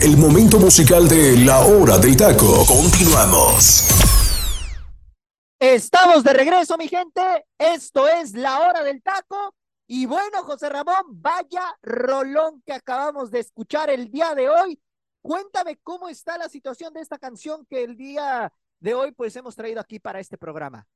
El 0.02 0.16
momento 0.16 0.58
musical 0.58 1.08
de 1.08 1.36
La 1.38 1.60
Hora 1.60 1.98
del 1.98 2.16
Taco. 2.16 2.64
Continuamos. 2.66 3.84
Estamos 5.58 6.22
de 6.22 6.32
regreso, 6.32 6.76
mi 6.76 6.86
gente. 6.86 7.20
Esto 7.58 8.06
es 8.06 8.32
La 8.34 8.60
Hora 8.60 8.82
del 8.84 9.02
Taco. 9.02 9.54
Y 9.88 10.06
bueno, 10.06 10.44
José 10.44 10.68
Ramón, 10.68 11.02
vaya 11.08 11.62
rolón 11.82 12.62
que 12.64 12.74
acabamos 12.74 13.30
de 13.30 13.40
escuchar 13.40 13.90
el 13.90 14.10
día 14.10 14.34
de 14.34 14.48
hoy. 14.48 14.80
Cuéntame 15.20 15.78
cómo 15.82 16.08
está 16.08 16.38
la 16.38 16.48
situación 16.48 16.92
de 16.94 17.00
esta 17.00 17.18
canción 17.18 17.66
que 17.68 17.82
el 17.82 17.96
día 17.96 18.52
de 18.78 18.94
hoy 18.94 19.12
pues 19.12 19.34
hemos 19.34 19.56
traído 19.56 19.80
aquí 19.80 19.98
para 19.98 20.20
este 20.20 20.38
programa. 20.38 20.86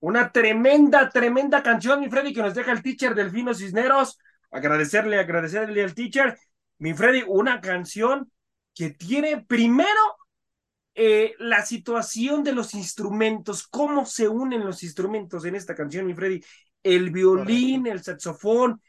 Una 0.00 0.32
tremenda, 0.32 1.08
tremenda 1.08 1.62
canción, 1.62 2.00
mi 2.00 2.08
Freddy, 2.08 2.32
que 2.32 2.42
nos 2.42 2.54
deja 2.54 2.72
el 2.72 2.82
teacher 2.82 3.14
Delfino 3.14 3.54
Cisneros. 3.54 4.18
Agradecerle, 4.50 5.20
agradecerle 5.20 5.84
al 5.84 5.94
teacher. 5.94 6.36
Mi 6.78 6.94
Freddy, 6.94 7.22
una 7.28 7.60
canción 7.60 8.30
que 8.74 8.90
tiene 8.90 9.44
primero 9.44 9.88
eh, 10.94 11.34
la 11.38 11.64
situación 11.64 12.42
de 12.42 12.52
los 12.52 12.74
instrumentos, 12.74 13.66
cómo 13.68 14.04
se 14.04 14.28
unen 14.28 14.64
los 14.64 14.82
instrumentos 14.82 15.44
en 15.44 15.54
esta 15.54 15.74
canción, 15.74 16.06
mi 16.06 16.14
Freddy. 16.14 16.40
El 16.82 17.10
violín, 17.10 17.86
el 17.86 18.02
saxofón, 18.02 18.80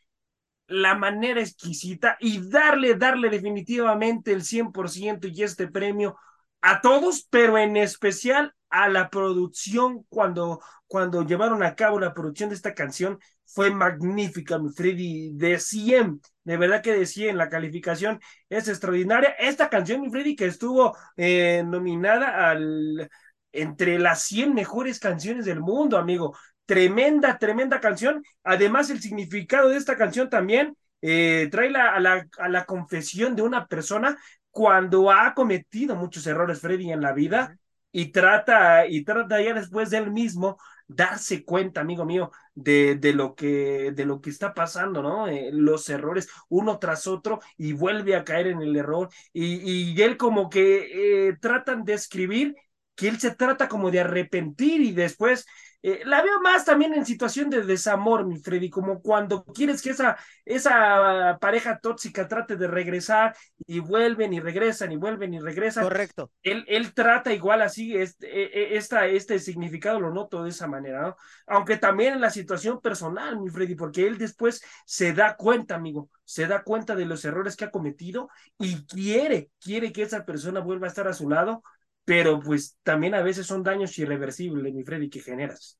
la 0.68 0.96
manera 0.96 1.42
exquisita 1.42 2.18
y 2.20 2.50
darle, 2.50 2.96
darle 2.96 3.30
definitivamente 3.30 4.32
el 4.32 4.44
100% 4.44 5.28
y 5.28 5.44
este 5.44 5.68
premio 5.68 6.18
a 6.62 6.82
todos, 6.82 7.28
pero 7.30 7.58
en 7.58 7.76
especial 7.76 8.54
a 8.70 8.88
la 8.88 9.10
producción 9.10 10.06
cuando, 10.10 10.62
cuando 10.88 11.24
llevaron 11.24 11.62
a 11.64 11.76
cabo 11.76 12.00
la 12.00 12.14
producción 12.14 12.50
de 12.50 12.56
esta 12.56 12.74
canción 12.74 13.20
fue 13.54 13.72
magnífica, 13.72 14.58
mi 14.60 14.70
Freddy, 14.70 15.32
de 15.34 15.60
100, 15.60 16.22
de 16.44 16.58
verdad 16.58 16.82
que 16.82 16.94
de 16.94 17.06
100, 17.06 17.38
la 17.38 17.50
calificación 17.50 18.20
es 18.50 18.68
extraordinaria. 18.68 19.30
Esta 19.40 19.70
canción, 19.70 20.02
mi 20.02 20.10
Freddy, 20.10 20.36
que 20.36 20.46
estuvo 20.46 20.96
eh, 21.18 21.64
nominada 21.66 22.50
al, 22.50 23.10
entre 23.52 24.00
las 24.00 24.24
100 24.24 24.54
mejores 24.54 25.00
canciones 25.00 25.46
del 25.46 25.60
mundo, 25.60 25.98
amigo. 25.98 26.36
Tremenda, 26.66 27.38
tremenda 27.38 27.82
canción. 27.82 28.24
Además, 28.44 28.90
el 28.90 29.02
significado 29.02 29.70
de 29.70 29.78
esta 29.78 29.98
canción 29.98 30.30
también 30.30 30.78
eh, 31.02 31.50
trae 31.52 31.70
la, 31.70 31.94
a, 31.94 32.00
la, 32.00 32.28
a 32.38 32.48
la 32.50 32.66
confesión 32.66 33.36
de 33.36 33.42
una 33.42 33.68
persona 33.68 34.18
cuando 34.50 35.12
ha 35.12 35.34
cometido 35.34 35.96
muchos 35.96 36.26
errores, 36.28 36.62
Freddy, 36.62 36.92
en 36.92 37.02
la 37.02 37.14
vida 37.14 37.58
y 37.92 38.12
trata, 38.12 38.88
y 38.88 39.04
trata 39.04 39.42
ya 39.42 39.54
después 39.54 39.90
de 39.90 39.98
él 39.98 40.12
mismo 40.12 40.58
darse 40.96 41.44
cuenta, 41.46 41.82
amigo 41.82 42.06
mío, 42.06 42.32
de, 42.56 42.96
de, 42.96 43.14
lo, 43.14 43.36
que, 43.36 43.92
de 43.94 44.06
lo 44.06 44.22
que 44.22 44.30
está 44.30 44.54
pasando, 44.54 45.02
¿no? 45.02 45.28
Eh, 45.28 45.50
los 45.54 45.90
errores 45.90 46.30
uno 46.50 46.80
tras 46.80 47.08
otro 47.08 47.40
y 47.58 47.74
vuelve 47.74 48.16
a 48.16 48.24
caer 48.24 48.48
en 48.48 48.62
el 48.62 48.76
error 48.76 49.10
y, 49.34 49.92
y 49.94 50.02
él 50.02 50.18
como 50.18 50.50
que 50.50 51.30
eh, 51.30 51.38
tratan 51.42 51.84
de 51.86 51.94
escribir 51.94 52.56
que 52.96 53.08
él 53.08 53.20
se 53.20 53.36
trata 53.36 53.68
como 53.68 53.90
de 53.92 54.02
arrepentir 54.02 54.82
y 54.82 54.92
después 54.92 55.46
eh, 55.84 56.02
la 56.06 56.22
veo 56.22 56.40
más 56.42 56.66
también 56.66 56.94
en 56.94 57.06
situación 57.06 57.50
de 57.50 57.64
desamor, 57.64 58.26
mi 58.26 58.38
Freddy, 58.38 58.70
como 58.70 59.02
cuando 59.02 59.44
quieres 59.44 59.82
que 59.82 59.92
esa, 59.92 60.18
esa 60.46 61.38
pareja 61.42 61.80
tóxica 61.80 62.28
trate 62.28 62.56
de 62.56 62.68
regresar 62.68 63.36
y 63.66 63.80
vuelven 63.80 64.34
y 64.34 64.40
regresan 64.40 64.92
y 64.92 64.98
vuelven 64.98 65.34
y 65.34 65.40
regresan. 65.40 65.84
Correcto. 65.84 66.32
Él, 66.44 66.66
él 66.68 66.94
trata 66.94 67.34
igual 67.34 67.62
así, 67.62 67.96
este, 67.96 68.78
esta, 68.78 69.08
este 69.08 69.40
significado 69.40 70.00
lo 70.00 70.12
noto 70.14 70.44
de 70.44 70.50
esa 70.50 70.68
manera, 70.68 71.02
¿no? 71.02 71.16
Aunque 71.48 71.78
también 71.78 72.14
en 72.14 72.22
la 72.22 72.30
situación 72.30 72.80
personal, 72.80 73.40
mi 73.40 73.50
Freddy, 73.50 73.76
porque 73.76 74.06
él 74.06 74.18
después 74.18 74.64
se 74.86 75.14
da 75.14 75.36
cuenta, 75.36 75.76
amigo, 75.76 76.10
se 76.24 76.48
da 76.48 76.64
cuenta 76.64 76.96
de 76.96 77.06
los 77.06 77.26
errores 77.26 77.56
que 77.56 77.66
ha 77.66 77.72
cometido 77.72 78.30
y 78.58 78.86
quiere, 78.86 79.50
quiere 79.60 79.92
que 79.92 80.04
esa 80.04 80.26
persona 80.26 80.60
vuelva 80.60 80.88
a 80.88 80.90
estar 80.90 81.08
a 81.08 81.14
su 81.14 81.30
lado 81.30 81.64
pero 82.06 82.40
pues 82.40 82.78
también 82.84 83.16
a 83.16 83.22
veces 83.22 83.46
son 83.46 83.64
daños 83.64 83.98
irreversibles, 83.98 84.74
mi 84.74 84.84
Freddy, 84.84 85.10
que 85.10 85.22
generas. 85.22 85.78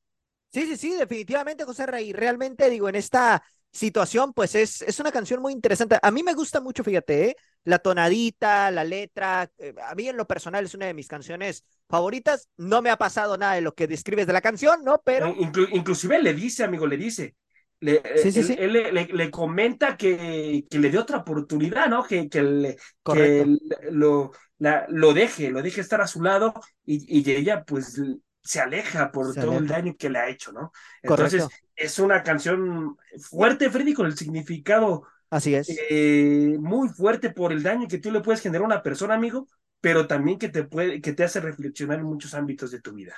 Sí, 0.52 0.66
sí, 0.66 0.76
sí, 0.76 0.96
definitivamente, 0.96 1.64
José 1.64 1.86
Rey. 1.86 2.12
Realmente, 2.12 2.68
digo, 2.68 2.88
en 2.88 2.96
esta 2.96 3.42
situación, 3.70 4.34
pues 4.34 4.54
es, 4.54 4.82
es 4.82 5.00
una 5.00 5.10
canción 5.10 5.40
muy 5.40 5.52
interesante. 5.52 5.98
A 6.02 6.10
mí 6.10 6.22
me 6.22 6.34
gusta 6.34 6.60
mucho, 6.60 6.84
fíjate, 6.84 7.30
¿eh? 7.30 7.36
la 7.64 7.78
tonadita, 7.78 8.70
la 8.70 8.84
letra. 8.84 9.50
Eh, 9.58 9.74
a 9.88 9.94
mí 9.94 10.08
en 10.08 10.16
lo 10.16 10.26
personal 10.26 10.64
es 10.64 10.74
una 10.74 10.86
de 10.86 10.94
mis 10.94 11.08
canciones 11.08 11.64
favoritas. 11.88 12.48
No 12.58 12.82
me 12.82 12.90
ha 12.90 12.98
pasado 12.98 13.36
nada 13.38 13.54
de 13.54 13.62
lo 13.62 13.74
que 13.74 13.86
describes 13.86 14.26
de 14.26 14.34
la 14.34 14.42
canción, 14.42 14.84
¿no? 14.84 15.00
Pero... 15.04 15.34
inclusive 15.72 16.20
le 16.20 16.34
dice, 16.34 16.64
amigo, 16.64 16.86
le 16.86 16.96
dice. 16.96 17.34
Le, 17.80 18.00
sí, 18.16 18.30
sí, 18.30 18.40
él, 18.40 18.46
sí. 18.46 18.56
él 18.58 18.72
le, 18.74 19.06
le, 19.06 19.30
comenta 19.30 19.96
que, 19.96 20.64
que, 20.70 20.78
le 20.78 20.88
dé 20.88 20.98
otra 20.98 21.18
oportunidad, 21.18 21.88
¿no? 21.88 22.04
Que, 22.04 22.28
que, 22.28 22.40
le, 22.40 22.76
que 23.04 23.44
lo, 23.90 24.30
la, 24.62 24.86
lo 24.88 25.12
deje, 25.14 25.50
lo 25.50 25.62
deje 25.62 25.80
estar 25.80 26.00
a 26.00 26.06
su 26.06 26.22
lado 26.22 26.54
y, 26.84 27.20
y 27.20 27.30
ella 27.30 27.64
pues 27.64 28.00
se 28.42 28.60
aleja 28.60 29.10
por 29.12 29.32
se 29.32 29.40
todo 29.40 29.52
aleja. 29.52 29.58
el 29.58 29.66
daño 29.68 29.96
que 29.96 30.10
le 30.10 30.18
ha 30.18 30.28
hecho, 30.28 30.52
¿no? 30.52 30.72
Entonces 31.02 31.42
Correcto. 31.42 31.66
es 31.76 31.98
una 31.98 32.22
canción 32.22 32.96
fuerte, 33.30 33.70
Freddy, 33.70 33.94
con 33.94 34.06
el 34.06 34.16
significado 34.16 35.06
Así 35.30 35.54
es. 35.54 35.82
Eh, 35.90 36.56
muy 36.60 36.88
fuerte 36.90 37.30
por 37.30 37.52
el 37.52 37.62
daño 37.62 37.88
que 37.88 37.98
tú 37.98 38.10
le 38.10 38.20
puedes 38.20 38.40
generar 38.42 38.64
a 38.64 38.66
una 38.66 38.82
persona, 38.82 39.14
amigo, 39.14 39.48
pero 39.80 40.06
también 40.06 40.38
que 40.38 40.48
te 40.50 40.64
puede, 40.64 41.00
que 41.00 41.12
te 41.12 41.24
hace 41.24 41.40
reflexionar 41.40 41.98
en 42.00 42.04
muchos 42.04 42.34
ámbitos 42.34 42.70
de 42.70 42.80
tu 42.80 42.92
vida. 42.92 43.14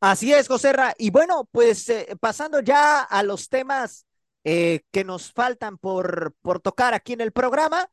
Así 0.00 0.32
es, 0.32 0.48
Joserra. 0.48 0.94
Y 0.98 1.10
bueno, 1.10 1.48
pues 1.50 1.88
eh, 1.88 2.08
pasando 2.20 2.60
ya 2.60 3.02
a 3.02 3.22
los 3.22 3.48
temas 3.48 4.06
eh, 4.42 4.82
que 4.90 5.04
nos 5.04 5.32
faltan 5.32 5.78
por, 5.78 6.34
por 6.42 6.60
tocar 6.60 6.92
aquí 6.92 7.14
en 7.14 7.20
el 7.20 7.32
programa, 7.32 7.88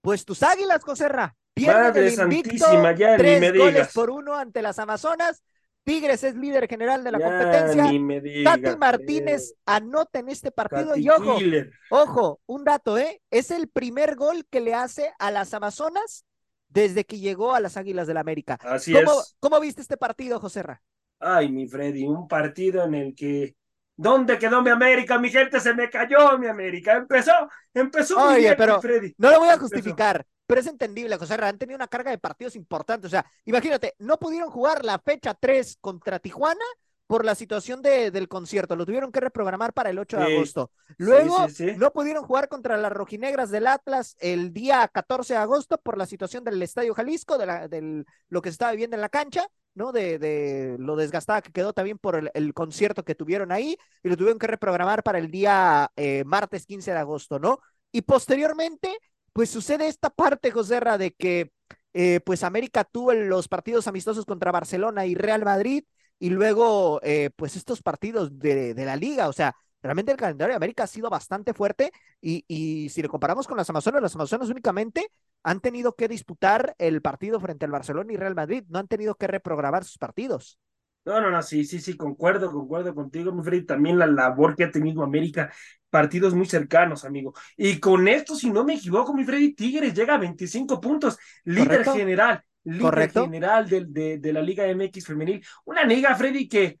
pues 0.00 0.24
tus 0.24 0.42
águilas, 0.42 0.84
Joserra, 0.84 1.34
Madre 1.66 2.10
santísima, 2.10 2.92
ya 2.94 3.16
tres 3.16 3.34
ni 3.34 3.36
me 3.36 3.52
digas. 3.52 3.66
goles 3.72 3.88
por 3.92 4.10
uno 4.10 4.36
ante 4.36 4.62
las 4.62 4.78
Amazonas. 4.78 5.42
Tigres 5.82 6.22
es 6.24 6.34
líder 6.36 6.68
general 6.68 7.02
de 7.04 7.12
la 7.12 7.18
ya 7.18 7.24
competencia. 7.24 7.84
Ni 7.90 7.98
me 7.98 8.20
digas, 8.20 8.60
Tati 8.62 8.76
Martínez 8.76 9.54
anota 9.66 10.18
en 10.18 10.28
este 10.28 10.50
partido 10.52 10.90
Tati 10.90 11.00
y 11.00 11.08
ojo, 11.08 11.36
Killer. 11.38 11.70
ojo, 11.88 12.40
un 12.46 12.64
dato, 12.64 12.98
¿eh? 12.98 13.20
Es 13.30 13.50
el 13.50 13.68
primer 13.68 14.14
gol 14.16 14.46
que 14.50 14.60
le 14.60 14.74
hace 14.74 15.12
a 15.18 15.30
las 15.30 15.54
Amazonas 15.54 16.24
desde 16.68 17.04
que 17.04 17.18
llegó 17.18 17.54
a 17.54 17.60
las 17.60 17.76
Águilas 17.76 18.06
del 18.06 18.14
la 18.14 18.20
América. 18.20 18.58
Así 18.62 18.92
¿Cómo, 18.92 19.20
es. 19.20 19.36
¿Cómo 19.40 19.60
viste 19.60 19.80
este 19.82 19.96
partido, 19.96 20.38
Joserra? 20.38 20.82
Ay, 21.18 21.50
mi 21.50 21.66
Freddy, 21.66 22.04
un 22.06 22.28
partido 22.28 22.84
en 22.84 22.94
el 22.94 23.14
que 23.14 23.54
¿Dónde 23.96 24.38
quedó 24.38 24.62
mi 24.62 24.70
América? 24.70 25.18
Mi 25.18 25.28
gente 25.28 25.60
se 25.60 25.74
me 25.74 25.90
cayó, 25.90 26.38
mi 26.38 26.46
América. 26.46 26.96
Empezó, 26.96 27.32
empezó 27.74 28.18
muy 28.18 28.28
Oye, 28.28 28.40
bien, 28.40 28.54
pero 28.56 28.80
Freddy. 28.80 29.14
no 29.18 29.30
lo 29.30 29.40
voy 29.40 29.48
a 29.50 29.54
Empezó. 29.54 30.24
Pero 30.50 30.62
es 30.62 30.66
entendible, 30.66 31.16
José 31.16 31.36
Ra, 31.36 31.46
han 31.46 31.58
tenido 31.58 31.76
una 31.76 31.86
carga 31.86 32.10
de 32.10 32.18
partidos 32.18 32.56
importantes. 32.56 33.06
O 33.06 33.10
sea, 33.10 33.24
imagínate, 33.44 33.94
no 34.00 34.18
pudieron 34.18 34.50
jugar 34.50 34.84
la 34.84 34.98
fecha 34.98 35.32
3 35.32 35.78
contra 35.80 36.18
Tijuana 36.18 36.64
por 37.06 37.24
la 37.24 37.36
situación 37.36 37.82
de, 37.82 38.10
del 38.10 38.26
concierto, 38.26 38.74
lo 38.74 38.84
tuvieron 38.84 39.12
que 39.12 39.20
reprogramar 39.20 39.72
para 39.72 39.90
el 39.90 39.98
8 40.00 40.16
de 40.16 40.26
Sí, 40.26 40.34
agosto. 40.34 40.72
Luego, 40.96 41.48
sí, 41.48 41.54
sí. 41.54 41.76
no 41.76 41.92
pudieron 41.92 42.24
jugar 42.24 42.48
contra 42.48 42.76
las 42.76 42.90
rojinegras 42.90 43.50
del 43.50 43.68
Atlas 43.68 44.16
el 44.18 44.52
día 44.52 44.88
14 44.92 45.34
de 45.34 45.38
agosto 45.38 45.78
por 45.78 45.96
la 45.96 46.06
situación 46.06 46.42
del 46.42 46.60
Estadio 46.60 46.94
Jalisco, 46.94 47.38
de 47.38 47.46
la, 47.46 47.68
del, 47.68 48.04
lo 48.28 48.42
que 48.42 48.48
se 48.48 48.54
estaba 48.54 48.72
viviendo 48.72 48.96
en 48.96 49.02
la 49.02 49.08
cancha. 49.08 49.46
¿no? 49.72 49.92
De, 49.92 50.18
de 50.18 50.76
lo 50.80 50.96
desgastada 50.96 51.42
que 51.42 51.52
quedó 51.52 51.72
también 51.72 51.96
por 51.96 52.16
el, 52.16 52.28
el, 52.34 52.52
concierto 52.54 53.04
que 53.04 53.14
tuvieron 53.14 53.52
ahí 53.52 53.76
y 54.02 54.08
lo 54.08 54.16
tuvieron 54.16 54.38
que 54.40 54.48
reprogramar 54.48 55.04
para 55.04 55.18
el 55.18 55.30
día 55.30 55.92
eh, 55.94 56.24
martes 56.26 56.66
15 56.66 56.90
de 56.90 56.98
agosto, 56.98 57.38
¿no? 57.38 57.60
Y 57.92 58.02
posteriormente, 58.02 58.96
pues 59.32 59.50
sucede 59.50 59.88
esta 59.88 60.10
parte, 60.10 60.50
Joserra, 60.50 60.98
de 60.98 61.12
que 61.12 61.52
eh, 61.92 62.20
pues 62.24 62.44
América 62.44 62.84
tuvo 62.84 63.12
los 63.12 63.48
partidos 63.48 63.86
amistosos 63.88 64.24
contra 64.24 64.52
Barcelona 64.52 65.06
y 65.06 65.14
Real 65.14 65.44
Madrid 65.44 65.84
y 66.18 66.30
luego 66.30 67.00
eh, 67.02 67.30
pues 67.36 67.56
estos 67.56 67.82
partidos 67.82 68.38
de, 68.38 68.74
de 68.74 68.84
la 68.84 68.96
liga, 68.96 69.28
o 69.28 69.32
sea, 69.32 69.56
realmente 69.82 70.12
el 70.12 70.18
calendario 70.18 70.52
de 70.52 70.56
América 70.56 70.84
ha 70.84 70.86
sido 70.86 71.08
bastante 71.10 71.54
fuerte 71.54 71.92
y, 72.20 72.44
y, 72.46 72.90
si 72.90 73.02
lo 73.02 73.08
comparamos 73.08 73.46
con 73.46 73.56
las 73.56 73.70
Amazonas, 73.70 74.02
las 74.02 74.14
Amazonas 74.14 74.50
únicamente 74.50 75.10
han 75.42 75.60
tenido 75.60 75.94
que 75.94 76.08
disputar 76.08 76.74
el 76.78 77.00
partido 77.00 77.40
frente 77.40 77.64
al 77.64 77.70
Barcelona 77.70 78.12
y 78.12 78.16
Real 78.16 78.34
Madrid, 78.34 78.64
no 78.68 78.78
han 78.78 78.88
tenido 78.88 79.14
que 79.14 79.26
reprogramar 79.26 79.84
sus 79.84 79.98
partidos. 79.98 80.58
No, 81.06 81.18
no, 81.20 81.30
no, 81.30 81.42
sí, 81.42 81.64
sí, 81.64 81.80
sí, 81.80 81.96
concuerdo, 81.96 82.52
concuerdo 82.52 82.94
contigo, 82.94 83.32
mi 83.32 83.42
Freddy. 83.42 83.64
También 83.64 83.98
la 83.98 84.06
labor 84.06 84.54
que 84.54 84.64
ha 84.64 84.70
tenido 84.70 85.02
América, 85.02 85.50
partidos 85.88 86.34
muy 86.34 86.46
cercanos, 86.46 87.04
amigo. 87.04 87.32
Y 87.56 87.80
con 87.80 88.06
esto, 88.06 88.34
si 88.36 88.50
no 88.50 88.64
me 88.64 88.74
equivoco, 88.74 89.14
mi 89.14 89.24
Freddy, 89.24 89.54
Tigres 89.54 89.94
llega 89.94 90.14
a 90.14 90.18
25 90.18 90.78
puntos, 90.80 91.18
líder 91.44 91.86
Correcto. 91.86 91.86
general, 91.86 92.44
líder 92.64 93.10
Correcto. 93.10 93.10
general 93.10 93.68
de, 93.68 93.86
de, 93.86 94.18
de 94.18 94.32
la 94.32 94.42
Liga 94.42 94.66
MX 94.66 95.06
femenil. 95.06 95.42
Una 95.64 95.84
liga, 95.84 96.14
Freddy, 96.14 96.46
que 96.48 96.78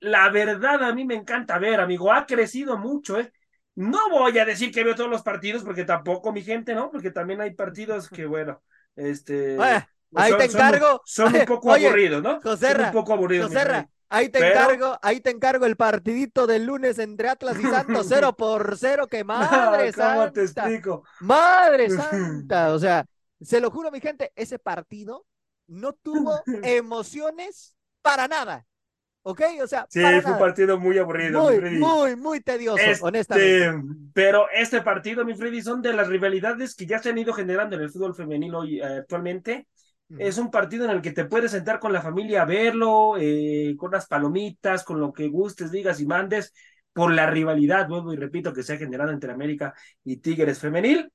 la 0.00 0.30
verdad 0.30 0.82
a 0.84 0.94
mí 0.94 1.04
me 1.04 1.14
encanta 1.16 1.58
ver, 1.58 1.80
amigo, 1.80 2.12
ha 2.12 2.26
crecido 2.26 2.78
mucho, 2.78 3.18
¿eh? 3.20 3.32
No 3.76 4.10
voy 4.10 4.38
a 4.38 4.44
decir 4.44 4.72
que 4.72 4.84
veo 4.84 4.94
todos 4.94 5.10
los 5.10 5.22
partidos, 5.22 5.64
porque 5.64 5.84
tampoco, 5.84 6.32
mi 6.32 6.42
gente, 6.42 6.74
¿no? 6.74 6.90
Porque 6.90 7.10
también 7.10 7.40
hay 7.40 7.54
partidos 7.54 8.10
que, 8.10 8.26
bueno, 8.26 8.62
este... 8.96 9.82
ahí 10.14 10.30
son- 10.30 10.38
te 10.38 10.44
encargo. 10.46 11.02
Son, 11.04 11.34
un 11.34 11.44
poco 11.46 11.70
Oye, 11.70 11.86
aburridos, 11.86 12.22
¿no? 12.22 12.40
Joserra, 12.40 12.78
son 12.78 12.86
un 12.86 12.92
poco 12.92 13.12
aburridos. 13.12 13.48
Joserra. 13.48 13.88
Ahí 14.12 14.28
te 14.28 14.38
encargo, 14.38 14.98
ahí 15.02 15.20
te 15.20 15.30
encargo 15.30 15.66
el 15.66 15.76
partidito 15.76 16.48
del 16.48 16.66
lunes 16.66 16.98
entre 16.98 17.28
Atlas 17.28 17.56
y 17.60 17.62
Santos, 17.62 18.06
cero 18.08 18.32
por 18.36 18.76
cero, 18.76 19.06
que 19.06 19.22
madre 19.22 19.92
¿Cómo 19.92 20.32
te 20.32 20.42
explico? 20.42 21.04
Madre 21.20 21.88
santa, 21.90 22.74
o 22.74 22.78
sea, 22.80 23.06
se 23.40 23.60
lo 23.60 23.70
juro, 23.70 23.92
mi 23.92 24.00
gente, 24.00 24.32
ese 24.34 24.58
partido 24.58 25.26
no 25.68 25.92
tuvo 25.92 26.40
emociones 26.64 27.76
para 28.02 28.26
nada. 28.26 28.66
¿Ok? 29.22 29.42
O 29.62 29.66
sea, 29.66 29.86
sí, 29.88 30.00
fue 30.22 30.32
un 30.32 30.38
partido 30.38 30.78
muy 30.78 30.96
aburrido. 30.98 31.42
Muy, 31.42 31.60
muy, 31.78 32.16
muy 32.16 32.40
tedioso, 32.40 32.82
este, 32.82 33.04
honestamente. 33.04 34.10
Pero 34.14 34.46
este 34.50 34.80
partido, 34.80 35.24
mi 35.24 35.34
Freddy, 35.34 35.60
son 35.62 35.82
de 35.82 35.92
las 35.92 36.08
rivalidades 36.08 36.74
que 36.74 36.86
ya 36.86 36.98
se 37.00 37.10
han 37.10 37.18
ido 37.18 37.34
generando 37.34 37.76
en 37.76 37.82
el 37.82 37.90
fútbol 37.90 38.14
femenino 38.14 38.60
hoy, 38.60 38.80
eh, 38.80 38.84
actualmente. 38.84 39.68
Es 40.18 40.38
un 40.38 40.50
partido 40.50 40.84
en 40.84 40.90
el 40.90 41.02
que 41.02 41.12
te 41.12 41.24
puedes 41.24 41.52
sentar 41.52 41.78
con 41.78 41.92
la 41.92 42.02
familia 42.02 42.42
a 42.42 42.44
verlo, 42.44 43.16
eh, 43.18 43.74
con 43.78 43.92
las 43.92 44.06
palomitas, 44.06 44.82
con 44.82 45.00
lo 45.00 45.12
que 45.12 45.28
gustes, 45.28 45.70
digas 45.70 46.00
y 46.00 46.06
mandes, 46.06 46.52
por 46.92 47.12
la 47.12 47.26
rivalidad, 47.26 47.88
vuelvo 47.88 48.12
y 48.12 48.16
repito, 48.16 48.52
que 48.52 48.62
se 48.62 48.74
ha 48.74 48.78
generado 48.78 49.10
entre 49.10 49.32
América 49.32 49.74
y 50.04 50.16
Tigres 50.16 50.58
Femenil. 50.58 51.10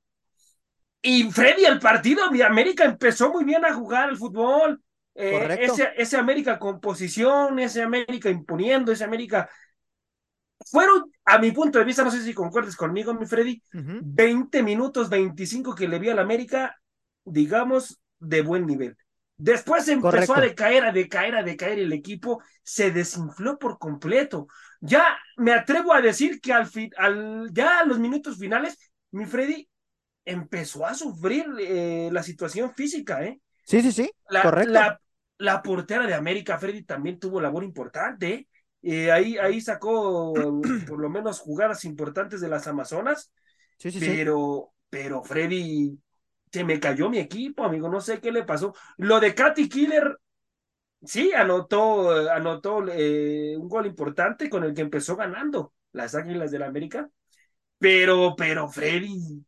Y 1.01 1.29
Freddy, 1.31 1.65
el 1.65 1.79
partido 1.79 2.29
de 2.29 2.43
América 2.43 2.85
empezó 2.85 3.31
muy 3.31 3.43
bien 3.43 3.65
a 3.65 3.73
jugar 3.73 4.09
el 4.09 4.17
fútbol. 4.17 4.81
Eh, 5.13 5.57
ese, 5.61 5.89
ese 5.95 6.17
América 6.17 6.57
con 6.57 6.79
posición, 6.79 7.59
ese 7.59 7.81
América 7.83 8.29
imponiendo, 8.29 8.91
ese 8.91 9.03
América. 9.03 9.49
Fueron, 10.71 11.11
a 11.25 11.37
mi 11.37 11.51
punto 11.51 11.79
de 11.79 11.85
vista, 11.85 12.03
no 12.03 12.11
sé 12.11 12.21
si 12.21 12.33
concuerdes 12.33 12.75
conmigo, 12.75 13.13
mi 13.13 13.25
Freddy, 13.25 13.61
20 13.71 14.63
minutos, 14.63 15.09
25 15.09 15.75
que 15.75 15.87
le 15.87 15.99
vi 15.99 16.09
al 16.09 16.19
América, 16.19 16.75
digamos, 17.23 18.01
de 18.27 18.41
buen 18.41 18.65
nivel. 18.65 18.97
Después 19.37 19.87
empezó 19.89 20.35
a 20.35 20.41
decaer, 20.41 20.85
a 20.85 20.91
decaer, 20.93 21.35
a 21.35 21.43
decaer 21.43 21.79
el 21.79 21.91
equipo, 21.91 22.41
se 22.63 22.91
desinfló 22.91 23.59
por 23.59 23.77
completo. 23.77 24.47
Ya 24.79 25.17
me 25.35 25.51
atrevo 25.53 25.93
a 25.93 26.01
decir 26.01 26.39
que 26.39 26.53
al, 26.53 26.67
fin, 26.67 26.89
al 26.97 27.49
ya 27.51 27.79
a 27.79 27.85
los 27.85 27.99
minutos 27.99 28.37
finales, 28.37 28.77
mi 29.11 29.25
Freddy 29.25 29.67
empezó 30.23 30.85
a 30.85 30.93
sufrir 30.93 31.45
eh, 31.59 32.09
la 32.11 32.23
situación 32.23 32.73
física, 32.73 33.25
¿eh? 33.25 33.39
Sí, 33.65 33.81
sí, 33.81 33.91
sí, 33.91 34.11
la, 34.29 34.43
correcto. 34.43 34.71
La, 34.71 35.01
la, 35.37 35.61
portera 35.61 36.07
de 36.07 36.13
América, 36.13 36.57
Freddy, 36.57 36.83
también 36.83 37.19
tuvo 37.19 37.41
labor 37.41 37.63
importante. 37.63 38.47
¿eh? 38.81 39.11
ahí, 39.11 39.37
ahí 39.37 39.59
sacó 39.59 40.33
por 40.87 40.99
lo 40.99 41.09
menos 41.09 41.39
jugadas 41.39 41.83
importantes 41.83 42.39
de 42.39 42.47
las 42.47 42.67
Amazonas. 42.67 43.33
Sí, 43.79 43.91
sí, 43.91 43.99
pero, 43.99 44.71
sí. 44.71 44.85
pero 44.89 45.23
Freddy 45.23 45.99
se 46.55 46.63
me 46.63 46.79
cayó 46.79 47.09
mi 47.09 47.19
equipo, 47.19 47.65
amigo, 47.65 47.89
no 47.89 47.99
sé 47.99 48.21
qué 48.21 48.31
le 48.31 48.43
pasó. 48.43 48.73
Lo 48.95 49.19
de 49.19 49.35
Katy 49.35 49.67
Killer, 49.67 50.17
sí, 51.03 51.33
anotó, 51.33 52.31
anotó 52.31 52.85
eh, 52.89 53.57
un 53.57 53.67
gol 53.67 53.85
importante 53.85 54.49
con 54.49 54.63
el 54.63 54.73
que 54.73 54.81
empezó 54.81 55.17
ganando 55.17 55.73
las 55.91 56.15
Águilas 56.15 56.51
del 56.51 56.61
la 56.61 56.67
América, 56.67 57.09
pero, 57.77 58.35
pero 58.37 58.69
Freddy, 58.69 59.45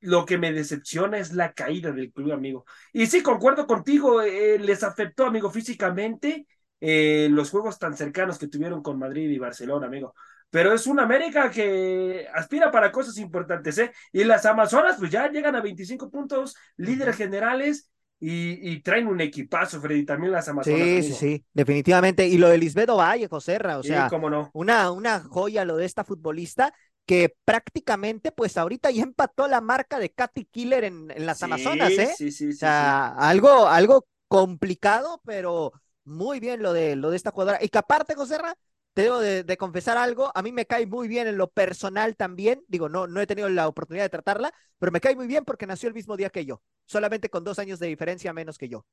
lo 0.00 0.26
que 0.26 0.36
me 0.36 0.52
decepciona 0.52 1.18
es 1.18 1.32
la 1.32 1.52
caída 1.52 1.92
del 1.92 2.12
club, 2.12 2.32
amigo. 2.32 2.64
Y 2.92 3.06
sí, 3.06 3.22
concuerdo 3.22 3.68
contigo, 3.68 4.20
eh, 4.22 4.58
les 4.58 4.82
afectó, 4.82 5.26
amigo, 5.26 5.50
físicamente 5.52 6.48
eh, 6.80 7.28
los 7.30 7.50
juegos 7.50 7.78
tan 7.78 7.96
cercanos 7.96 8.38
que 8.38 8.48
tuvieron 8.48 8.82
con 8.82 8.98
Madrid 8.98 9.30
y 9.30 9.38
Barcelona, 9.38 9.86
amigo 9.86 10.12
pero 10.50 10.72
es 10.74 10.86
una 10.86 11.02
América 11.02 11.50
que 11.50 12.26
aspira 12.34 12.70
para 12.70 12.90
cosas 12.90 13.18
importantes, 13.18 13.78
¿eh? 13.78 13.92
Y 14.12 14.24
las 14.24 14.46
Amazonas, 14.46 14.96
pues 14.98 15.10
ya 15.10 15.28
llegan 15.30 15.56
a 15.56 15.60
25 15.60 16.10
puntos, 16.10 16.56
líderes 16.76 17.16
generales. 17.16 17.90
Y, 18.20 18.80
traen 18.80 19.06
un 19.06 19.20
equipazo, 19.20 19.80
Freddy, 19.80 20.04
también 20.04 20.32
las 20.32 20.48
Amazonas. 20.48 20.80
Sí, 20.80 21.02
sí, 21.04 21.12
sí, 21.12 21.44
definitivamente. 21.52 22.26
Y 22.26 22.36
lo 22.36 22.48
de 22.48 22.58
Lisbedo 22.58 22.96
Valle, 22.96 23.28
Joserra, 23.28 23.78
o 23.78 23.84
sea, 23.84 24.08
cómo 24.08 24.28
no. 24.28 24.50
una, 24.54 24.90
una 24.90 25.20
joya 25.20 25.64
lo 25.64 25.76
de 25.76 25.84
esta 25.84 26.02
futbolista 26.02 26.74
que 27.06 27.34
prácticamente, 27.44 28.32
pues 28.32 28.58
ahorita 28.58 28.90
ya 28.90 29.02
empató 29.02 29.48
la 29.48 29.60
marca 29.60 29.98
de 29.98 30.10
Katy 30.10 30.44
Killer 30.44 30.84
en, 30.84 31.10
en 31.10 31.24
las 31.26 31.42
Amazonas, 31.42 31.90
¿eh? 31.92 32.12
Sí, 32.14 32.30
sí, 32.30 32.48
sí. 32.52 32.54
O 32.56 32.58
sea, 32.58 33.14
algo, 33.14 33.66
algo 33.66 34.06
complicado, 34.28 35.22
pero 35.24 35.72
muy 36.04 36.38
bien 36.38 36.62
lo 36.62 36.72
de, 36.72 36.96
lo 36.96 37.10
de 37.10 37.16
esta 37.16 37.30
jugadora. 37.30 37.58
Y 37.62 37.68
que 37.70 37.78
aparte, 37.78 38.14
Joserra, 38.14 38.54
te 38.98 39.04
debo 39.04 39.20
de, 39.20 39.56
confesar 39.56 39.96
algo, 39.96 40.32
a 40.34 40.42
mí 40.42 40.50
me 40.50 40.66
cae 40.66 40.84
muy 40.84 41.06
bien 41.06 41.28
en 41.28 41.38
lo 41.38 41.46
personal 41.46 42.16
también, 42.16 42.64
digo, 42.66 42.88
no, 42.88 43.06
no 43.06 43.20
he 43.20 43.28
tenido 43.28 43.48
la 43.48 43.68
oportunidad 43.68 44.04
de 44.04 44.08
tratarla, 44.08 44.52
pero 44.76 44.90
me 44.90 45.00
cae 45.00 45.14
muy 45.14 45.28
bien 45.28 45.44
porque 45.44 45.68
nació 45.68 45.88
el 45.88 45.94
mismo 45.94 46.16
día 46.16 46.30
que 46.30 46.44
yo, 46.44 46.62
solamente 46.84 47.30
con 47.30 47.44
dos 47.44 47.60
años 47.60 47.78
de 47.78 47.86
diferencia 47.86 48.32
menos 48.32 48.58
que 48.58 48.68
yo. 48.68 48.84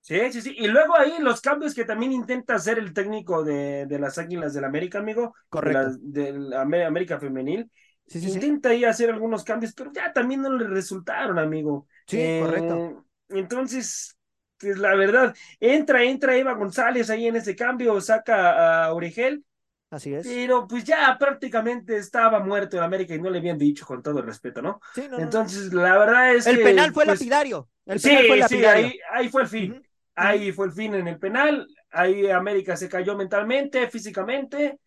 Sí, 0.00 0.32
sí, 0.32 0.42
sí. 0.42 0.56
Y 0.58 0.66
luego 0.66 0.98
ahí 0.98 1.18
los 1.20 1.40
cambios 1.40 1.72
que 1.72 1.84
también 1.84 2.10
intenta 2.10 2.56
hacer 2.56 2.80
el 2.80 2.92
técnico 2.92 3.44
de, 3.44 3.86
de 3.86 3.98
las 4.00 4.18
Águilas 4.18 4.54
del 4.54 4.64
América, 4.64 4.98
amigo. 4.98 5.32
Correcto. 5.48 5.98
De 6.00 6.32
la, 6.32 6.62
América 6.62 7.20
Femenil. 7.20 7.70
Sí, 8.08 8.20
sí, 8.20 8.32
intenta 8.32 8.70
ahí 8.70 8.84
hacer 8.84 9.08
algunos 9.08 9.44
cambios, 9.44 9.72
pero 9.72 9.92
ya 9.92 10.12
también 10.12 10.42
no 10.42 10.50
le 10.50 10.66
resultaron, 10.66 11.38
amigo. 11.38 11.86
Sí, 12.08 12.40
correcto. 12.40 12.76
Eh, 12.76 12.96
entonces, 13.38 14.17
la 14.60 14.94
verdad, 14.94 15.34
entra, 15.60 16.02
entra 16.04 16.36
Eva 16.36 16.52
González 16.54 17.10
ahí 17.10 17.26
en 17.26 17.36
ese 17.36 17.54
cambio, 17.56 18.00
saca 18.00 18.84
a 18.86 18.92
Origel. 18.94 19.44
Así 19.90 20.12
es. 20.14 20.26
Pero 20.26 20.66
pues 20.68 20.84
ya 20.84 21.16
prácticamente 21.18 21.96
estaba 21.96 22.40
muerto 22.40 22.76
en 22.76 22.82
América 22.82 23.14
y 23.14 23.20
no 23.20 23.30
le 23.30 23.38
habían 23.38 23.58
dicho 23.58 23.86
con 23.86 24.02
todo 24.02 24.18
el 24.18 24.26
respeto, 24.26 24.60
¿no? 24.60 24.80
Sí, 24.94 25.08
no, 25.08 25.18
Entonces, 25.18 25.72
la 25.72 25.98
verdad 25.98 26.34
es 26.34 26.46
el 26.46 26.56
que. 26.56 26.64
penal 26.64 26.92
fue 26.92 27.04
pues, 27.04 27.18
lapidario. 27.18 27.68
El 27.86 27.98
sí, 27.98 28.08
penal 28.08 28.26
fue 28.26 28.36
lapidario. 28.36 28.88
sí, 28.90 29.00
ahí, 29.14 29.22
ahí 29.24 29.28
fue 29.28 29.42
el 29.42 29.48
fin. 29.48 29.82
Ahí 30.14 30.52
fue 30.52 30.66
el 30.66 30.72
fin 30.72 30.94
en 30.94 31.08
el 31.08 31.18
penal. 31.18 31.66
Ahí 31.90 32.28
América 32.30 32.76
se 32.76 32.88
cayó 32.88 33.16
mentalmente, 33.16 33.88
físicamente. 33.88 34.78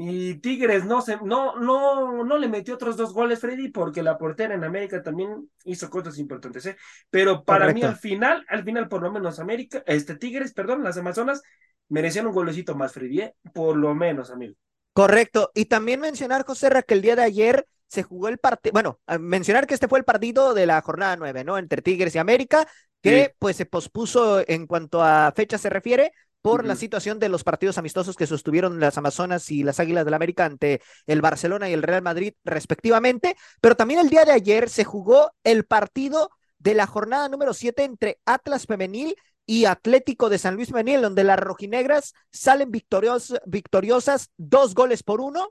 Y 0.00 0.36
Tigres 0.36 0.84
no 0.84 1.02
se, 1.02 1.16
no, 1.24 1.56
no, 1.58 2.24
no 2.24 2.38
le 2.38 2.48
metió 2.48 2.74
otros 2.74 2.96
dos 2.96 3.12
goles, 3.12 3.40
Freddy, 3.40 3.68
porque 3.70 4.02
la 4.02 4.16
portera 4.16 4.54
en 4.54 4.62
América 4.62 5.02
también 5.02 5.50
hizo 5.64 5.90
cosas 5.90 6.18
importantes, 6.18 6.66
¿eh? 6.66 6.76
Pero 7.10 7.44
para 7.44 7.68
Correcto. 7.68 7.80
mí 7.80 7.82
al 7.82 7.96
final, 7.96 8.44
al 8.48 8.62
final 8.64 8.88
por 8.88 9.02
lo 9.02 9.10
menos 9.10 9.40
América, 9.40 9.82
este 9.86 10.14
Tigres, 10.16 10.52
perdón, 10.54 10.84
las 10.84 10.96
Amazonas, 10.98 11.42
merecían 11.88 12.26
un 12.28 12.32
golecito 12.34 12.76
más, 12.76 12.92
Freddy, 12.92 13.20
¿eh? 13.22 13.34
Por 13.52 13.76
lo 13.76 13.92
menos, 13.94 14.30
amigo. 14.30 14.54
Correcto. 14.92 15.50
Y 15.54 15.66
también 15.66 16.00
mencionar, 16.00 16.44
José 16.44 16.70
Ra, 16.70 16.82
que 16.82 16.94
el 16.94 17.02
día 17.02 17.14
de 17.16 17.22
ayer 17.22 17.66
se 17.86 18.02
jugó 18.02 18.28
el 18.28 18.38
partido, 18.38 18.72
bueno, 18.72 19.00
mencionar 19.20 19.66
que 19.66 19.74
este 19.74 19.88
fue 19.88 19.98
el 19.98 20.04
partido 20.04 20.54
de 20.54 20.66
la 20.66 20.80
jornada 20.82 21.16
nueve, 21.16 21.44
¿no? 21.44 21.56
Entre 21.56 21.82
Tigres 21.82 22.14
y 22.14 22.18
América, 22.18 22.66
que 23.00 23.32
Sí. 23.32 23.34
pues 23.38 23.56
se 23.56 23.64
pospuso 23.66 24.42
en 24.46 24.66
cuanto 24.66 25.02
a 25.02 25.32
fecha 25.34 25.56
se 25.56 25.70
refiere 25.70 26.12
por 26.42 26.64
la 26.64 26.76
situación 26.76 27.18
de 27.18 27.28
los 27.28 27.44
partidos 27.44 27.78
amistosos 27.78 28.16
que 28.16 28.26
sostuvieron 28.26 28.80
las 28.80 28.96
Amazonas 28.96 29.50
y 29.50 29.62
las 29.64 29.80
Águilas 29.80 30.04
del 30.04 30.12
la 30.12 30.16
América 30.16 30.44
ante 30.44 30.80
el 31.06 31.20
Barcelona 31.20 31.68
y 31.68 31.72
el 31.72 31.82
Real 31.82 32.02
Madrid 32.02 32.34
respectivamente, 32.44 33.36
pero 33.60 33.76
también 33.76 34.00
el 34.00 34.08
día 34.08 34.24
de 34.24 34.32
ayer 34.32 34.68
se 34.68 34.84
jugó 34.84 35.32
el 35.44 35.64
partido 35.64 36.30
de 36.58 36.74
la 36.74 36.86
jornada 36.86 37.28
número 37.28 37.54
7 37.54 37.84
entre 37.84 38.18
Atlas 38.24 38.66
Femenil 38.66 39.16
y 39.46 39.64
Atlético 39.64 40.28
de 40.28 40.38
San 40.38 40.56
Luis 40.56 40.68
Femenil, 40.68 41.00
donde 41.00 41.24
las 41.24 41.38
rojinegras 41.38 42.14
salen 42.30 42.70
victorios, 42.70 43.34
victoriosas 43.46 44.30
dos 44.36 44.74
goles 44.74 45.02
por 45.02 45.20
uno. 45.20 45.50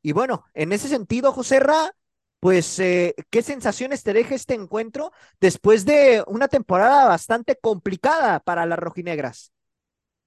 Y 0.00 0.12
bueno, 0.12 0.44
en 0.54 0.72
ese 0.72 0.88
sentido, 0.88 1.32
José 1.32 1.60
Ra, 1.60 1.92
pues, 2.38 2.78
eh, 2.78 3.14
¿qué 3.30 3.42
sensaciones 3.42 4.02
te 4.02 4.12
deja 4.12 4.34
este 4.34 4.54
encuentro 4.54 5.12
después 5.40 5.84
de 5.84 6.24
una 6.26 6.48
temporada 6.48 7.06
bastante 7.06 7.56
complicada 7.60 8.40
para 8.40 8.66
las 8.66 8.78
rojinegras? 8.78 9.51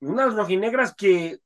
Unas 0.02 0.34
rojinegras 0.36 0.94
que, 0.96 1.40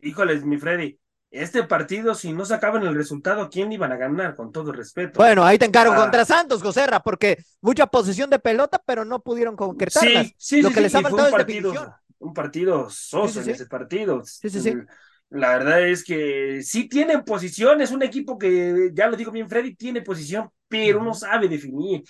híjoles, 0.00 0.44
mi 0.44 0.58
Freddy, 0.58 0.98
este 1.30 1.64
partido, 1.64 2.14
si 2.14 2.32
no 2.32 2.44
sacaban 2.44 2.84
el 2.84 2.94
resultado, 2.94 3.50
¿quién 3.50 3.72
iban 3.72 3.92
a 3.92 3.96
ganar? 3.96 4.36
Con 4.36 4.52
todo 4.52 4.72
respeto. 4.72 5.18
Bueno, 5.18 5.44
ahí 5.44 5.58
te 5.58 5.64
encargo 5.66 5.94
Ah. 5.94 6.00
contra 6.02 6.24
Santos, 6.24 6.62
José 6.62 6.86
Ra, 6.86 7.00
porque 7.00 7.38
mucha 7.60 7.86
posesión 7.86 8.30
de 8.30 8.38
pelota, 8.38 8.82
pero 8.84 9.04
no 9.04 9.20
pudieron 9.22 9.56
concretarlas. 9.56 10.26
Sí, 10.26 10.34
sí, 10.38 10.62
Lo 10.62 10.68
sí, 10.68 10.74
que 10.74 10.80
sí, 10.80 10.82
les 10.82 10.94
ha 10.94 11.00
fue 11.00 11.10
faltado 11.10 11.26
un 11.28 11.30
partido, 11.30 11.94
un 12.18 12.34
partido 12.34 12.90
soso 12.90 13.40
Sí, 13.40 13.42
sí, 13.42 13.42
en 13.42 13.48
sí. 13.48 13.52
ese 13.54 13.66
partido. 13.66 14.22
Sí, 14.24 14.50
sí, 14.50 14.60
sí. 14.60 14.74
La 15.30 15.56
verdad 15.56 15.86
es 15.88 16.04
que 16.04 16.62
sí 16.62 16.88
tienen 16.88 17.24
posición, 17.24 17.80
es 17.80 17.90
un 17.90 18.02
equipo 18.02 18.38
que, 18.38 18.90
ya 18.92 19.06
lo 19.08 19.16
digo 19.16 19.32
bien, 19.32 19.48
Freddy, 19.48 19.74
tiene 19.74 20.02
posición, 20.02 20.50
pero 20.78 21.02
no 21.02 21.14
sabe 21.14 21.48
definir. 21.48 22.02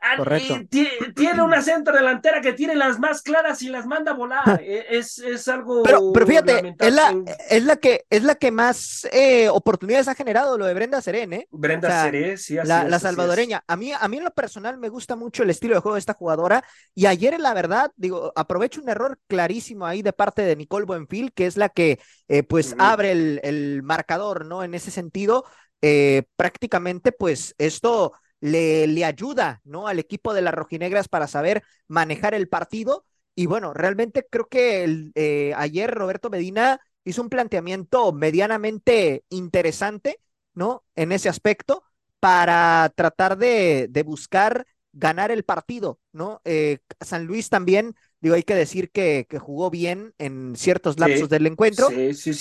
Ah, 0.00 0.16
Correcto. 0.16 0.54
eh, 0.54 0.68
tie- 0.70 1.12
Tiene 1.12 1.42
una 1.42 1.60
centro 1.60 1.92
delantera 1.92 2.40
que 2.40 2.52
tiene 2.52 2.76
las 2.76 3.00
más 3.00 3.20
claras 3.20 3.62
y 3.62 3.68
las 3.68 3.84
manda 3.84 4.12
a 4.12 4.14
volar. 4.14 4.60
Eh, 4.62 4.86
Es, 4.90 5.18
es 5.18 5.48
algo. 5.48 5.82
Pero, 5.82 6.12
pero 6.12 6.24
fíjate, 6.24 6.76
es 6.78 6.94
la, 6.94 7.16
es 7.50 7.64
la 7.64 7.76
que 7.76 8.04
es 8.08 8.22
la 8.22 8.36
que 8.36 8.52
más 8.52 9.08
eh, 9.10 9.48
oportunidades 9.48 10.06
ha 10.06 10.14
generado 10.14 10.56
lo 10.56 10.66
de 10.66 10.74
Brenda 10.74 11.00
Serén, 11.02 11.32
¿eh? 11.32 11.48
Brenda 11.50 11.88
o 11.88 11.90
sea, 11.90 12.12
sí, 12.36 12.58
así 12.58 12.68
La, 12.68 12.82
es, 12.84 12.90
la 12.90 12.96
así 12.96 12.96
es. 12.96 13.02
salvadoreña. 13.02 13.64
A 13.66 13.76
mí, 13.76 13.90
a 13.92 14.06
mí 14.06 14.18
en 14.18 14.24
lo 14.24 14.30
personal 14.30 14.78
me 14.78 14.88
gusta 14.88 15.16
mucho 15.16 15.42
el 15.42 15.50
estilo 15.50 15.74
de 15.74 15.80
juego 15.80 15.94
de 15.96 16.00
esta 16.00 16.14
jugadora. 16.14 16.62
Y 16.94 17.06
ayer, 17.06 17.40
la 17.40 17.52
verdad, 17.52 17.90
digo, 17.96 18.32
aprovecho 18.36 18.80
un 18.80 18.88
error 18.88 19.18
clarísimo 19.26 19.84
ahí 19.84 20.02
de 20.02 20.12
parte 20.12 20.42
de 20.42 20.54
Nicole 20.54 20.86
Buenfil, 20.86 21.32
que 21.32 21.46
es 21.46 21.56
la 21.56 21.68
que 21.68 21.98
eh, 22.28 22.44
pues 22.44 22.76
abre 22.78 23.10
el, 23.10 23.40
el 23.42 23.82
marcador, 23.82 24.46
¿no? 24.46 24.62
En 24.62 24.74
ese 24.74 24.92
sentido, 24.92 25.44
eh, 25.82 26.24
prácticamente, 26.36 27.12
pues 27.12 27.54
esto 27.58 28.12
le, 28.40 29.04
ayuda, 29.04 29.60
¿no? 29.64 29.88
Al 29.88 29.98
equipo 29.98 30.34
de 30.34 30.42
las 30.42 30.54
rojinegras 30.54 31.08
para 31.08 31.26
saber 31.28 31.62
manejar 31.88 32.34
el 32.34 32.48
partido. 32.48 33.04
Y 33.34 33.46
bueno, 33.46 33.74
realmente 33.74 34.26
creo 34.30 34.48
que 34.48 35.10
eh, 35.14 35.52
ayer 35.56 35.90
Roberto 35.92 36.30
Medina 36.30 36.80
hizo 37.04 37.22
un 37.22 37.28
planteamiento 37.28 38.12
medianamente 38.12 39.24
interesante, 39.28 40.20
¿no? 40.54 40.84
En 40.94 41.12
ese 41.12 41.28
aspecto, 41.28 41.84
para 42.20 42.92
tratar 42.94 43.36
de, 43.38 43.88
de 43.90 44.02
buscar 44.02 44.66
ganar 44.92 45.30
el 45.30 45.44
partido, 45.44 45.98
¿no? 46.12 46.40
Eh, 46.44 46.78
San 47.00 47.26
Luis 47.26 47.48
también, 47.48 47.94
digo, 48.22 48.36
hay 48.36 48.44
que 48.44 48.54
decir 48.54 48.90
que, 48.90 49.26
que 49.28 49.38
jugó 49.40 49.68
bien 49.68 50.14
en 50.18 50.54
ciertos 50.56 50.98
lapsos 50.98 51.28
del 51.28 51.46
encuentro, 51.46 51.88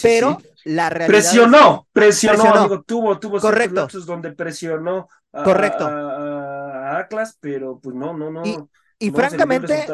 pero 0.02 0.38
la 0.64 0.90
realidad. 0.92 1.20
Presionó, 1.20 1.88
presionó, 1.92 2.44
amigo, 2.46 2.84
tuvo, 2.84 3.20
tuvo 3.20 3.40
Correcto. 3.40 3.82
lapsos 3.82 4.06
donde 4.06 4.32
presionó 4.32 5.10
a, 5.34 5.44
Correcto. 5.44 5.86
A, 5.86 7.00
Atlas, 7.00 7.36
pero 7.40 7.80
pues 7.80 7.96
no, 7.96 8.16
no, 8.16 8.30
no. 8.30 8.46
Y, 8.46 8.58
y 9.00 9.12
francamente, 9.12 9.88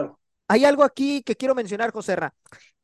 hay 0.49 0.65
algo 0.65 0.83
aquí 0.83 1.23
que 1.23 1.37
quiero 1.37 1.55
mencionar, 1.55 1.91
José 1.91 2.17
Ra. 2.17 2.33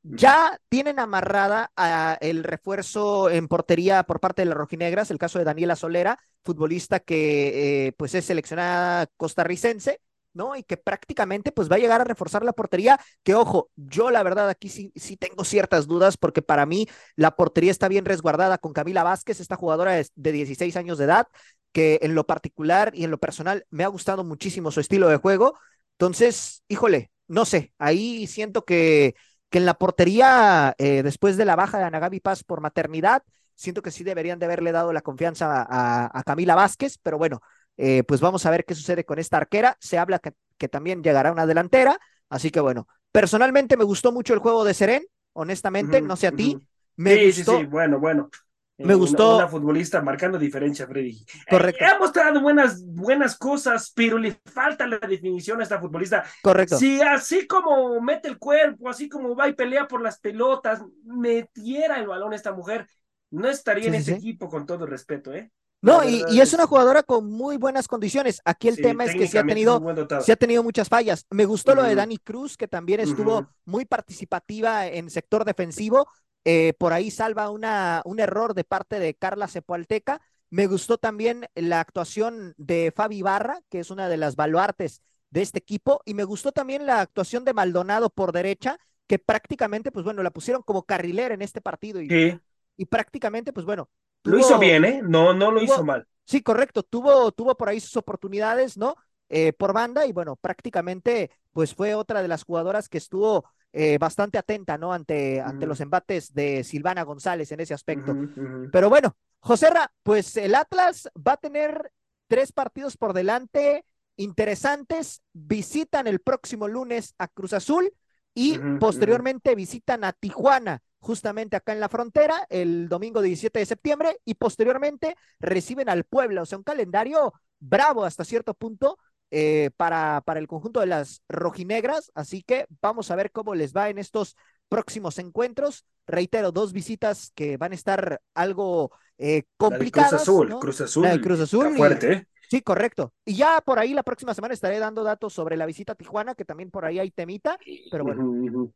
Ya 0.05 0.59
tienen 0.67 0.99
amarrada 0.99 1.71
a 1.77 2.17
el 2.19 2.43
refuerzo 2.43 3.29
en 3.29 3.47
portería 3.47 4.03
por 4.03 4.19
parte 4.19 4.41
de 4.41 4.47
las 4.47 4.57
rojinegras, 4.57 5.11
el 5.11 5.17
caso 5.17 5.39
de 5.39 5.45
Daniela 5.45 5.77
Solera, 5.77 6.19
futbolista 6.43 6.99
que 6.99 7.87
eh, 7.87 7.91
pues 7.93 8.13
es 8.15 8.25
seleccionada 8.25 9.07
costarricense, 9.15 10.01
¿no? 10.33 10.55
Y 10.55 10.63
que 10.63 10.77
prácticamente 10.77 11.51
pues 11.51 11.71
va 11.71 11.75
a 11.75 11.79
llegar 11.79 12.01
a 12.01 12.03
reforzar 12.03 12.43
la 12.43 12.53
portería, 12.53 12.99
que 13.23 13.35
ojo, 13.35 13.69
yo 13.75 14.11
la 14.11 14.23
verdad 14.23 14.49
aquí 14.49 14.69
sí, 14.69 14.91
sí 14.95 15.17
tengo 15.17 15.43
ciertas 15.43 15.87
dudas 15.87 16.17
porque 16.17 16.41
para 16.41 16.65
mí 16.65 16.87
la 17.15 17.35
portería 17.35 17.71
está 17.71 17.87
bien 17.87 18.05
resguardada 18.05 18.57
con 18.57 18.73
Camila 18.73 19.03
Vázquez, 19.03 19.39
esta 19.39 19.55
jugadora 19.55 19.93
de, 19.93 20.07
de 20.15 20.31
16 20.31 20.75
años 20.77 20.97
de 20.97 21.05
edad, 21.05 21.27
que 21.71 21.99
en 22.01 22.15
lo 22.15 22.25
particular 22.25 22.91
y 22.95 23.03
en 23.03 23.11
lo 23.11 23.17
personal 23.17 23.65
me 23.69 23.83
ha 23.83 23.87
gustado 23.87 24.23
muchísimo 24.23 24.71
su 24.71 24.79
estilo 24.79 25.07
de 25.09 25.17
juego. 25.17 25.57
Entonces, 25.93 26.63
híjole, 26.67 27.11
no 27.27 27.45
sé, 27.45 27.73
ahí 27.77 28.27
siento 28.27 28.65
que 28.65 29.15
que 29.49 29.59
en 29.59 29.67
la 29.67 29.75
portería, 29.75 30.73
eh, 30.79 31.03
después 31.03 31.37
de 31.37 31.45
la 31.45 31.55
baja 31.55 31.77
de 31.77 31.83
Anagabi 31.83 32.19
Paz 32.19 32.43
por 32.43 32.59
maternidad, 32.59 33.21
siento 33.53 33.83
que 33.83 33.91
sí 33.91 34.03
deberían 34.03 34.39
de 34.39 34.45
haberle 34.47 34.71
dado 34.71 34.91
la 34.93 35.01
confianza 35.01 35.61
a, 35.69 36.09
a 36.11 36.23
Camila 36.23 36.55
Vázquez, 36.55 36.97
pero 37.03 37.19
bueno, 37.19 37.39
eh, 37.77 38.03
pues 38.03 38.21
vamos 38.21 38.45
a 38.45 38.51
ver 38.51 38.65
qué 38.65 38.75
sucede 38.75 39.05
con 39.05 39.19
esta 39.19 39.37
arquera. 39.37 39.77
Se 39.79 39.97
habla 39.97 40.19
que, 40.19 40.33
que, 40.57 40.67
también 40.67 41.03
llegará 41.03 41.31
una 41.31 41.45
delantera, 41.45 41.99
así 42.29 42.51
que 42.51 42.59
bueno, 42.59 42.87
personalmente 43.11 43.77
me 43.77 43.83
gustó 43.83 44.11
mucho 44.11 44.33
el 44.33 44.39
juego 44.39 44.63
de 44.63 44.73
Seren, 44.73 45.03
honestamente, 45.33 45.97
uh 45.97 46.03
-huh, 46.03 46.07
no 46.07 46.15
sé 46.15 46.27
a 46.27 46.31
ti. 46.31 46.55
Uh 46.55 46.59
-huh. 46.59 46.67
Me 46.95 47.15
sí, 47.15 47.25
gustó. 47.25 47.51
Sí, 47.53 47.59
sí, 47.59 47.65
bueno, 47.65 47.99
bueno. 47.99 48.29
Me 48.77 48.95
gustó. 48.95 49.35
Una, 49.35 49.43
una, 49.43 49.47
futbolista 49.47 50.01
marcando 50.01 50.37
diferencia, 50.37 50.87
Freddy. 50.87 51.23
Correcto. 51.49 51.83
Eh, 51.83 51.87
ha 51.87 51.99
mostrado 51.99 52.41
buenas, 52.41 52.83
buenas 52.85 53.37
cosas, 53.37 53.91
pero 53.95 54.17
le 54.17 54.35
falta 54.45 54.87
la 54.87 54.97
definición 54.97 55.59
a 55.59 55.63
esta 55.63 55.79
futbolista. 55.79 56.23
Correcto. 56.41 56.77
Si 56.77 56.99
así 57.01 57.45
como 57.45 58.01
mete 58.01 58.27
el 58.27 58.39
cuerpo, 58.39 58.89
así 58.89 59.07
como 59.07 59.35
va 59.35 59.47
y 59.47 59.53
pelea 59.53 59.87
por 59.87 60.01
las 60.01 60.19
pelotas, 60.19 60.81
metiera 61.05 61.99
el 61.99 62.07
balón 62.07 62.33
esta 62.33 62.51
mujer, 62.51 62.87
no 63.29 63.47
estaría 63.47 63.89
sí, 63.91 63.95
en 63.95 64.03
sí, 64.03 64.11
sí. 64.11 64.17
equipo 64.17 64.49
con 64.49 64.65
todo 64.65 64.85
respeto, 64.85 65.33
¿eh? 65.33 65.51
No, 65.83 66.01
y, 66.01 66.23
y, 66.29 66.39
es 66.39 66.53
una 66.53 66.65
jugadora 66.65 67.03
con 67.03 67.29
muy 67.29 67.57
buenas 67.57 67.89
condiciones. 67.89 68.41
Aquí 68.45 68.69
el 68.69 68.77
sí, 68.77 68.81
tema 68.81 69.03
es 69.03 69.13
que 69.15 69.27
se 69.27 69.37
ha 69.37 69.43
tenido, 69.43 69.83
se 70.21 70.31
ha 70.31 70.37
tenido 70.37 70.63
muchas 70.63 70.87
fallas. 70.87 71.25
Me 71.29 71.43
gustó 71.43 71.71
uh 71.71 71.75
-huh. 71.75 71.77
lo 71.79 71.83
de 71.83 71.95
Dani 71.95 72.17
Cruz, 72.19 72.55
que 72.55 72.69
también 72.69 73.01
estuvo 73.01 73.39
uh 73.39 73.41
-huh. 73.41 73.47
muy 73.65 73.83
participativa 73.83 74.87
en 74.87 75.09
sector 75.09 75.43
defensivo. 75.43 76.07
Eh, 76.45 76.71
por 76.79 76.93
ahí 76.93 77.11
salva 77.11 77.49
una, 77.49 78.01
un 78.05 78.21
error 78.21 78.53
de 78.53 78.63
parte 78.63 78.97
de 78.97 79.13
Carla 79.13 79.49
Cepoalteca. 79.49 80.21
Me 80.49 80.67
gustó 80.67 80.97
también 80.97 81.47
la 81.53 81.81
actuación 81.81 82.53
de 82.55 82.93
Fabi 82.95 83.21
Barra, 83.21 83.59
que 83.69 83.79
es 83.81 83.91
una 83.91 84.07
de 84.07 84.15
las 84.15 84.37
baluartes 84.37 85.01
de 85.31 85.41
este 85.41 85.59
equipo, 85.59 86.01
y 86.05 86.13
me 86.13 86.23
gustó 86.23 86.53
también 86.53 86.85
la 86.85 87.01
actuación 87.01 87.43
de 87.43 87.53
Maldonado 87.53 88.09
por 88.09 88.31
derecha, 88.31 88.77
que 89.05 89.19
prácticamente, 89.19 89.91
pues 89.91 90.05
bueno, 90.05 90.23
la 90.23 90.31
pusieron 90.31 90.63
como 90.63 90.83
carrilera 90.83 91.33
en 91.33 91.41
este 91.41 91.59
partido. 91.59 91.99
Y, 91.99 92.07
sí. 92.07 92.39
y 92.77 92.85
prácticamente, 92.85 93.51
pues 93.51 93.65
bueno. 93.65 93.89
Lo 94.23 94.37
hizo 94.37 94.57
bien, 94.59 94.85
¿eh? 94.85 95.01
No, 95.03 95.33
no 95.33 95.51
lo 95.51 95.59
tuvo, 95.59 95.73
hizo 95.73 95.83
mal. 95.83 96.07
Sí, 96.25 96.41
correcto. 96.41 96.83
Tuvo, 96.83 97.31
tuvo 97.31 97.55
por 97.55 97.69
ahí 97.69 97.79
sus 97.79 97.97
oportunidades, 97.97 98.77
¿no? 98.77 98.95
Eh, 99.29 99.53
por 99.53 99.73
banda, 99.73 100.05
y 100.05 100.11
bueno, 100.11 100.35
prácticamente, 100.35 101.31
pues 101.51 101.73
fue 101.73 101.95
otra 101.95 102.21
de 102.21 102.27
las 102.27 102.43
jugadoras 102.43 102.87
que 102.87 102.99
estuvo 102.99 103.45
eh, 103.71 103.97
bastante 103.97 104.37
atenta, 104.37 104.77
¿no? 104.77 104.93
Ante, 104.93 105.39
uh 105.39 105.43
-huh. 105.43 105.49
ante 105.49 105.65
los 105.65 105.79
embates 105.79 106.33
de 106.33 106.63
Silvana 106.63 107.03
González 107.03 107.51
en 107.51 107.59
ese 107.59 107.73
aspecto. 107.73 108.11
Uh 108.11 108.15
-huh. 108.15 108.69
Pero 108.71 108.89
bueno, 108.89 109.15
Joserra, 109.39 109.91
pues 110.03 110.37
el 110.37 110.53
Atlas 110.53 111.09
va 111.15 111.33
a 111.33 111.37
tener 111.37 111.91
tres 112.27 112.51
partidos 112.51 112.95
por 112.95 113.13
delante 113.13 113.85
interesantes. 114.15 115.23
Visitan 115.33 116.05
el 116.05 116.19
próximo 116.19 116.67
lunes 116.67 117.15
a 117.17 117.27
Cruz 117.27 117.53
Azul 117.53 117.91
y 118.35 118.59
posteriormente 118.79 119.55
visitan 119.55 120.03
a 120.03 120.13
Tijuana, 120.13 120.81
justamente 121.03 121.57
acá 121.57 121.73
en 121.73 121.81
la 121.81 121.89
frontera, 121.89 122.47
el 122.49 122.87
domingo 122.87 123.21
17 123.21 123.59
de 123.59 123.65
septiembre, 123.65 124.17
y 124.23 124.35
posteriormente 124.35 125.15
reciben 125.39 125.89
al 125.89 126.05
Puebla. 126.05 126.41
O 126.41 126.45
sea, 126.45 126.57
un 126.57 126.63
calendario 126.63 127.33
bravo 127.59 128.05
hasta 128.05 128.23
cierto 128.23 128.53
punto 128.53 128.97
eh, 129.29 129.69
para, 129.75 130.21
para 130.25 130.39
el 130.39 130.47
conjunto 130.47 130.79
de 130.79 130.85
las 130.85 131.21
rojinegras, 131.27 132.11
así 132.15 132.41
que 132.41 132.67
vamos 132.81 133.11
a 133.11 133.15
ver 133.15 133.31
cómo 133.31 133.53
les 133.53 133.73
va 133.73 133.89
en 133.89 133.97
estos 133.97 134.37
próximos 134.69 135.19
encuentros. 135.19 135.85
Reitero, 136.07 136.51
dos 136.51 136.71
visitas 136.71 137.31
que 137.35 137.57
van 137.57 137.73
a 137.73 137.75
estar 137.75 138.21
algo 138.33 138.91
eh, 139.17 139.43
complicadas. 139.57 140.09
Cruz 140.09 140.21
Azul, 140.21 140.49
¿no? 140.49 140.59
Cruz 140.59 140.81
Azul. 140.81 141.03
La 141.03 141.19
Cruz 141.19 141.39
Azul. 141.41 141.65
Está 141.65 141.77
fuerte, 141.77 142.13
¿eh? 142.13 142.27
Sí, 142.49 142.61
correcto. 142.61 143.11
Y 143.25 143.35
ya 143.35 143.59
por 143.61 143.79
ahí 143.79 143.93
la 143.93 144.03
próxima 144.03 144.33
semana 144.33 144.53
estaré 144.53 144.79
dando 144.79 145.03
datos 145.03 145.33
sobre 145.33 145.57
la 145.57 145.65
visita 145.65 145.93
a 145.93 145.95
Tijuana, 145.95 146.35
que 146.35 146.45
también 146.45 146.71
por 146.71 146.85
ahí 146.85 146.99
hay 146.99 147.11
temita, 147.11 147.57
pero 147.91 148.03
bueno, 148.03 148.25
uh 148.25 148.45
-huh. 148.45 148.73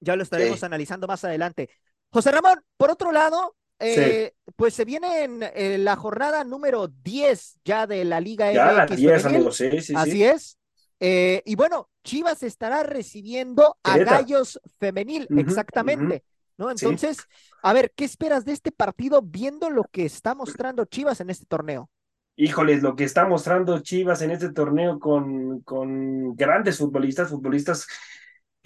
Ya 0.00 0.16
lo 0.16 0.22
estaremos 0.22 0.60
sí. 0.60 0.66
analizando 0.66 1.06
más 1.06 1.24
adelante. 1.24 1.70
José 2.10 2.30
Ramón, 2.30 2.60
por 2.76 2.90
otro 2.90 3.12
lado, 3.12 3.56
eh, 3.78 4.32
sí. 4.32 4.52
Pues 4.56 4.74
se 4.74 4.84
viene 4.84 5.24
en 5.24 5.42
eh, 5.42 5.78
la 5.78 5.96
jornada 5.96 6.44
número 6.44 6.88
10 6.88 7.58
ya 7.64 7.86
de 7.86 8.04
la 8.04 8.20
Liga 8.20 8.52
ya 8.52 8.72
MX. 8.72 8.90
La 8.90 8.96
10, 8.96 9.26
amigo, 9.26 9.52
sí, 9.52 9.80
sí, 9.80 9.94
Así 9.96 10.24
es. 10.24 10.58
Eh, 11.00 11.42
y 11.44 11.56
bueno, 11.56 11.90
Chivas 12.04 12.42
estará 12.42 12.82
recibiendo 12.82 13.76
a 13.82 13.98
Gallos 13.98 14.60
Femenil, 14.78 15.26
uh 15.28 15.34
-huh, 15.34 15.40
exactamente. 15.40 16.04
Uh 16.04 16.18
-huh. 16.18 16.22
¿No? 16.56 16.70
Entonces, 16.70 17.18
a 17.64 17.72
ver, 17.72 17.92
¿qué 17.96 18.04
esperas 18.04 18.44
de 18.44 18.52
este 18.52 18.70
partido 18.70 19.20
viendo 19.22 19.70
lo 19.70 19.82
que 19.90 20.04
está 20.04 20.36
mostrando 20.36 20.84
Chivas 20.84 21.20
en 21.20 21.30
este 21.30 21.46
torneo? 21.46 21.90
Híjoles, 22.36 22.80
lo 22.80 22.94
que 22.94 23.02
está 23.02 23.26
mostrando 23.26 23.80
Chivas 23.80 24.22
en 24.22 24.30
este 24.30 24.52
torneo 24.52 25.00
con, 25.00 25.60
con 25.62 26.36
grandes 26.36 26.78
futbolistas, 26.78 27.30
futbolistas. 27.30 27.88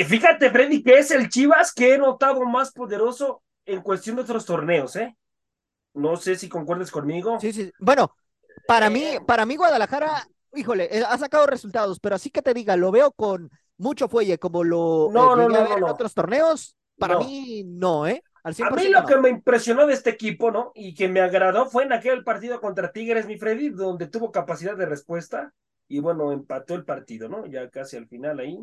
Fíjate, 0.05 0.51
Freddy, 0.51 0.83
que 0.83 0.99
es 0.99 1.11
el 1.11 1.29
Chivas 1.29 1.73
que 1.73 1.95
he 1.95 1.99
notado 1.99 2.45
más 2.45 2.73
poderoso 2.73 3.43
en 3.67 3.83
cuestión 3.83 4.17
de 4.17 4.23
otros 4.23 4.47
torneos, 4.47 4.95
¿eh? 4.97 5.17
No 5.95 6.17
sé 6.17 6.37
si 6.37 6.49
concuerdes 6.49 6.91
conmigo. 6.91 7.39
Sí, 7.41 7.53
sí. 7.53 7.73
Bueno, 7.81 8.15
para 8.67 8.91
mí, 8.91 9.17
para 9.27 9.45
mí 9.45 9.57
Guadalajara, 9.57 10.27
híjole, 10.55 10.89
eh, 10.91 11.05
ha 11.07 11.19
sacado 11.19 11.47
resultados, 11.47 11.99
pero 11.99 12.15
así 12.15 12.31
que 12.31 12.43
te 12.43 12.55
diga, 12.55 12.77
lo 12.77 12.93
veo 12.93 13.11
con 13.13 13.51
mucho 13.77 14.09
fuelle 14.09 14.39
como 14.39 14.63
lo 14.63 15.11
no, 15.13 15.41
eh, 15.41 15.49
no, 15.49 15.77
en 15.77 15.85
otros 15.85 16.15
torneos. 16.15 16.77
Para 16.97 17.19
mí, 17.19 17.63
no, 17.65 18.07
¿eh? 18.07 18.23
a 18.43 18.71
mí 18.71 18.89
lo 18.89 19.05
que 19.05 19.17
me 19.19 19.29
impresionó 19.29 19.87
de 19.87 19.95
este 19.95 20.11
equipo, 20.11 20.51
¿no? 20.51 20.73
Y 20.75 20.95
que 20.95 21.09
me 21.09 21.21
agradó 21.21 21.67
fue 21.67 21.85
en 21.85 21.93
aquel 21.93 22.25
partido 22.25 22.61
contra 22.61 22.93
Tigres, 22.93 23.27
mi 23.27 23.39
Freddy, 23.39 23.71
donde 23.71 24.09
tuvo 24.09 24.33
capacidad 24.33 24.77
de 24.77 24.87
respuesta 24.87 25.53
y 25.87 26.01
bueno, 26.01 26.33
empató 26.33 26.75
el 26.75 26.85
partido, 26.85 27.29
¿no? 27.29 27.47
Ya 27.47 27.69
casi 27.71 27.97
al 27.97 28.09
final 28.09 28.41
ahí 28.41 28.59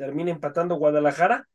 termina 0.00 0.30
empatando 0.30 0.76
Guadalajara 0.76 1.46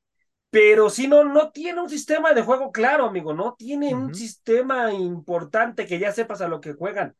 pero 0.52 0.89
si 0.89 1.08
no, 1.08 1.26
no 1.26 1.52
tiene 1.52 1.82
un 1.82 1.89
sistema 1.89 2.32
de 2.32 2.41
juego 2.41 2.72
claro, 2.72 3.08
amigo, 3.08 3.34
no 3.34 3.56
tiene 3.58 3.93
uh 3.93 3.98
-huh. 3.98 4.06
un 4.06 4.16
sistema 4.16 4.93
importante 4.93 5.86
que 5.86 6.00
ya 6.00 6.14
sepas 6.14 6.39
a 6.39 6.48
lo 6.48 6.62
que 6.62 6.72
juegan. 6.72 7.14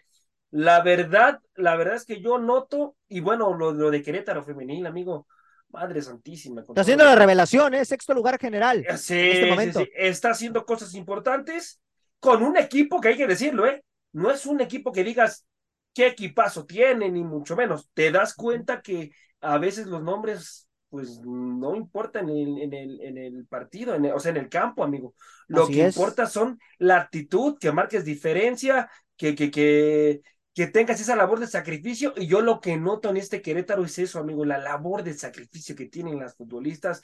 La 0.52 0.82
verdad, 0.82 1.42
la 1.56 1.76
verdad 1.76 1.96
es 1.96 2.06
que 2.06 2.22
yo 2.22 2.38
noto, 2.38 2.96
y 3.10 3.20
bueno, 3.20 3.54
lo, 3.54 3.74
lo 3.74 3.92
de 3.92 4.02
Querétaro 4.02 4.42
femenil, 4.42 4.86
amigo, 4.86 5.28
madre 5.68 6.02
santísima. 6.02 6.62
Está 6.62 6.80
haciendo 6.80 7.04
la 7.04 7.16
revelación, 7.16 7.74
¿eh? 7.74 7.84
Sexto 7.84 8.14
lugar 8.14 8.40
general. 8.40 8.86
Sí, 8.98 9.20
en 9.20 9.32
este 9.32 9.50
momento. 9.50 9.80
Sí, 9.80 9.86
sí, 9.86 9.92
está 9.98 10.30
haciendo 10.30 10.66
cosas 10.66 10.94
importantes 10.94 11.82
con 12.22 12.42
un 12.42 12.56
equipo 12.56 13.02
que 13.02 13.10
hay 13.10 13.18
que 13.18 13.28
decirlo, 13.28 13.68
¿eh? 13.68 13.84
No 14.14 14.32
es 14.32 14.46
un 14.46 14.62
equipo 14.62 14.94
que 14.94 15.04
digas 15.04 15.46
qué 15.94 16.08
equipazo 16.08 16.66
tiene, 16.66 17.12
ni 17.12 17.26
mucho 17.26 17.58
menos. 17.58 17.90
Te 17.94 18.12
das 18.12 18.34
cuenta 18.34 18.82
que 18.82 19.12
a 19.42 19.58
veces 19.58 19.88
los 19.88 20.02
nombres 20.02 20.65
pues 20.96 21.20
no 21.22 21.76
importa 21.76 22.22
en 22.22 22.30
el, 22.30 22.62
en 22.62 22.74
el, 22.74 23.02
en 23.02 23.18
el 23.18 23.46
partido, 23.48 23.96
en 23.96 24.06
el, 24.06 24.14
o 24.14 24.20
sea, 24.20 24.32
en 24.32 24.38
el 24.38 24.50
campo, 24.50 24.84
amigo. 24.84 25.14
Lo 25.48 25.64
Así 25.64 25.74
que 25.74 25.82
es. 25.82 25.96
importa 25.98 26.26
son 26.26 26.58
la 26.78 26.98
actitud, 26.98 27.58
que 27.60 27.74
marques 27.74 28.06
diferencia, 28.06 28.90
que, 29.18 29.36
que, 29.36 29.52
que, 29.52 30.22
que 30.54 30.68
tengas 30.68 31.02
esa 31.02 31.18
labor 31.18 31.40
de 31.40 31.48
sacrificio. 31.48 32.14
Y 32.16 32.28
yo 32.28 32.40
lo 32.42 32.62
que 32.62 32.78
noto 32.78 33.10
en 33.10 33.18
este 33.18 33.42
Querétaro 33.42 33.84
es 33.84 34.00
eso, 34.00 34.20
amigo, 34.20 34.46
la 34.46 34.58
labor 34.58 35.04
de 35.04 35.14
sacrificio 35.14 35.76
que 35.76 35.88
tienen 35.88 36.20
las 36.20 36.36
futbolistas. 36.36 37.02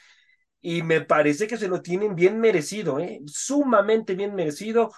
Y 0.61 0.83
me 0.83 1.01
parece 1.01 1.47
que 1.47 1.57
se 1.57 1.67
lo 1.67 1.81
tienen 1.81 2.15
bien 2.15 2.39
merecido, 2.39 2.99
¿eh? 2.99 3.19
sumamente 3.25 4.15
bien 4.15 4.33
merecido. 4.35 4.91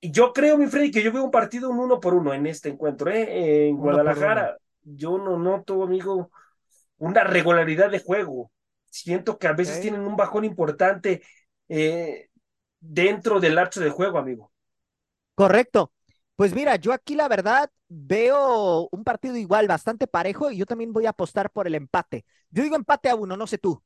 Y 0.00 0.12
yo 0.12 0.32
creo, 0.32 0.56
mi 0.58 0.66
Freddy, 0.66 0.90
que 0.90 1.02
yo 1.02 1.12
veo 1.12 1.24
un 1.24 1.30
partido 1.30 1.70
un 1.70 1.80
uno 1.80 1.98
por 1.98 2.14
uno 2.14 2.34
en 2.34 2.46
este 2.46 2.68
encuentro, 2.68 3.10
¿eh? 3.10 3.68
En 3.68 3.76
Guadalajara, 3.76 4.56
yo 4.82 5.16
no 5.18 5.38
noto, 5.38 5.82
amigo, 5.82 6.30
una 7.04 7.24
regularidad 7.24 7.90
de 7.90 8.00
juego. 8.00 8.50
siento 8.90 9.38
que 9.38 9.48
a 9.48 9.52
veces 9.52 9.80
tienen 9.80 10.02
un 10.02 10.16
bajón 10.16 10.44
importante 10.44 11.22
eh, 11.68 12.28
dentro 12.78 13.40
del 13.40 13.58
archo 13.58 13.80
de 13.80 13.90
juego, 13.90 14.18
amigo. 14.18 14.52
Correcto. 15.34 15.92
Pues 16.36 16.54
mira, 16.54 16.76
yo 16.76 16.92
aquí 16.92 17.14
la 17.14 17.28
verdad 17.28 17.70
veo 17.88 18.88
un 18.90 19.04
partido 19.04 19.36
igual, 19.36 19.68
bastante 19.68 20.06
parejo, 20.06 20.50
y 20.50 20.58
yo 20.58 20.66
también 20.66 20.92
voy 20.92 21.06
a 21.06 21.10
apostar 21.10 21.50
por 21.50 21.66
el 21.66 21.74
empate. 21.74 22.24
Yo 22.50 22.62
digo 22.62 22.76
empate 22.76 23.08
a 23.08 23.14
uno, 23.14 23.36
no 23.36 23.46
sé 23.46 23.58
tú. 23.58 23.82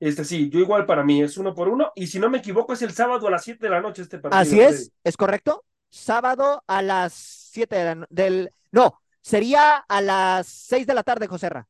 Este 0.00 0.24
sí, 0.24 0.48
yo 0.48 0.60
igual 0.60 0.86
para 0.86 1.02
mí 1.02 1.22
es 1.22 1.36
uno 1.38 1.54
por 1.54 1.68
uno, 1.68 1.92
y 1.94 2.06
si 2.06 2.18
no 2.18 2.30
me 2.30 2.38
equivoco 2.38 2.72
es 2.72 2.82
el 2.82 2.92
sábado 2.92 3.26
a 3.26 3.30
las 3.30 3.44
7 3.44 3.66
de 3.66 3.70
la 3.70 3.80
noche 3.80 4.02
este 4.02 4.18
partido. 4.18 4.40
Así 4.40 4.60
es, 4.60 4.92
¿es 5.02 5.16
correcto? 5.16 5.64
Sábado 5.90 6.62
a 6.66 6.82
las 6.82 7.12
7 7.14 7.76
de 7.76 7.84
la 7.84 8.06
del 8.08 8.52
no, 8.70 9.00
sería 9.20 9.76
a 9.76 10.00
las 10.00 10.46
6 10.46 10.86
de 10.86 10.94
la 10.94 11.02
tarde, 11.02 11.26
Joserra. 11.26 11.66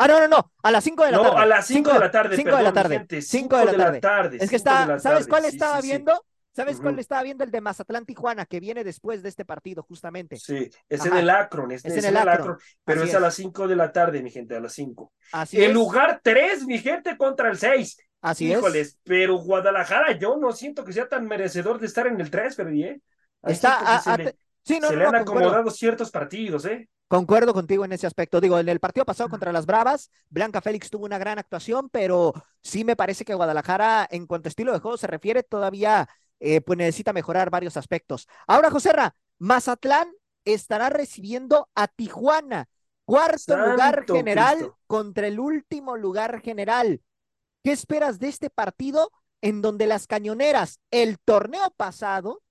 Ah, 0.00 0.06
no, 0.06 0.20
no, 0.20 0.28
no, 0.28 0.52
a 0.62 0.70
las 0.70 0.84
5 0.84 1.04
de 1.04 1.10
la 1.10 1.18
tarde. 1.18 1.32
No, 1.32 1.38
a 1.38 1.46
las 1.46 1.66
5 1.66 1.92
de 1.92 1.98
la 1.98 2.10
tarde. 2.10 2.36
5 2.36 2.56
de 2.56 2.62
la 2.62 2.72
tarde. 2.72 3.22
5 3.22 3.56
de, 3.58 3.76
la 3.76 4.00
tarde. 4.00 4.38
Es 4.40 4.48
que 4.48 4.56
está, 4.56 4.98
¿sabes 5.00 5.26
cuál 5.26 5.44
estaba 5.44 5.80
viendo? 5.80 6.24
¿Sabes 6.52 6.80
cuál 6.80 6.98
estaba 6.98 7.22
viendo? 7.22 7.44
El 7.44 7.50
de 7.50 7.60
Mazatlán 7.60 8.04
Tijuana, 8.04 8.46
que 8.46 8.58
viene 8.58 8.82
después 8.84 9.22
de 9.22 9.28
este 9.28 9.44
partido, 9.44 9.82
justamente. 9.82 10.36
Sí, 10.36 10.70
es 10.88 11.04
en 11.04 11.16
el 11.16 11.30
Akron, 11.30 11.70
es, 11.72 11.84
en 11.84 12.04
el 12.04 12.16
Akron, 12.16 12.58
pero 12.84 13.02
es, 13.02 13.14
a 13.14 13.20
las 13.20 13.34
5 13.34 13.68
de 13.68 13.76
la 13.76 13.92
tarde, 13.92 14.22
mi 14.22 14.30
gente, 14.30 14.56
a 14.56 14.60
las 14.60 14.72
5. 14.72 15.12
Así 15.32 15.62
el 15.62 15.72
lugar 15.72 16.20
3, 16.22 16.64
mi 16.66 16.78
gente, 16.78 17.16
contra 17.16 17.50
el 17.50 17.58
6. 17.58 17.98
Así 18.20 18.52
Híjoles, 18.52 18.98
pero 19.04 19.36
Guadalajara 19.36 20.18
yo 20.18 20.36
no 20.36 20.52
siento 20.52 20.84
que 20.84 20.92
sea 20.92 21.08
tan 21.08 21.26
merecedor 21.26 21.78
de 21.78 21.86
estar 21.86 22.06
en 22.06 22.20
el 22.20 22.30
3, 22.30 22.56
pero 22.56 22.70
bien. 22.70 23.02
Está, 23.42 24.02
Sí, 24.68 24.78
no, 24.80 24.88
se 24.88 24.96
le 24.96 25.06
han 25.06 25.14
acomodado 25.14 25.70
ciertos 25.70 26.10
partidos, 26.10 26.66
¿eh? 26.66 26.90
Concuerdo 27.08 27.54
contigo 27.54 27.86
en 27.86 27.92
ese 27.92 28.06
aspecto. 28.06 28.38
Digo, 28.38 28.58
en 28.58 28.68
el 28.68 28.80
partido 28.80 29.06
pasado 29.06 29.30
contra 29.30 29.50
las 29.50 29.64
Bravas, 29.64 30.10
Blanca 30.28 30.60
Félix 30.60 30.90
tuvo 30.90 31.06
una 31.06 31.16
gran 31.16 31.38
actuación, 31.38 31.88
pero 31.88 32.34
sí 32.60 32.84
me 32.84 32.94
parece 32.94 33.24
que 33.24 33.32
Guadalajara, 33.32 34.06
en 34.10 34.26
cuanto 34.26 34.46
a 34.46 34.50
estilo 34.50 34.74
de 34.74 34.80
juego 34.80 34.98
se 34.98 35.06
refiere, 35.06 35.42
todavía 35.42 36.06
eh, 36.38 36.60
pues 36.60 36.76
necesita 36.76 37.14
mejorar 37.14 37.48
varios 37.48 37.78
aspectos. 37.78 38.28
Ahora, 38.46 38.70
Joserra, 38.70 39.14
Mazatlán 39.38 40.12
estará 40.44 40.90
recibiendo 40.90 41.70
a 41.74 41.88
Tijuana, 41.88 42.68
cuarto 43.06 43.56
lugar 43.56 44.04
general 44.06 44.74
contra 44.86 45.28
el 45.28 45.40
último 45.40 45.96
lugar 45.96 46.42
general. 46.42 47.00
¿Qué 47.64 47.72
esperas 47.72 48.18
de 48.18 48.28
este 48.28 48.50
partido 48.50 49.12
en 49.40 49.62
donde 49.62 49.86
las 49.86 50.06
cañoneras, 50.06 50.80
el 50.90 51.18
torneo 51.18 51.72
pasado, 51.78 52.42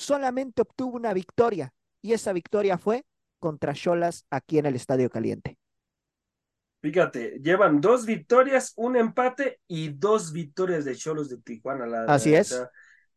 solamente 0.00 0.62
obtuvo 0.62 0.96
una 0.96 1.12
victoria 1.12 1.72
y 2.02 2.12
esa 2.12 2.32
victoria 2.32 2.78
fue 2.78 3.04
contra 3.38 3.74
Cholas 3.74 4.24
aquí 4.30 4.58
en 4.58 4.66
el 4.66 4.74
Estadio 4.74 5.10
Caliente. 5.10 5.58
Fíjate, 6.82 7.38
llevan 7.42 7.80
dos 7.80 8.06
victorias, 8.06 8.72
un 8.76 8.96
empate 8.96 9.60
y 9.68 9.90
dos 9.90 10.32
victorias 10.32 10.86
de 10.86 10.96
Cholos 10.96 11.28
de 11.28 11.36
Tijuana. 11.38 12.04
Así 12.06 12.34
es. 12.34 12.58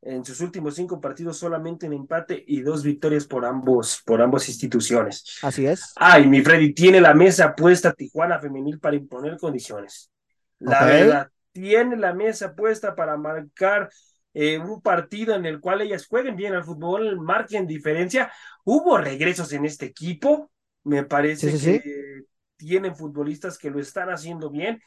en 0.02 0.26
sus 0.26 0.42
últimos 0.42 0.76
cinco 0.76 1.00
partidos 1.00 1.38
solamente 1.38 1.88
un 1.88 1.94
empate 1.94 2.44
y 2.46 2.60
dos 2.60 2.84
victorias 2.84 3.26
por 3.26 3.46
ambos, 3.46 4.02
por 4.06 4.22
ambas 4.22 4.50
instituciones. 4.50 5.40
Así 5.42 5.66
es. 5.66 5.94
Ay, 5.96 6.28
mi 6.28 6.42
Freddy, 6.42 6.74
tiene 6.74 7.00
la 7.00 7.14
mesa 7.14 7.56
puesta 7.56 7.94
Tijuana 7.94 8.40
Femenil 8.40 8.80
para 8.80 8.98
imponer 8.98 9.38
condiciones. 9.38 10.12
La 10.60 10.86
verdad, 10.86 11.30
tiene 11.54 11.96
la 11.96 12.14
mesa 12.14 12.54
puesta 12.54 12.96
para 12.96 13.16
marcar 13.16 13.90
eh, 14.34 14.58
un 14.58 14.82
partido 14.82 15.36
en 15.36 15.46
el 15.46 15.60
cual 15.60 15.82
ellas 15.82 16.08
jueguen 16.08 16.36
bien 16.36 16.54
al 16.54 16.64
fútbol, 16.64 17.20
marquen 17.20 17.68
diferencia. 17.68 18.32
Hubo 18.64 18.98
regresos 18.98 19.54
en 19.54 19.66
este 19.66 19.86
equipo, 19.86 20.52
me 20.84 21.04
parece 21.04 21.52
que 21.58 22.24
tienen 22.58 22.96
futbolistas 22.96 23.58
que 23.58 23.70
lo 23.70 23.80
están 23.80 24.10
haciendo 24.10 24.50
bien 24.50 24.82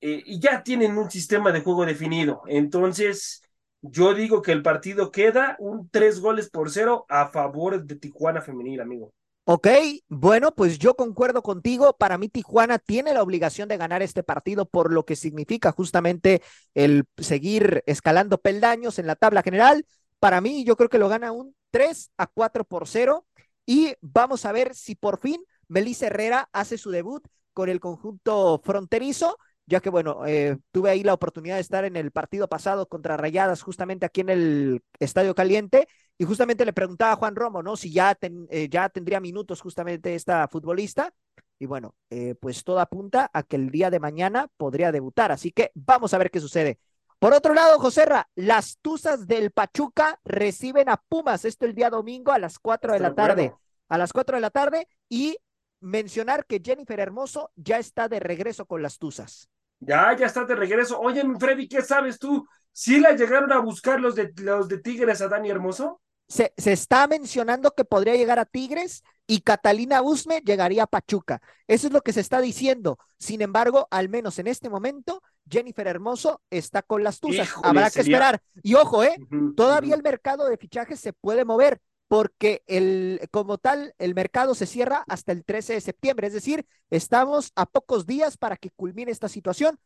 eh, 0.00 0.22
y 0.24 0.40
ya 0.40 0.62
tienen 0.62 0.98
un 0.98 1.10
sistema 1.10 1.52
de 1.52 1.60
juego 1.60 1.86
definido. 1.86 2.42
Entonces, 2.46 3.42
yo 3.80 4.14
digo 4.14 4.42
que 4.42 4.52
el 4.52 4.62
partido 4.62 5.10
queda 5.10 5.56
un 5.58 5.88
tres 5.90 6.20
goles 6.20 6.50
por 6.50 6.70
cero 6.70 7.06
a 7.08 7.28
favor 7.28 7.84
de 7.84 7.96
Tijuana 7.96 8.40
Femenil, 8.40 8.80
amigo. 8.80 9.12
Ok, 9.44 9.66
bueno, 10.08 10.54
pues 10.54 10.78
yo 10.78 10.94
concuerdo 10.94 11.42
contigo. 11.42 11.96
Para 11.98 12.16
mí 12.16 12.28
Tijuana 12.28 12.78
tiene 12.78 13.12
la 13.12 13.22
obligación 13.22 13.68
de 13.68 13.76
ganar 13.76 14.00
este 14.00 14.22
partido 14.22 14.66
por 14.66 14.92
lo 14.92 15.04
que 15.04 15.16
significa 15.16 15.72
justamente 15.72 16.42
el 16.74 17.04
seguir 17.18 17.82
escalando 17.86 18.38
peldaños 18.38 19.00
en 19.00 19.08
la 19.08 19.16
tabla 19.16 19.42
general. 19.42 19.84
Para 20.20 20.40
mí 20.40 20.64
yo 20.64 20.76
creo 20.76 20.88
que 20.88 20.98
lo 20.98 21.08
gana 21.08 21.32
un 21.32 21.56
3 21.72 22.12
a 22.18 22.28
4 22.28 22.64
por 22.64 22.86
0 22.86 23.26
y 23.66 23.94
vamos 24.00 24.44
a 24.44 24.52
ver 24.52 24.76
si 24.76 24.94
por 24.94 25.18
fin 25.18 25.42
Melissa 25.66 26.06
Herrera 26.06 26.48
hace 26.52 26.78
su 26.78 26.90
debut 26.90 27.26
con 27.52 27.68
el 27.68 27.80
conjunto 27.80 28.60
fronterizo 28.64 29.38
ya 29.66 29.80
que 29.80 29.90
bueno, 29.90 30.26
eh, 30.26 30.58
tuve 30.72 30.90
ahí 30.90 31.02
la 31.02 31.14
oportunidad 31.14 31.56
de 31.56 31.60
estar 31.60 31.84
en 31.84 31.96
el 31.96 32.10
partido 32.10 32.48
pasado 32.48 32.88
contra 32.88 33.16
Rayadas, 33.16 33.62
justamente 33.62 34.06
aquí 34.06 34.20
en 34.20 34.28
el 34.28 34.82
Estadio 34.98 35.34
Caliente, 35.34 35.88
y 36.22 36.24
justamente 36.24 36.64
le 36.64 36.72
preguntaba 36.72 37.14
a 37.14 37.16
Juan 37.16 37.34
Romo, 37.34 37.64
¿no? 37.64 37.74
Si 37.74 37.90
ya, 37.90 38.16
eh, 38.20 38.68
ya 38.70 38.88
tendría 38.88 39.18
minutos 39.18 39.60
justamente 39.60 40.14
esta 40.14 40.46
futbolista, 40.46 41.12
y 41.58 41.66
bueno, 41.66 41.96
eh, 42.10 42.36
pues 42.36 42.62
todo 42.62 42.78
apunta 42.78 43.28
a 43.34 43.42
que 43.42 43.56
el 43.56 43.70
día 43.70 43.90
de 43.90 43.98
mañana 43.98 44.46
podría 44.56 44.92
debutar, 44.92 45.32
así 45.32 45.50
que 45.50 45.72
vamos 45.74 46.14
a 46.14 46.18
ver 46.18 46.30
qué 46.30 46.38
sucede. 46.38 46.78
Por 47.18 47.32
otro 47.32 47.54
lado, 47.54 47.76
Joserra, 47.80 48.28
las 48.36 48.78
Tuzas 48.80 49.26
del 49.26 49.50
Pachuca 49.50 50.20
reciben 50.22 50.88
a 50.88 50.96
Pumas, 50.96 51.44
esto 51.44 51.66
el 51.66 51.74
día 51.74 51.90
domingo 51.90 52.30
a 52.30 52.38
las 52.38 52.60
4 52.60 52.92
de 52.92 53.00
la 53.00 53.16
tarde, 53.16 53.52
a 53.88 53.98
las 53.98 54.12
4 54.12 54.36
de 54.36 54.42
la 54.42 54.50
tarde, 54.50 54.86
y 55.08 55.36
mencionar 55.80 56.46
que 56.46 56.62
Jennifer 56.64 57.00
Hermoso 57.00 57.50
ya 57.56 57.80
está 57.80 58.06
de 58.06 58.20
regreso 58.20 58.64
con 58.64 58.80
las 58.80 58.96
Tuzas. 59.00 59.48
Ya, 59.80 60.16
ya 60.16 60.26
está 60.26 60.44
de 60.44 60.54
regreso. 60.54 61.00
Oye, 61.00 61.24
Freddy, 61.40 61.66
¿qué 61.66 61.82
sabes 61.82 62.20
tú? 62.20 62.46
¿Sí 62.70 63.00
la 63.00 63.10
llegaron 63.16 63.50
a 63.50 63.58
buscar 63.58 64.00
los 64.00 64.14
de, 64.14 64.32
los 64.36 64.68
de 64.68 64.78
Tigres 64.78 65.20
a 65.20 65.26
Dani 65.26 65.50
Hermoso? 65.50 66.00
Se, 66.32 66.54
se, 66.56 66.72
está 66.72 67.06
mencionando 67.06 67.72
que 67.72 67.84
podría 67.84 68.16
llegar 68.16 68.38
a 68.38 68.46
Tigres 68.46 69.02
y 69.26 69.42
Catalina 69.42 70.00
Usme 70.00 70.40
llegaría 70.40 70.84
a 70.84 70.86
Pachuca. 70.86 71.42
Eso 71.66 71.88
es 71.88 71.92
lo 71.92 72.00
que 72.00 72.14
se 72.14 72.20
está 72.20 72.40
diciendo. 72.40 72.98
Sin 73.18 73.42
embargo, 73.42 73.86
al 73.90 74.08
menos 74.08 74.38
en 74.38 74.46
este 74.46 74.70
momento, 74.70 75.22
Jennifer 75.46 75.86
Hermoso 75.86 76.40
está 76.48 76.80
con 76.80 77.04
las 77.04 77.20
Tuzas. 77.20 77.50
Habrá 77.62 77.90
que 77.90 78.00
esperar. 78.00 78.40
Y 78.62 78.74
ojo, 78.74 79.04
¿eh? 79.04 79.16
Todavía 79.56 79.94
el 79.94 80.02
mercado 80.02 80.48
de 80.48 80.56
fichajes 80.56 81.00
se 81.00 81.12
puede 81.12 81.44
mover 81.44 81.80
porque 82.08 82.62
el, 82.66 83.20
como 83.30 83.58
tal, 83.58 83.94
el 83.98 84.14
mercado 84.14 84.54
se 84.54 84.66
cierra 84.66 85.04
hasta 85.08 85.32
el 85.32 85.44
13 85.44 85.74
de 85.74 85.80
septiembre, 85.80 86.26
es 86.26 86.34
decir, 86.34 86.66
estamos 86.90 87.52
a 87.56 87.64
pocos 87.64 88.06
días 88.06 88.36
para 88.36 88.56
que 88.56 88.70
culmine 88.70 89.10
esta 89.10 89.28
situación. 89.28 89.78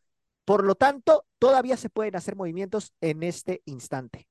Por 0.45 0.65
lo 0.65 0.75
tanto, 0.75 1.25
todavía 1.39 1.77
se 1.77 1.89
pueden 1.89 2.17
hacer 2.17 2.37
movimientos 2.37 2.93
en 3.01 3.23
este 3.23 3.63
instante. 3.65 4.27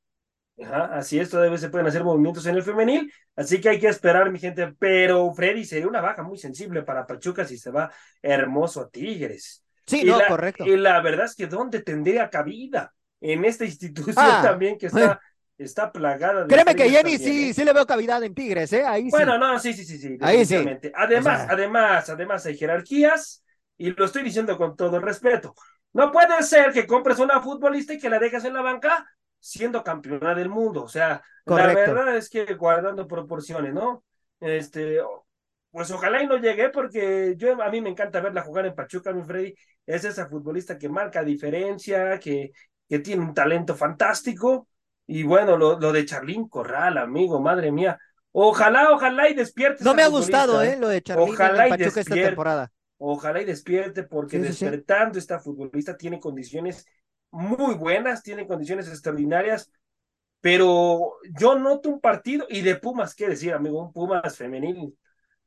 Ajá, 0.62 0.86
así 0.96 1.20
es, 1.20 1.30
todavía 1.30 1.58
se 1.58 1.70
pueden 1.70 1.88
hacer 1.88 2.04
movimientos 2.04 2.46
en 2.46 2.56
el 2.56 2.64
femenil, 2.64 3.12
así 3.36 3.60
que 3.60 3.70
hay 3.70 3.80
que 3.80 3.88
esperar, 3.88 4.32
mi 4.32 4.40
gente. 4.40 4.74
Pero 4.80 5.34
Freddy 5.34 5.66
sería 5.66 5.88
una 5.88 6.02
baja 6.02 6.24
muy 6.24 6.38
sensible 6.38 6.84
para 6.84 7.06
Pachuca 7.06 7.46
si 7.46 7.58
se 7.58 7.72
va 7.72 7.92
hermoso 8.22 8.82
a 8.82 8.90
Tigres. 8.90 9.64
Sí, 9.86 10.04
no, 10.04 10.20
correcto. 10.28 10.66
Y 10.66 10.78
la 10.78 11.02
verdad 11.02 11.26
es 11.26 11.36
que 11.36 11.48
¿dónde 11.48 11.82
tendría 11.82 12.30
cabida? 12.30 12.94
En 13.22 13.44
esta 13.46 13.66
institución 13.66 14.16
ah, 14.18 14.42
también 14.44 14.78
que 14.78 14.88
está 14.88 15.20
está 15.58 15.92
plagada 15.92 16.44
de. 16.44 16.48
Créeme 16.48 16.76
que 16.76 16.90
Jenny 16.90 17.18
sí, 17.18 17.50
¿eh? 17.50 17.54
sí 17.54 17.64
le 17.64 17.74
veo 17.74 17.86
cavidad 17.86 18.24
en 18.24 18.34
Tigres, 18.34 18.72
¿eh? 18.74 18.84
Ahí 18.86 19.10
bueno, 19.10 19.38
no, 19.38 19.60
sí, 19.60 19.74
sí, 19.74 19.86
sí, 19.86 19.98
sí. 19.98 20.18
Ahí 20.22 20.46
sí. 20.46 20.56
Además, 20.94 21.48
además, 21.50 22.10
además 22.10 22.46
hay 22.46 22.58
jerarquías, 22.58 23.44
y 23.78 23.92
lo 23.92 24.06
estoy 24.06 24.24
diciendo 24.24 24.58
con 24.58 24.76
todo 24.76 24.98
el 24.98 25.04
respeto. 25.04 25.54
No 25.94 26.12
puede 26.12 26.42
ser 26.44 26.72
que 26.74 26.86
compres 26.86 27.20
una 27.20 27.42
futbolista 27.42 27.94
y 27.94 28.00
que 28.00 28.10
la 28.10 28.20
dejes 28.20 28.44
en 28.44 28.54
la 28.54 28.62
banca 28.62 29.06
siendo 29.46 29.84
campeona 29.84 30.34
del 30.34 30.50
mundo. 30.50 30.84
O 30.84 30.90
sea, 30.90 31.22
la 31.46 31.68
verdad 31.68 32.18
es 32.18 32.30
que 32.30 32.56
guardando 32.56 33.08
proporciones, 33.08 33.74
¿no? 33.74 34.04
Este, 34.40 35.00
pues 35.70 35.92
ojalá 35.92 36.24
y 36.24 36.28
no 36.28 36.38
llegue, 36.38 36.70
porque 36.70 37.36
yo 37.38 37.62
a 37.62 37.70
mí 37.70 37.80
me 37.80 37.92
encanta 37.92 38.22
verla 38.22 38.42
jugar 38.42 38.66
en 38.66 38.74
Pachuca, 38.74 39.14
mi 39.14 39.24
Freddy. 39.24 39.54
Es 39.86 40.04
esa 40.04 40.28
futbolista 40.28 40.80
que 40.80 40.90
marca 40.90 41.24
diferencia, 41.24 42.20
que, 42.20 42.52
que 42.90 43.00
tiene 43.00 43.22
un 43.22 43.36
talento 43.36 43.76
fantástico 43.76 44.68
y 45.06 45.22
bueno, 45.22 45.58
lo, 45.58 45.80
lo 45.80 45.94
de 45.94 46.06
Charlín 46.06 46.50
Corral, 46.50 46.98
amigo, 46.98 47.40
madre 47.40 47.72
mía. 47.72 48.00
Ojalá, 48.32 48.90
ojalá 48.92 49.30
y 49.30 49.36
despierte. 49.36 49.84
No 49.84 49.94
me 49.94 50.02
ha 50.02 50.08
gustado, 50.08 50.64
¿eh? 50.64 50.76
Lo 50.76 50.88
de 50.88 51.04
Charlín 51.04 51.34
ojalá 51.34 51.70
y 51.70 51.84
esta 51.84 52.04
temporada. 52.04 52.72
Ojalá 52.98 53.42
y 53.42 53.46
despierte, 53.46 54.02
porque 54.04 54.40
despertando 54.40 55.20
esta 55.20 55.40
futbolista 55.40 55.96
tiene 55.96 56.20
condiciones 56.20 56.88
muy 57.36 57.76
buenas, 57.76 58.24
tiene 58.24 58.48
condiciones 58.48 58.88
extraordinarias, 58.88 59.72
pero 60.42 61.14
yo 61.38 61.58
noto 61.58 61.90
un 61.90 62.00
partido, 62.00 62.46
y 62.50 62.62
de 62.62 62.76
Pumas, 62.76 63.16
¿qué 63.16 63.28
decir, 63.30 63.54
amigo? 63.54 63.82
Un 63.82 63.94
Pumas 63.94 64.38
femenil 64.38 64.98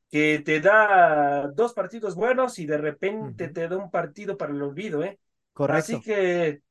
que 0.09 0.41
te 0.43 0.59
da 0.59 1.47
dos 1.53 1.73
partidos 1.73 2.15
buenos 2.15 2.57
y 2.57 2.65
de 2.65 2.77
repente 2.77 3.47
te 3.49 3.67
da 3.67 3.77
un 3.77 3.91
partido 3.91 4.37
para 4.37 4.51
el 4.51 4.61
olvido, 4.61 5.03
¿eh? 5.03 5.19
Correcto. 5.53 5.77
Así 5.77 6.01
que 6.01 6.61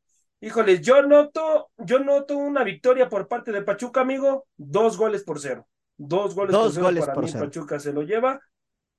Híjole, 0.40 0.80
yo 0.80 1.02
noto, 1.02 1.70
yo 1.78 1.98
noto 1.98 2.36
una 2.36 2.62
victoria 2.62 3.08
por 3.08 3.26
parte 3.26 3.50
de 3.50 3.62
Pachuca, 3.62 4.02
amigo, 4.02 4.46
dos 4.56 4.96
goles 4.96 5.24
por 5.24 5.40
cero. 5.40 5.66
Dos 5.96 6.34
goles 6.34 6.54
por 6.54 6.70
cero 6.70 6.84
goles 6.84 7.06
para 7.06 7.20
mí, 7.20 7.32
Pachuca 7.32 7.80
se 7.80 7.92
lo 7.92 8.02
lleva. 8.02 8.40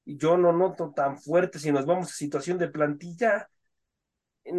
Y 0.04 0.18
yo 0.18 0.38
no 0.38 0.52
noto 0.52 0.92
tan 0.94 1.18
fuerte 1.18 1.58
si 1.58 1.72
nos 1.72 1.86
vamos 1.86 2.10
a 2.10 2.14
situación 2.14 2.58
de 2.58 2.68
plantilla. 2.68 3.50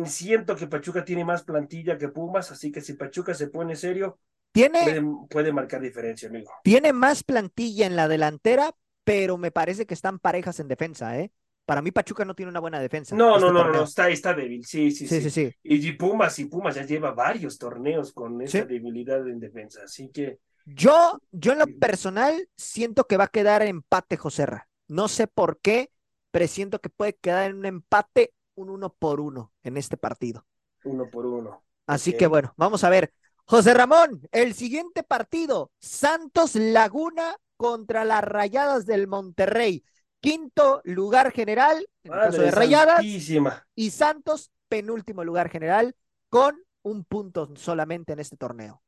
Siento 0.06 0.56
que 0.56 0.66
Pachuca 0.66 1.04
tiene 1.04 1.24
más 1.24 1.42
plantilla 1.44 1.98
que 1.98 2.08
Pumas, 2.08 2.50
así 2.50 2.70
que 2.72 2.80
si 2.80 2.94
Pachuca 2.94 3.34
se 3.34 3.48
pone 3.48 3.76
serio, 3.76 4.18
Tiene, 4.52 4.78
puede, 4.78 5.02
puede 5.30 5.52
marcar 5.52 5.80
diferencia, 5.82 6.28
amigo. 6.28 6.52
tiene 6.62 6.92
más 6.92 7.22
plantilla 7.24 7.86
en 7.86 7.96
la 7.96 8.08
delantera, 8.08 8.74
pero 9.04 9.38
me 9.38 9.50
parece 9.50 9.86
que 9.86 9.94
están 9.94 10.18
parejas 10.18 10.60
en 10.60 10.68
defensa, 10.68 11.18
¿eh? 11.18 11.32
Para 11.66 11.82
mí 11.82 11.90
Pachuca 11.92 12.24
no 12.24 12.34
tiene 12.34 12.50
una 12.50 12.60
buena 12.60 12.80
defensa. 12.80 13.16
No, 13.16 13.26
este 13.32 13.40
no, 13.40 13.52
no, 13.52 13.64
no, 13.64 13.72
torneo. 13.72 13.80
no, 13.80 13.84
está, 13.84 14.08
está 14.08 14.34
débil, 14.34 14.64
sí, 14.64 14.90
sí, 14.92 15.08
Sí, 15.08 15.20
sí. 15.20 15.30
sí. 15.30 15.52
Y 15.64 15.86
y 15.88 15.92
Pumas, 15.92 16.38
y 16.38 16.44
Pumas 16.46 16.76
ya 16.76 16.84
lleva 16.86 17.10
varios 17.12 17.58
torneos 17.58 18.12
con 18.12 18.40
esa 18.40 18.62
Sí. 18.62 18.64
debilidad 18.64 19.26
en 19.28 19.40
defensa, 19.40 19.80
así 19.84 20.10
que 20.10 20.38
Yo, 20.64 21.18
yo 21.32 21.52
en 21.52 21.58
lo 21.58 21.66
personal 21.68 22.48
siento 22.56 23.06
que 23.06 23.16
va 23.16 23.24
a 23.24 23.28
quedar 23.28 23.62
empate 23.62 24.16
Joserra. 24.16 24.68
No 24.88 25.08
sé 25.08 25.26
por 25.26 25.60
qué, 25.60 25.90
pero 26.30 26.46
siento 26.46 26.80
que 26.80 26.90
puede 26.90 27.14
quedar 27.16 27.50
en 27.50 27.56
un 27.58 27.66
empate 27.66 28.32
un 28.55 28.70
uno 28.70 28.92
por 28.92 29.20
uno 29.20 29.53
en 29.62 29.76
este 29.76 29.96
partido. 29.96 30.46
uno 30.84 31.09
por 31.11 31.26
uno. 31.26 31.64
Así 31.86 32.12
que 32.14 32.26
bueno, 32.26 32.53
vamos 32.57 32.84
a 32.84 32.90
ver. 32.90 33.12
José 33.44 33.74
Ramón, 33.74 34.22
el 34.30 34.55
siguiente 34.55 35.03
partido, 35.03 35.72
Santos 35.80 36.55
Laguna 36.55 37.36
contra 37.57 38.05
las 38.05 38.22
Rayadas 38.22 38.86
del 38.86 39.09
Monterrey. 39.09 39.84
Quinto 40.20 40.80
lugar 40.84 41.32
general, 41.32 41.86
en 42.05 42.12
el 42.12 42.20
caso 42.20 42.42
de 42.42 42.51
Rayadas, 42.51 42.96
santísima. 42.96 43.66
y 43.74 43.90
Santos, 43.90 44.51
penúltimo 44.68 45.24
lugar 45.24 45.48
general, 45.48 45.96
con 46.28 46.62
un 46.82 47.05
punto 47.05 47.51
solamente 47.57 48.12
en 48.12 48.20
este 48.20 48.36
torneo. 48.36 48.82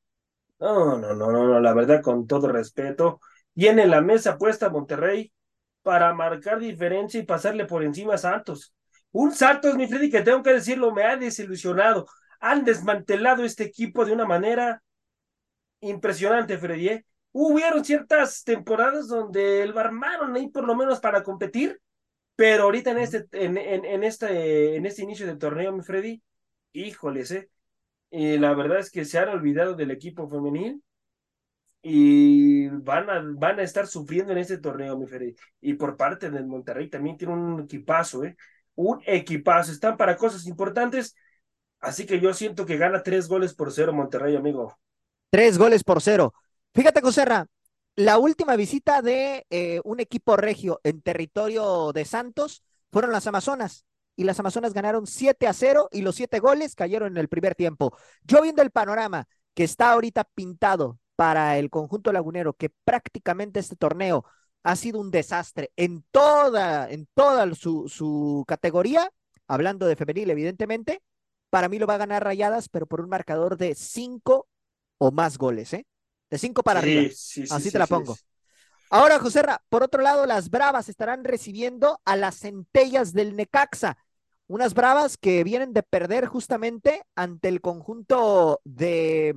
No, 0.61 0.97
no, 0.97 1.15
no, 1.15 1.33
no, 1.33 1.47
no, 1.47 1.61
la 1.61 1.75
verdad, 1.75 2.01
con 2.03 2.27
todo 2.27 2.49
respeto, 2.49 3.21
tiene 3.53 3.87
la 3.87 4.01
mesa 4.01 4.39
puesta 4.39 4.71
Monterrey 4.71 5.33
para 5.83 6.15
marcar 6.15 6.61
diferencia 6.61 7.19
y 7.19 7.25
pasarle 7.25 7.65
por 7.65 7.83
encima 7.83 8.15
a 8.15 8.19
Santos. 8.19 8.73
Un 9.13 9.33
Santos, 9.33 9.77
mi 9.77 9.87
Freddy, 9.87 10.11
que 10.11 10.23
tengo 10.23 10.43
que 10.43 10.53
decirlo, 10.55 10.93
me 10.93 11.05
ha 11.05 11.17
desilusionado. 11.17 12.07
Han 12.41 12.65
desmantelado 12.65 13.45
este 13.45 13.65
equipo 13.65 14.05
de 14.05 14.13
una 14.13 14.25
manera 14.27 14.83
impresionante, 15.81 16.59
Freddy. 16.59 16.89
¿eh? 16.89 17.05
Hubieron 17.33 17.85
ciertas 17.85 18.45
temporadas 18.45 19.09
donde 19.09 19.67
lo 19.67 19.79
armaron 19.81 20.35
ahí 20.37 20.49
por 20.49 20.67
lo 20.67 20.75
menos 20.75 21.01
para 21.01 21.23
competir, 21.23 21.81
pero 22.37 22.65
ahorita 22.65 22.91
en 22.93 22.99
este, 22.99 23.27
en, 23.33 23.59
en, 23.59 23.85
en 23.85 24.05
este, 24.05 24.77
en 24.77 24.87
este 24.87 25.03
inicio 25.03 25.27
del 25.27 25.39
torneo, 25.39 25.73
mi 25.73 25.83
Freddy, 25.83 26.23
híjoles, 26.73 27.31
eh. 27.33 27.51
Y 28.11 28.39
la 28.39 28.55
verdad 28.55 28.79
es 28.79 28.91
que 28.91 29.05
se 29.05 29.19
han 29.19 29.31
olvidado 29.31 29.75
del 29.75 29.91
equipo 29.91 30.29
femenil 30.29 30.83
y 31.83 32.69
van 32.69 33.11
a, 33.11 33.23
van 33.25 33.59
a 33.59 33.63
estar 33.63 33.87
sufriendo 33.87 34.33
en 34.33 34.39
este 34.39 34.59
torneo, 34.59 34.97
mi 34.99 35.07
Freddy. 35.07 35.35
Y 35.61 35.75
por 35.75 35.97
parte 35.97 36.31
del 36.31 36.47
Monterrey 36.47 36.89
también 36.89 37.17
tiene 37.17 37.35
un 37.35 37.61
equipazo, 37.63 38.25
¿eh? 38.25 38.37
Un 38.75 39.03
equipazo. 39.07 39.73
Están 39.73 39.97
para 39.97 40.16
cosas 40.16 40.47
importantes. 40.47 41.14
Así 41.81 42.07
que 42.07 42.20
yo 42.20 42.33
siento 42.33 42.64
que 42.64 42.77
gana 42.77 43.03
tres 43.03 43.29
goles 43.29 43.55
por 43.55 43.73
cero 43.73 43.93
Monterrey, 43.93 44.37
amigo. 44.37 44.79
Tres 45.31 45.59
goles 45.59 45.83
por 45.83 46.01
cero. 46.01 46.33
Fíjate, 46.75 47.01
Joserra, 47.01 47.47
la 47.97 48.18
última 48.18 48.57
visita 48.57 49.03
de 49.03 49.47
eh, 49.51 49.81
un 49.85 50.01
equipo 50.01 50.37
regio 50.37 50.81
en 50.85 51.03
territorio 51.03 51.93
de 51.93 52.05
Santos 52.05 52.62
fueron 52.91 53.12
las 53.12 53.27
Amazonas. 53.27 53.85
Y 54.14 54.25
las 54.25 54.39
Amazonas 54.39 54.75
ganaron 54.75 55.07
7 55.07 55.47
a 55.47 55.53
0 55.53 55.89
y 55.91 56.03
los 56.03 56.14
siete 56.16 56.39
goles 56.39 56.75
cayeron 56.75 57.12
en 57.12 57.18
el 57.18 57.29
primer 57.29 57.55
tiempo. 57.55 57.97
Yo 58.23 58.43
viendo 58.43 58.62
el 58.62 58.70
panorama 58.70 59.27
que 59.55 59.64
está 59.64 59.93
ahorita 59.93 60.25
pintado 60.35 60.99
para 61.16 61.59
el 61.59 61.70
conjunto 61.70 62.12
lagunero, 62.12 62.53
que 62.53 62.70
prácticamente 62.85 63.61
este 63.61 63.77
torneo 63.77 64.25
ha 64.63 64.77
sido 64.77 65.01
un 65.01 65.11
desastre 65.11 65.71
en 65.77 66.05
toda, 66.11 66.91
en 66.91 67.07
toda 67.15 67.53
su, 67.55 67.89
su 67.89 68.45
categoría, 68.47 69.11
hablando 69.49 69.87
de 69.87 69.97
femenil, 69.97 70.31
evidentemente, 70.31 71.03
para 71.51 71.69
mí 71.69 71.79
lo 71.79 71.87
va 71.87 71.95
a 71.95 71.99
ganar 71.99 72.25
Rayadas, 72.25 72.69
pero 72.69 72.87
por 72.87 73.01
un 73.01 73.09
marcador 73.11 73.57
de 73.57 73.75
5 73.75 74.49
o 74.99 75.11
más 75.13 75.39
goles, 75.39 75.73
¿eh? 75.75 75.87
De 76.31 76.39
5 76.39 76.63
para 76.63 76.81
Sí, 76.81 76.81
arriba. 76.81 77.13
sí, 77.15 77.47
sí, 77.47 77.47
Así 77.49 77.71
sí, 77.71 77.71
te 77.71 77.79
la 77.79 77.87
pongo. 77.89 78.21
Ahora, 78.91 79.19
Joserra, 79.19 79.63
por 79.71 79.83
otro 79.83 80.03
lado, 80.03 80.27
las 80.27 80.51
Bravas 80.51 80.89
estarán 80.89 81.25
recibiendo 81.25 82.01
a 82.05 82.17
las 82.17 82.37
centellas 82.41 83.13
del 83.15 83.37
Necaxa. 83.37 83.97
Unas 84.49 84.75
Bravas 84.75 85.17
que 85.17 85.45
vienen 85.45 85.73
de 85.73 85.83
perder 85.83 86.27
justamente 86.27 87.03
ante 87.15 87.49
el 87.49 87.63
conjunto 87.63 88.61
de, 88.65 89.35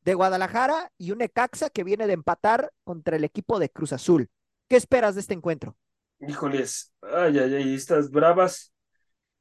de 0.00 0.14
Guadalajara 0.14 0.90
y 0.96 1.10
un 1.10 1.18
Necaxa 1.18 1.68
que 1.68 1.84
viene 1.84 2.06
de 2.06 2.14
empatar 2.14 2.72
contra 2.84 3.16
el 3.16 3.24
equipo 3.24 3.58
de 3.58 3.68
Cruz 3.70 3.92
Azul. 3.92 4.30
¿Qué 4.68 4.76
esperas 4.76 5.14
de 5.14 5.20
este 5.20 5.34
encuentro? 5.34 5.76
Híjoles, 6.20 6.92
ay, 7.02 7.38
ay, 7.38 7.54
ay, 7.54 7.74
estas 7.74 8.10
bravas 8.10 8.72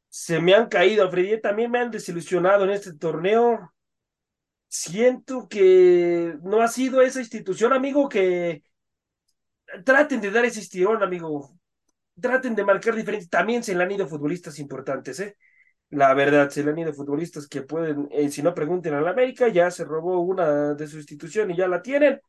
se 0.10 0.40
me 0.40 0.54
han 0.54 0.70
caído, 0.70 1.10
Freddy, 1.12 1.42
también 1.42 1.72
me 1.72 1.80
han 1.80 1.92
desilusionado 1.92 2.64
en 2.64 2.72
este 2.72 2.94
torneo. 2.94 3.74
Siento 4.70 5.48
que 5.48 6.36
no 6.44 6.62
ha 6.62 6.68
sido 6.68 7.02
esa 7.02 7.20
institución, 7.20 7.74
amigo, 7.74 8.10
que 8.10 8.64
traten 9.84 10.22
de 10.22 10.32
dar 10.32 10.46
ese 10.46 10.62
estirón, 10.62 11.04
amigo. 11.04 11.58
Traten 12.20 12.56
de 12.56 12.64
marcar 12.64 12.96
diferencia. 12.96 13.30
También 13.30 13.64
se 13.64 13.76
le 13.76 13.84
han 13.84 13.92
ido 13.92 14.08
futbolistas 14.08 14.60
importantes, 14.60 15.20
¿eh? 15.20 15.38
La 15.90 16.14
verdad, 16.14 16.50
se 16.50 16.64
le 16.64 16.72
han 16.72 16.80
ido 16.80 16.94
futbolistas 16.94 17.48
que 17.48 17.62
pueden, 17.62 18.08
eh, 18.12 18.30
si 18.30 18.42
no 18.42 18.54
pregunten 18.56 18.94
a 18.96 19.02
la 19.02 19.12
América, 19.12 19.48
ya 19.50 19.70
se 19.72 19.86
robó 19.86 20.20
una 20.22 20.74
de 20.76 20.88
su 20.88 20.98
institución 20.98 21.52
y 21.52 21.58
ya 21.58 21.68
la 21.68 21.82
tienen. 21.82 22.20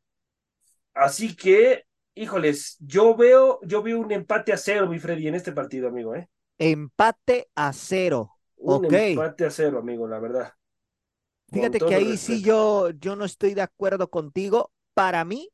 Así 0.95 1.37
que, 1.37 1.86
híjoles, 2.17 2.77
yo 2.81 3.15
veo, 3.15 3.61
yo 3.63 3.83
veo 3.83 4.01
un 4.01 4.11
empate 4.11 4.53
a 4.53 4.57
cero, 4.57 4.89
mi 4.89 4.99
Freddy, 4.99 5.29
en 5.29 5.37
este 5.37 5.53
partido, 5.53 5.89
amigo, 5.89 6.15
¿eh? 6.17 6.29
Empate 6.59 7.49
a 7.55 7.73
cero. 7.73 8.33
Un 8.57 8.93
empate 8.93 9.45
a 9.45 9.51
cero, 9.51 9.79
amigo, 9.79 10.09
la 10.09 10.19
verdad. 10.19 10.53
Fíjate 11.53 11.79
que 11.79 11.95
ahí 11.95 12.17
sí 12.17 12.43
yo, 12.43 12.91
yo 12.91 13.15
no 13.15 13.25
estoy 13.25 13.55
de 13.55 13.63
acuerdo 13.63 14.11
contigo. 14.11 14.73
Para 14.95 15.25
mí, 15.25 15.51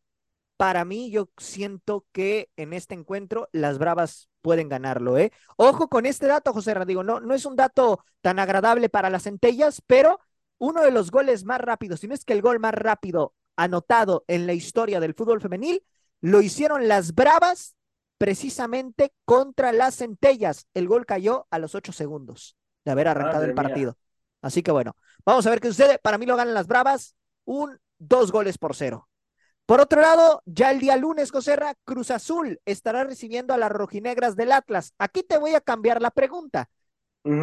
para 0.56 0.84
mí, 0.84 1.10
yo 1.10 1.28
siento 1.36 2.06
que 2.12 2.48
en 2.56 2.72
este 2.72 2.94
encuentro 2.94 3.48
las 3.52 3.78
Bravas 3.78 4.30
pueden 4.40 4.68
ganarlo, 4.68 5.18
¿eh? 5.18 5.32
Ojo 5.56 5.88
con 5.88 6.06
este 6.06 6.28
dato, 6.28 6.52
José 6.52 6.74
Digo, 6.86 7.02
no, 7.02 7.20
no 7.20 7.34
es 7.34 7.44
un 7.44 7.56
dato 7.56 8.04
tan 8.20 8.38
agradable 8.38 8.88
para 8.88 9.10
las 9.10 9.24
centellas, 9.24 9.82
pero 9.86 10.20
uno 10.58 10.82
de 10.82 10.92
los 10.92 11.10
goles 11.10 11.44
más 11.44 11.60
rápidos, 11.60 12.00
si 12.00 12.08
no 12.08 12.14
es 12.14 12.24
que 12.24 12.32
el 12.32 12.42
gol 12.42 12.60
más 12.60 12.72
rápido 12.72 13.34
anotado 13.56 14.24
en 14.28 14.46
la 14.46 14.52
historia 14.52 15.00
del 15.00 15.14
fútbol 15.14 15.40
femenil, 15.40 15.84
lo 16.22 16.42
hicieron 16.42 16.88
las 16.88 17.14
Bravas 17.14 17.76
precisamente 18.18 19.12
contra 19.26 19.72
las 19.72 19.96
centellas. 19.96 20.68
El 20.74 20.88
gol 20.88 21.06
cayó 21.06 21.48
a 21.50 21.58
los 21.60 21.74
ocho 21.76 21.92
segundos 21.92 22.56
de 22.86 22.92
haber 22.92 23.08
arrancado 23.08 23.44
Madre 23.44 23.50
el 23.52 23.54
mía. 23.54 23.54
partido. 23.54 23.98
Así 24.42 24.62
que 24.62 24.72
bueno, 24.72 24.96
vamos 25.26 25.46
a 25.46 25.50
ver 25.50 25.60
qué 25.60 25.68
sucede. 25.68 25.98
Para 25.98 26.18
mí 26.18 26.26
lo 26.26 26.36
ganan 26.36 26.54
las 26.54 26.68
Bravas, 26.68 27.16
un 27.44 27.78
dos 27.98 28.32
goles 28.32 28.58
por 28.58 28.76
cero. 28.76 29.08
Por 29.66 29.80
otro 29.80 30.00
lado, 30.00 30.42
ya 30.46 30.70
el 30.72 30.80
día 30.80 30.96
lunes, 30.96 31.30
Joserra, 31.30 31.74
Cruz 31.84 32.10
Azul 32.10 32.60
estará 32.66 33.04
recibiendo 33.04 33.54
a 33.54 33.58
las 33.58 33.72
rojinegras 33.72 34.36
del 34.36 34.52
Atlas. 34.52 34.94
Aquí 34.98 35.22
te 35.24 35.38
voy 35.38 35.54
a 35.54 35.60
cambiar 35.60 36.02
la 36.02 36.10
pregunta. 36.10 36.68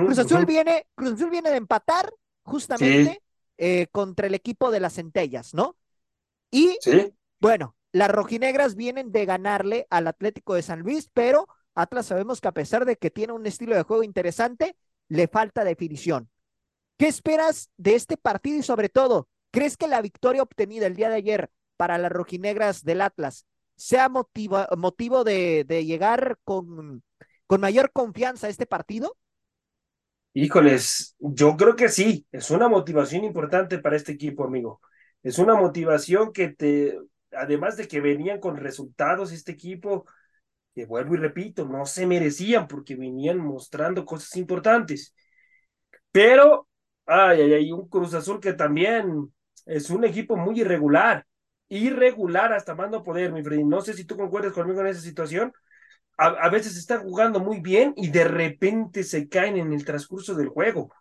Cruz 0.04 0.20
Azul 0.20 0.46
viene, 0.46 0.88
Cruz 0.96 1.14
Azul 1.14 1.30
viene 1.30 1.52
de 1.52 1.58
empatar 1.58 2.12
justamente 2.44 3.22
eh, 3.58 3.88
contra 3.92 4.28
el 4.28 4.36
equipo 4.36 4.72
de 4.72 4.82
las 4.82 4.96
centellas, 4.96 5.54
¿no? 5.54 5.78
Y 6.52 6.78
Sí, 6.80 7.14
bueno, 7.40 7.76
las 7.92 8.10
rojinegras 8.12 8.76
vienen 8.76 9.12
de 9.12 9.26
ganarle 9.26 9.88
al 9.90 10.08
Atlético 10.08 10.54
de 10.54 10.62
San 10.62 10.80
Luis, 10.80 11.10
pero 11.14 11.48
Atlas 11.76 12.08
sabemos 12.08 12.42
que 12.42 12.48
a 12.48 12.54
pesar 12.54 12.86
de 12.86 12.98
que 12.98 13.10
tiene 13.12 13.34
un 13.34 13.46
estilo 13.46 13.76
de 13.76 13.84
juego 13.84 14.04
interesante, 14.04 14.76
le 15.08 15.28
falta 15.28 15.64
definición. 15.64 16.30
¿Qué 16.98 17.08
esperas 17.08 17.72
de 17.78 17.96
este 17.96 18.18
partido 18.18 18.60
y 18.60 18.64
sobre 18.64 18.90
todo, 18.90 19.28
crees 19.52 19.78
que 19.78 19.88
la 19.88 20.02
victoria 20.02 20.44
obtenida 20.44 20.86
el 20.88 20.96
día 20.96 21.10
de 21.10 21.16
ayer 21.16 21.50
para 21.78 21.98
las 21.98 22.12
rojinegras 22.12 22.84
del 22.84 23.02
Atlas 23.02 23.46
sea 23.76 24.10
motivo 24.10 25.24
de, 25.24 25.64
de 25.66 25.86
llegar 25.86 26.38
con, 26.44 27.02
con 27.48 27.62
mayor 27.62 27.92
confianza 27.94 28.48
a 28.48 28.50
este 28.50 28.66
partido? 28.66 29.16
híjoles, 30.34 31.16
yo 31.20 31.56
creo 31.58 31.76
que 31.76 31.90
sí, 31.90 32.26
es 32.32 32.52
una 32.52 32.70
motivación 32.70 33.24
importante 33.24 33.80
para 33.80 33.96
este 33.96 34.14
equipo, 34.14 34.44
amigo. 34.46 34.82
Es 35.24 35.38
una 35.40 35.56
motivación 35.56 36.32
que 36.32 36.50
te, 36.50 36.98
además 37.32 37.78
de 37.78 37.88
que 37.88 38.02
venían 38.02 38.40
con 38.40 38.58
resultados 38.58 39.32
este 39.32 39.52
equipo, 39.52 40.06
que 40.76 40.86
vuelvo 40.86 41.16
y 41.16 41.18
repito, 41.18 41.66
no 41.66 41.86
se 41.86 42.06
merecían 42.08 42.68
porque 42.68 42.96
venían 42.96 43.38
mostrando 43.40 44.06
cosas 44.06 44.36
importantes. 44.38 45.14
Pero, 46.12 46.68
ay, 47.06 47.42
ay, 47.42 47.54
ay, 47.54 47.72
un 47.72 47.88
Cruz 47.88 48.14
Azul 48.14 48.40
que 48.40 48.54
también 48.54 49.32
es 49.66 49.90
un 49.90 50.04
equipo 50.06 50.36
muy 50.36 50.60
irregular, 50.62 51.26
irregular 51.68 52.54
hasta 52.54 52.76
más 52.76 52.90
no 52.90 53.04
poder, 53.04 53.32
mi 53.32 53.44
Freddy. 53.44 53.64
No 53.64 53.82
sé 53.82 53.94
si 53.94 54.06
tú 54.06 54.18
concuerdas 54.18 54.54
conmigo 54.54 54.82
en 54.82 54.88
esa 54.88 55.02
situación. 55.02 55.54
A, 56.18 56.28
a 56.28 56.50
veces 56.50 56.78
están 56.78 57.04
jugando 57.04 57.40
muy 57.40 57.62
bien 57.62 57.94
y 57.96 58.10
de 58.10 58.26
repente 58.26 59.04
se 59.04 59.30
caen 59.30 59.58
en 59.58 59.74
el 59.74 59.86
transcurso 59.86 60.36
del 60.36 60.50
juego. 60.50 60.92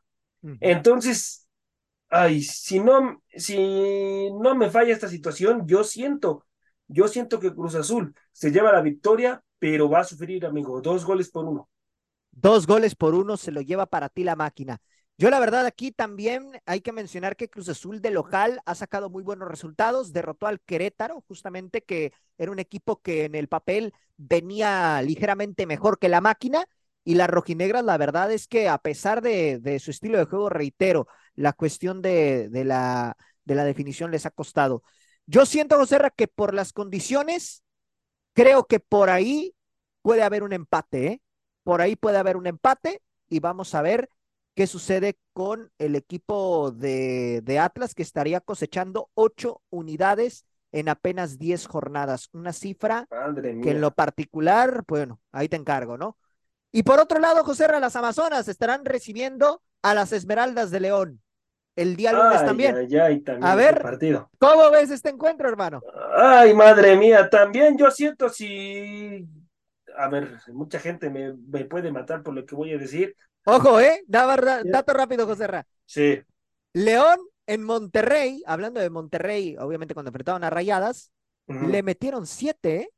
Entonces, 0.61 1.48
ay, 2.11 2.43
si 2.43 2.81
no, 2.81 3.23
si 3.35 4.31
no 4.33 4.55
me 4.55 4.71
falla 4.71 4.93
esta 4.93 5.09
situación, 5.09 5.67
yo 5.67 5.85
siento, 5.85 6.47
yo 6.87 7.09
siento 7.09 7.41
que 7.41 7.55
Cruz 7.55 7.75
Azul 7.75 8.15
se 8.33 8.51
lleva 8.51 8.73
la 8.73 8.83
victoria, 8.83 9.43
pero 9.59 9.89
va 9.91 10.01
a 10.01 10.05
sufrir, 10.05 10.47
amigo, 10.47 10.81
dos 10.81 11.05
goles 11.05 11.31
por 11.31 11.45
uno. 11.45 11.69
Dos 12.31 12.67
goles 12.67 12.95
por 12.95 13.15
uno 13.15 13.37
se 13.37 13.51
lo 13.53 13.61
lleva 13.61 13.87
para 13.87 14.09
ti 14.09 14.25
la 14.25 14.37
máquina. 14.37 14.81
Yo 15.17 15.31
la 15.31 15.41
verdad 15.41 15.67
aquí 15.67 15.91
también 15.91 16.61
hay 16.65 16.81
que 16.81 16.93
mencionar 16.93 17.35
que 17.35 17.51
Cruz 17.51 17.69
Azul 17.69 18.01
de 18.01 18.13
local 18.13 18.61
ha 18.67 18.75
sacado 18.77 19.11
muy 19.11 19.25
buenos 19.25 19.49
resultados, 19.49 20.13
derrotó 20.13 20.47
al 20.47 20.61
Querétaro, 20.61 21.25
justamente 21.27 21.83
que 21.83 22.13
era 22.39 22.53
un 22.53 22.61
equipo 22.61 23.03
que 23.03 23.25
en 23.25 23.35
el 23.35 23.49
papel 23.49 23.93
venía 24.17 25.03
ligeramente 25.03 25.67
mejor 25.67 25.99
que 25.99 26.09
la 26.09 26.21
máquina 26.21 26.65
y 27.03 27.15
las 27.15 27.29
rojinegras 27.29 27.85
la 27.85 27.97
verdad 27.97 28.31
es 28.31 28.47
que 28.47 28.69
a 28.69 28.79
pesar 28.79 29.21
de, 29.21 29.59
de 29.59 29.81
su 29.81 29.91
estilo 29.91 30.19
de 30.19 30.27
juego, 30.27 30.51
reitero, 30.51 31.09
la 31.39 31.53
cuestión 31.53 32.03
de, 32.03 32.49
de, 32.49 32.65
la, 32.65 33.17
de 33.45 33.55
la 33.55 33.65
definición 33.65 34.11
les 34.11 34.27
ha 34.27 34.31
costado. 34.31 34.83
Yo 35.27 35.47
siento, 35.47 35.77
José 35.77 35.99
Ra, 35.99 36.11
que 36.11 36.27
por 36.27 36.53
las 36.55 36.73
condiciones, 36.73 37.63
creo 38.35 38.67
que 38.67 38.81
por 38.81 39.09
ahí 39.09 39.55
puede 40.03 40.23
haber 40.23 40.43
un 40.43 40.53
empate, 40.53 41.07
¿eh? 41.07 41.23
Por 41.63 41.81
ahí 41.81 41.97
puede 41.97 42.19
haber 42.19 42.37
un 42.37 42.47
empate 42.47 43.03
y 43.29 43.41
vamos 43.41 43.75
a 43.75 43.83
ver 43.83 44.09
qué 44.55 44.67
sucede 44.67 45.19
con 45.33 45.71
el 45.79 45.95
equipo 45.95 46.73
de, 46.73 47.43
de 47.45 47.59
Atlas 47.59 47.95
que 47.95 48.03
estaría 48.03 48.41
cosechando 48.41 49.11
ocho 49.15 49.63
unidades 49.71 50.47
en 50.73 50.89
apenas 50.89 51.39
diez 51.39 51.67
jornadas. 51.67 52.29
Una 52.33 52.53
cifra 52.53 53.07
que 53.63 53.71
en 53.71 53.81
lo 53.81 53.93
particular, 53.93 54.83
bueno, 54.89 55.21
ahí 55.31 55.49
te 55.49 55.57
encargo, 55.57 55.99
¿no? 55.99 56.17
Y 56.73 56.83
por 56.83 56.99
otro 57.01 57.21
lado, 57.21 57.45
José 57.45 57.69
las 57.69 57.97
Amazonas 57.97 58.49
estarán 58.49 58.85
recibiendo 58.85 59.63
a 59.83 59.95
las 59.95 60.13
Esmeraldas 60.13 60.71
de 60.71 60.81
León 60.81 61.23
el 61.79 61.97
día 61.97 62.13
lunes 62.13 62.45
también. 62.45 62.75
también. 63.25 63.45
A 63.45 63.55
ver, 63.55 63.81
partido. 63.81 64.31
¿cómo 64.39 64.71
ves 64.71 64.91
este 64.91 65.11
encuentro, 65.11 65.49
hermano? 65.49 65.81
Ay, 66.17 66.55
madre 66.55 66.97
mía, 66.97 67.29
también 67.31 67.77
yo 67.79 67.91
siento 67.91 68.29
si. 68.29 69.27
A 69.97 70.09
ver, 70.09 70.39
mucha 70.53 70.79
gente 70.79 71.11
me, 71.11 71.35
me 71.35 71.65
puede 71.65 71.91
matar 71.91 72.23
por 72.23 72.35
lo 72.35 72.45
que 72.47 72.55
voy 72.55 72.73
a 72.73 72.79
decir, 72.79 73.17
Ojo, 73.51 73.81
¿eh? 73.81 74.05
dato 74.07 74.93
rápido, 74.93 75.27
José 75.27 75.47
Ra. 75.47 75.67
Sí. 75.87 76.21
León 76.75 77.19
en 77.47 77.63
Monterrey, 77.63 78.43
hablando 78.47 78.79
de 78.79 78.91
Monterrey, 78.91 79.57
obviamente 79.59 79.95
cuando 79.95 80.11
enfrentaban 80.11 80.45
a 80.45 80.51
Rayadas, 80.51 81.13
le 81.47 81.83
metieron 81.83 82.27
siete, 82.27 82.77
¿eh? 82.77 82.91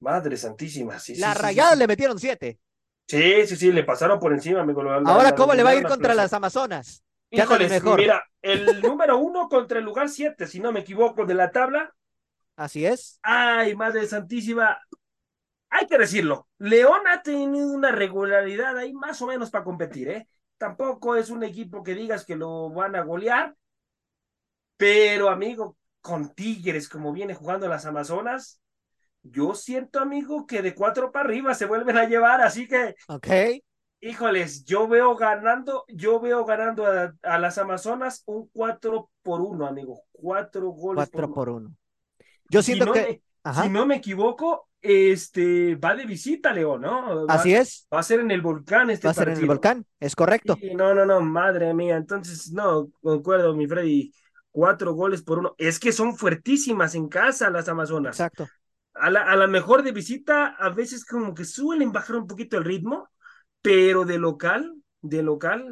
Madre 0.00 0.38
santísima, 0.38 0.98
sí. 0.98 1.16
Las 1.16 1.38
Rayadas 1.38 1.76
le 1.76 1.86
metieron 1.86 2.18
siete. 2.18 2.58
Sí, 3.06 3.46
sí, 3.46 3.56
sí, 3.56 3.70
le 3.70 3.84
pasaron 3.84 4.18
por 4.18 4.32
encima, 4.32 4.60
amigo. 4.60 4.80
Ahora, 4.80 5.34
¿cómo 5.34 5.52
le 5.52 5.62
va 5.62 5.70
a 5.70 5.74
ir 5.74 5.86
contra 5.86 6.14
las 6.14 6.32
Amazonas? 6.32 7.02
Mejor? 7.30 7.98
mira, 7.98 8.24
el 8.42 8.64
número 8.82 9.18
uno 9.18 9.48
contra 9.48 9.78
el 9.78 9.84
lugar 9.84 10.08
siete, 10.08 10.46
si 10.46 10.60
no 10.60 10.72
me 10.72 10.80
equivoco, 10.80 11.26
de 11.26 11.34
la 11.34 11.50
tabla. 11.50 11.94
Así 12.56 12.84
es. 12.84 13.18
Ay, 13.22 13.76
madre 13.76 14.06
santísima 14.06 14.78
hay 15.70 15.86
que 15.86 15.98
decirlo, 15.98 16.48
León 16.58 17.06
ha 17.08 17.22
tenido 17.22 17.68
una 17.68 17.92
regularidad 17.92 18.76
ahí 18.76 18.92
más 18.92 19.20
o 19.20 19.26
menos 19.26 19.50
para 19.50 19.64
competir, 19.64 20.08
¿eh? 20.08 20.28
Tampoco 20.56 21.14
es 21.14 21.30
un 21.30 21.44
equipo 21.44 21.82
que 21.82 21.94
digas 21.94 22.24
que 22.24 22.36
lo 22.36 22.70
van 22.70 22.96
a 22.96 23.02
golear, 23.02 23.54
pero 24.76 25.28
amigo, 25.28 25.76
con 26.00 26.34
Tigres, 26.34 26.88
como 26.88 27.12
viene 27.12 27.34
jugando 27.34 27.68
las 27.68 27.84
Amazonas, 27.84 28.60
yo 29.22 29.54
siento, 29.54 30.00
amigo, 30.00 30.46
que 30.46 30.62
de 30.62 30.74
cuatro 30.74 31.12
para 31.12 31.28
arriba 31.28 31.54
se 31.54 31.66
vuelven 31.66 31.96
a 31.98 32.08
llevar, 32.08 32.40
así 32.40 32.66
que. 32.66 32.94
Ok. 33.08 33.28
Híjoles, 34.00 34.64
yo 34.64 34.86
veo 34.86 35.16
ganando, 35.16 35.84
yo 35.88 36.20
veo 36.20 36.44
ganando 36.44 36.86
a, 36.86 37.38
las 37.38 37.58
Amazonas 37.58 38.22
un 38.26 38.48
cuatro 38.52 39.10
por 39.22 39.40
uno, 39.40 39.66
amigo. 39.66 40.02
Cuatro 40.12 40.68
goles. 40.68 41.08
Cuatro 41.10 41.34
por 41.34 41.48
uno. 41.48 41.74
Yo 42.48 42.62
siento 42.62 42.92
que. 42.92 43.22
si 43.60 43.68
no 43.68 43.86
me 43.86 43.96
equivoco, 43.96 44.68
este 44.80 45.74
va 45.74 45.96
de 45.96 46.06
visita, 46.06 46.52
León, 46.52 46.82
¿no? 46.82 47.26
Así 47.28 47.52
es. 47.52 47.88
Va 47.92 47.98
a 47.98 48.04
ser 48.04 48.20
en 48.20 48.30
el 48.30 48.40
volcán 48.40 48.90
este 48.90 49.08
Va 49.08 49.10
a 49.10 49.14
ser 49.14 49.30
en 49.30 49.38
el 49.38 49.46
volcán, 49.46 49.84
es 49.98 50.14
correcto. 50.14 50.56
no, 50.76 50.94
no, 50.94 51.04
no, 51.04 51.20
madre 51.20 51.74
mía. 51.74 51.96
Entonces, 51.96 52.52
no, 52.52 52.90
concuerdo, 53.02 53.54
mi 53.54 53.66
Freddy. 53.66 54.12
Cuatro 54.50 54.92
goles 54.94 55.22
por 55.22 55.38
uno. 55.38 55.54
Es 55.58 55.78
que 55.78 55.92
son 55.92 56.16
fuertísimas 56.16 56.94
en 56.94 57.08
casa 57.08 57.50
las 57.50 57.68
Amazonas. 57.68 58.18
Exacto. 58.18 58.48
A 58.94 59.10
la, 59.10 59.22
a 59.22 59.36
la 59.36 59.46
mejor 59.46 59.82
de 59.82 59.92
visita, 59.92 60.56
a 60.58 60.70
veces 60.70 61.04
como 61.04 61.34
que 61.34 61.44
suelen 61.44 61.92
bajar 61.92 62.16
un 62.16 62.26
poquito 62.26 62.58
el 62.58 62.64
ritmo, 62.64 63.08
pero 63.62 64.04
de 64.04 64.18
local, 64.18 64.74
de 65.00 65.22
local, 65.22 65.66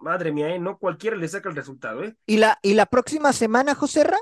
madre 0.00 0.32
mía, 0.32 0.54
¿eh? 0.54 0.58
no 0.58 0.78
cualquiera 0.78 1.16
le 1.16 1.28
saca 1.28 1.48
el 1.48 1.56
resultado, 1.56 2.04
¿eh? 2.04 2.16
Y 2.26 2.38
la, 2.38 2.58
y 2.62 2.74
la 2.74 2.86
próxima 2.86 3.32
semana, 3.32 3.74
Joserra, 3.74 4.18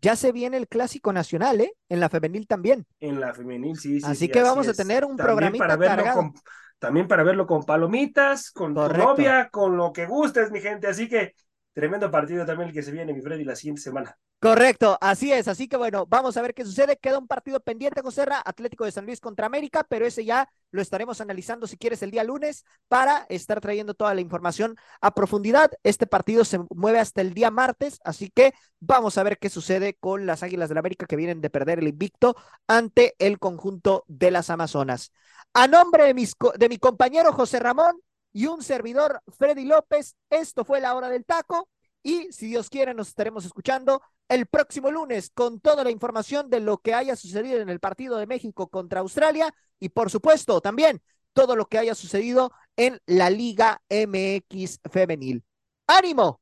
ya 0.00 0.16
se 0.16 0.32
viene 0.32 0.56
el 0.56 0.68
clásico 0.68 1.12
nacional, 1.12 1.60
¿eh? 1.60 1.72
En 1.88 2.00
la 2.00 2.08
femenil 2.08 2.46
también. 2.46 2.86
En 3.00 3.20
la 3.20 3.34
femenil, 3.34 3.76
sí, 3.78 4.00
sí. 4.00 4.06
Así 4.06 4.28
que 4.28 4.42
vamos 4.42 4.66
a 4.68 4.72
tener 4.72 5.04
un 5.04 5.16
programita 5.16 5.64
para 5.64 5.76
verlo 5.76 6.04
cargado. 6.04 6.32
también 6.78 7.06
para 7.06 7.22
verlo 7.22 7.46
con 7.46 7.64
palomitas, 7.64 8.50
con 8.50 8.74
tu 8.74 8.88
novia, 8.88 9.50
con 9.50 9.76
lo 9.76 9.92
que 9.92 10.06
gustes, 10.06 10.50
mi 10.50 10.60
gente. 10.60 10.86
Así 10.86 11.08
que 11.08 11.34
tremendo 11.72 12.10
partido 12.10 12.44
también 12.44 12.68
el 12.68 12.74
que 12.74 12.82
se 12.82 12.92
viene, 12.92 13.12
mi 13.12 13.20
Freddy, 13.20 13.44
la 13.44 13.56
siguiente 13.56 13.82
semana. 13.82 14.16
Correcto, 14.40 14.96
así 15.02 15.30
es. 15.30 15.48
Así 15.48 15.68
que 15.68 15.76
bueno, 15.76 16.06
vamos 16.06 16.38
a 16.38 16.42
ver 16.42 16.54
qué 16.54 16.64
sucede. 16.64 16.96
Queda 16.96 17.18
un 17.18 17.28
partido 17.28 17.60
pendiente, 17.60 18.00
José 18.00 18.24
Ra, 18.24 18.42
Atlético 18.42 18.86
de 18.86 18.92
San 18.92 19.04
Luis 19.04 19.20
contra 19.20 19.44
América, 19.44 19.84
pero 19.86 20.06
ese 20.06 20.24
ya 20.24 20.48
lo 20.70 20.80
estaremos 20.80 21.20
analizando 21.20 21.66
si 21.66 21.76
quieres 21.76 22.02
el 22.02 22.10
día 22.10 22.24
lunes 22.24 22.64
para 22.88 23.26
estar 23.28 23.60
trayendo 23.60 23.92
toda 23.92 24.14
la 24.14 24.22
información 24.22 24.76
a 25.02 25.12
profundidad. 25.12 25.70
Este 25.82 26.06
partido 26.06 26.46
se 26.46 26.58
mueve 26.74 27.00
hasta 27.00 27.20
el 27.20 27.34
día 27.34 27.50
martes, 27.50 28.00
así 28.02 28.30
que 28.34 28.54
vamos 28.78 29.18
a 29.18 29.24
ver 29.24 29.36
qué 29.38 29.50
sucede 29.50 29.94
con 30.00 30.24
las 30.24 30.42
Águilas 30.42 30.70
del 30.70 30.76
la 30.76 30.80
América 30.80 31.04
que 31.04 31.16
vienen 31.16 31.42
de 31.42 31.50
perder 31.50 31.78
el 31.78 31.88
invicto 31.88 32.34
ante 32.66 33.14
el 33.18 33.38
conjunto 33.38 34.04
de 34.08 34.30
las 34.30 34.48
Amazonas. 34.48 35.12
A 35.52 35.66
nombre 35.66 36.04
de, 36.04 36.14
mis, 36.14 36.34
de 36.56 36.68
mi 36.70 36.78
compañero 36.78 37.32
José 37.34 37.58
Ramón 37.58 38.00
y 38.32 38.46
un 38.46 38.62
servidor 38.62 39.22
Freddy 39.28 39.64
López, 39.64 40.16
esto 40.28 40.64
fue 40.64 40.80
la 40.80 40.94
hora 40.94 41.08
del 41.08 41.24
taco 41.24 41.68
y 42.02 42.32
si 42.32 42.46
Dios 42.46 42.70
quiere 42.70 42.94
nos 42.94 43.08
estaremos 43.08 43.44
escuchando 43.44 44.02
el 44.28 44.46
próximo 44.46 44.90
lunes 44.90 45.30
con 45.34 45.60
toda 45.60 45.84
la 45.84 45.90
información 45.90 46.48
de 46.48 46.60
lo 46.60 46.78
que 46.78 46.94
haya 46.94 47.16
sucedido 47.16 47.60
en 47.60 47.68
el 47.68 47.80
partido 47.80 48.16
de 48.16 48.26
México 48.26 48.68
contra 48.68 49.00
Australia 49.00 49.52
y 49.78 49.90
por 49.90 50.10
supuesto 50.10 50.60
también 50.60 51.02
todo 51.32 51.56
lo 51.56 51.66
que 51.66 51.78
haya 51.78 51.94
sucedido 51.94 52.52
en 52.76 53.00
la 53.06 53.30
Liga 53.30 53.82
MX 53.88 54.80
femenil. 54.90 55.44
¡Ánimo! 55.86 56.40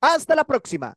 Hasta 0.00 0.34
la 0.34 0.44
próxima. 0.44 0.96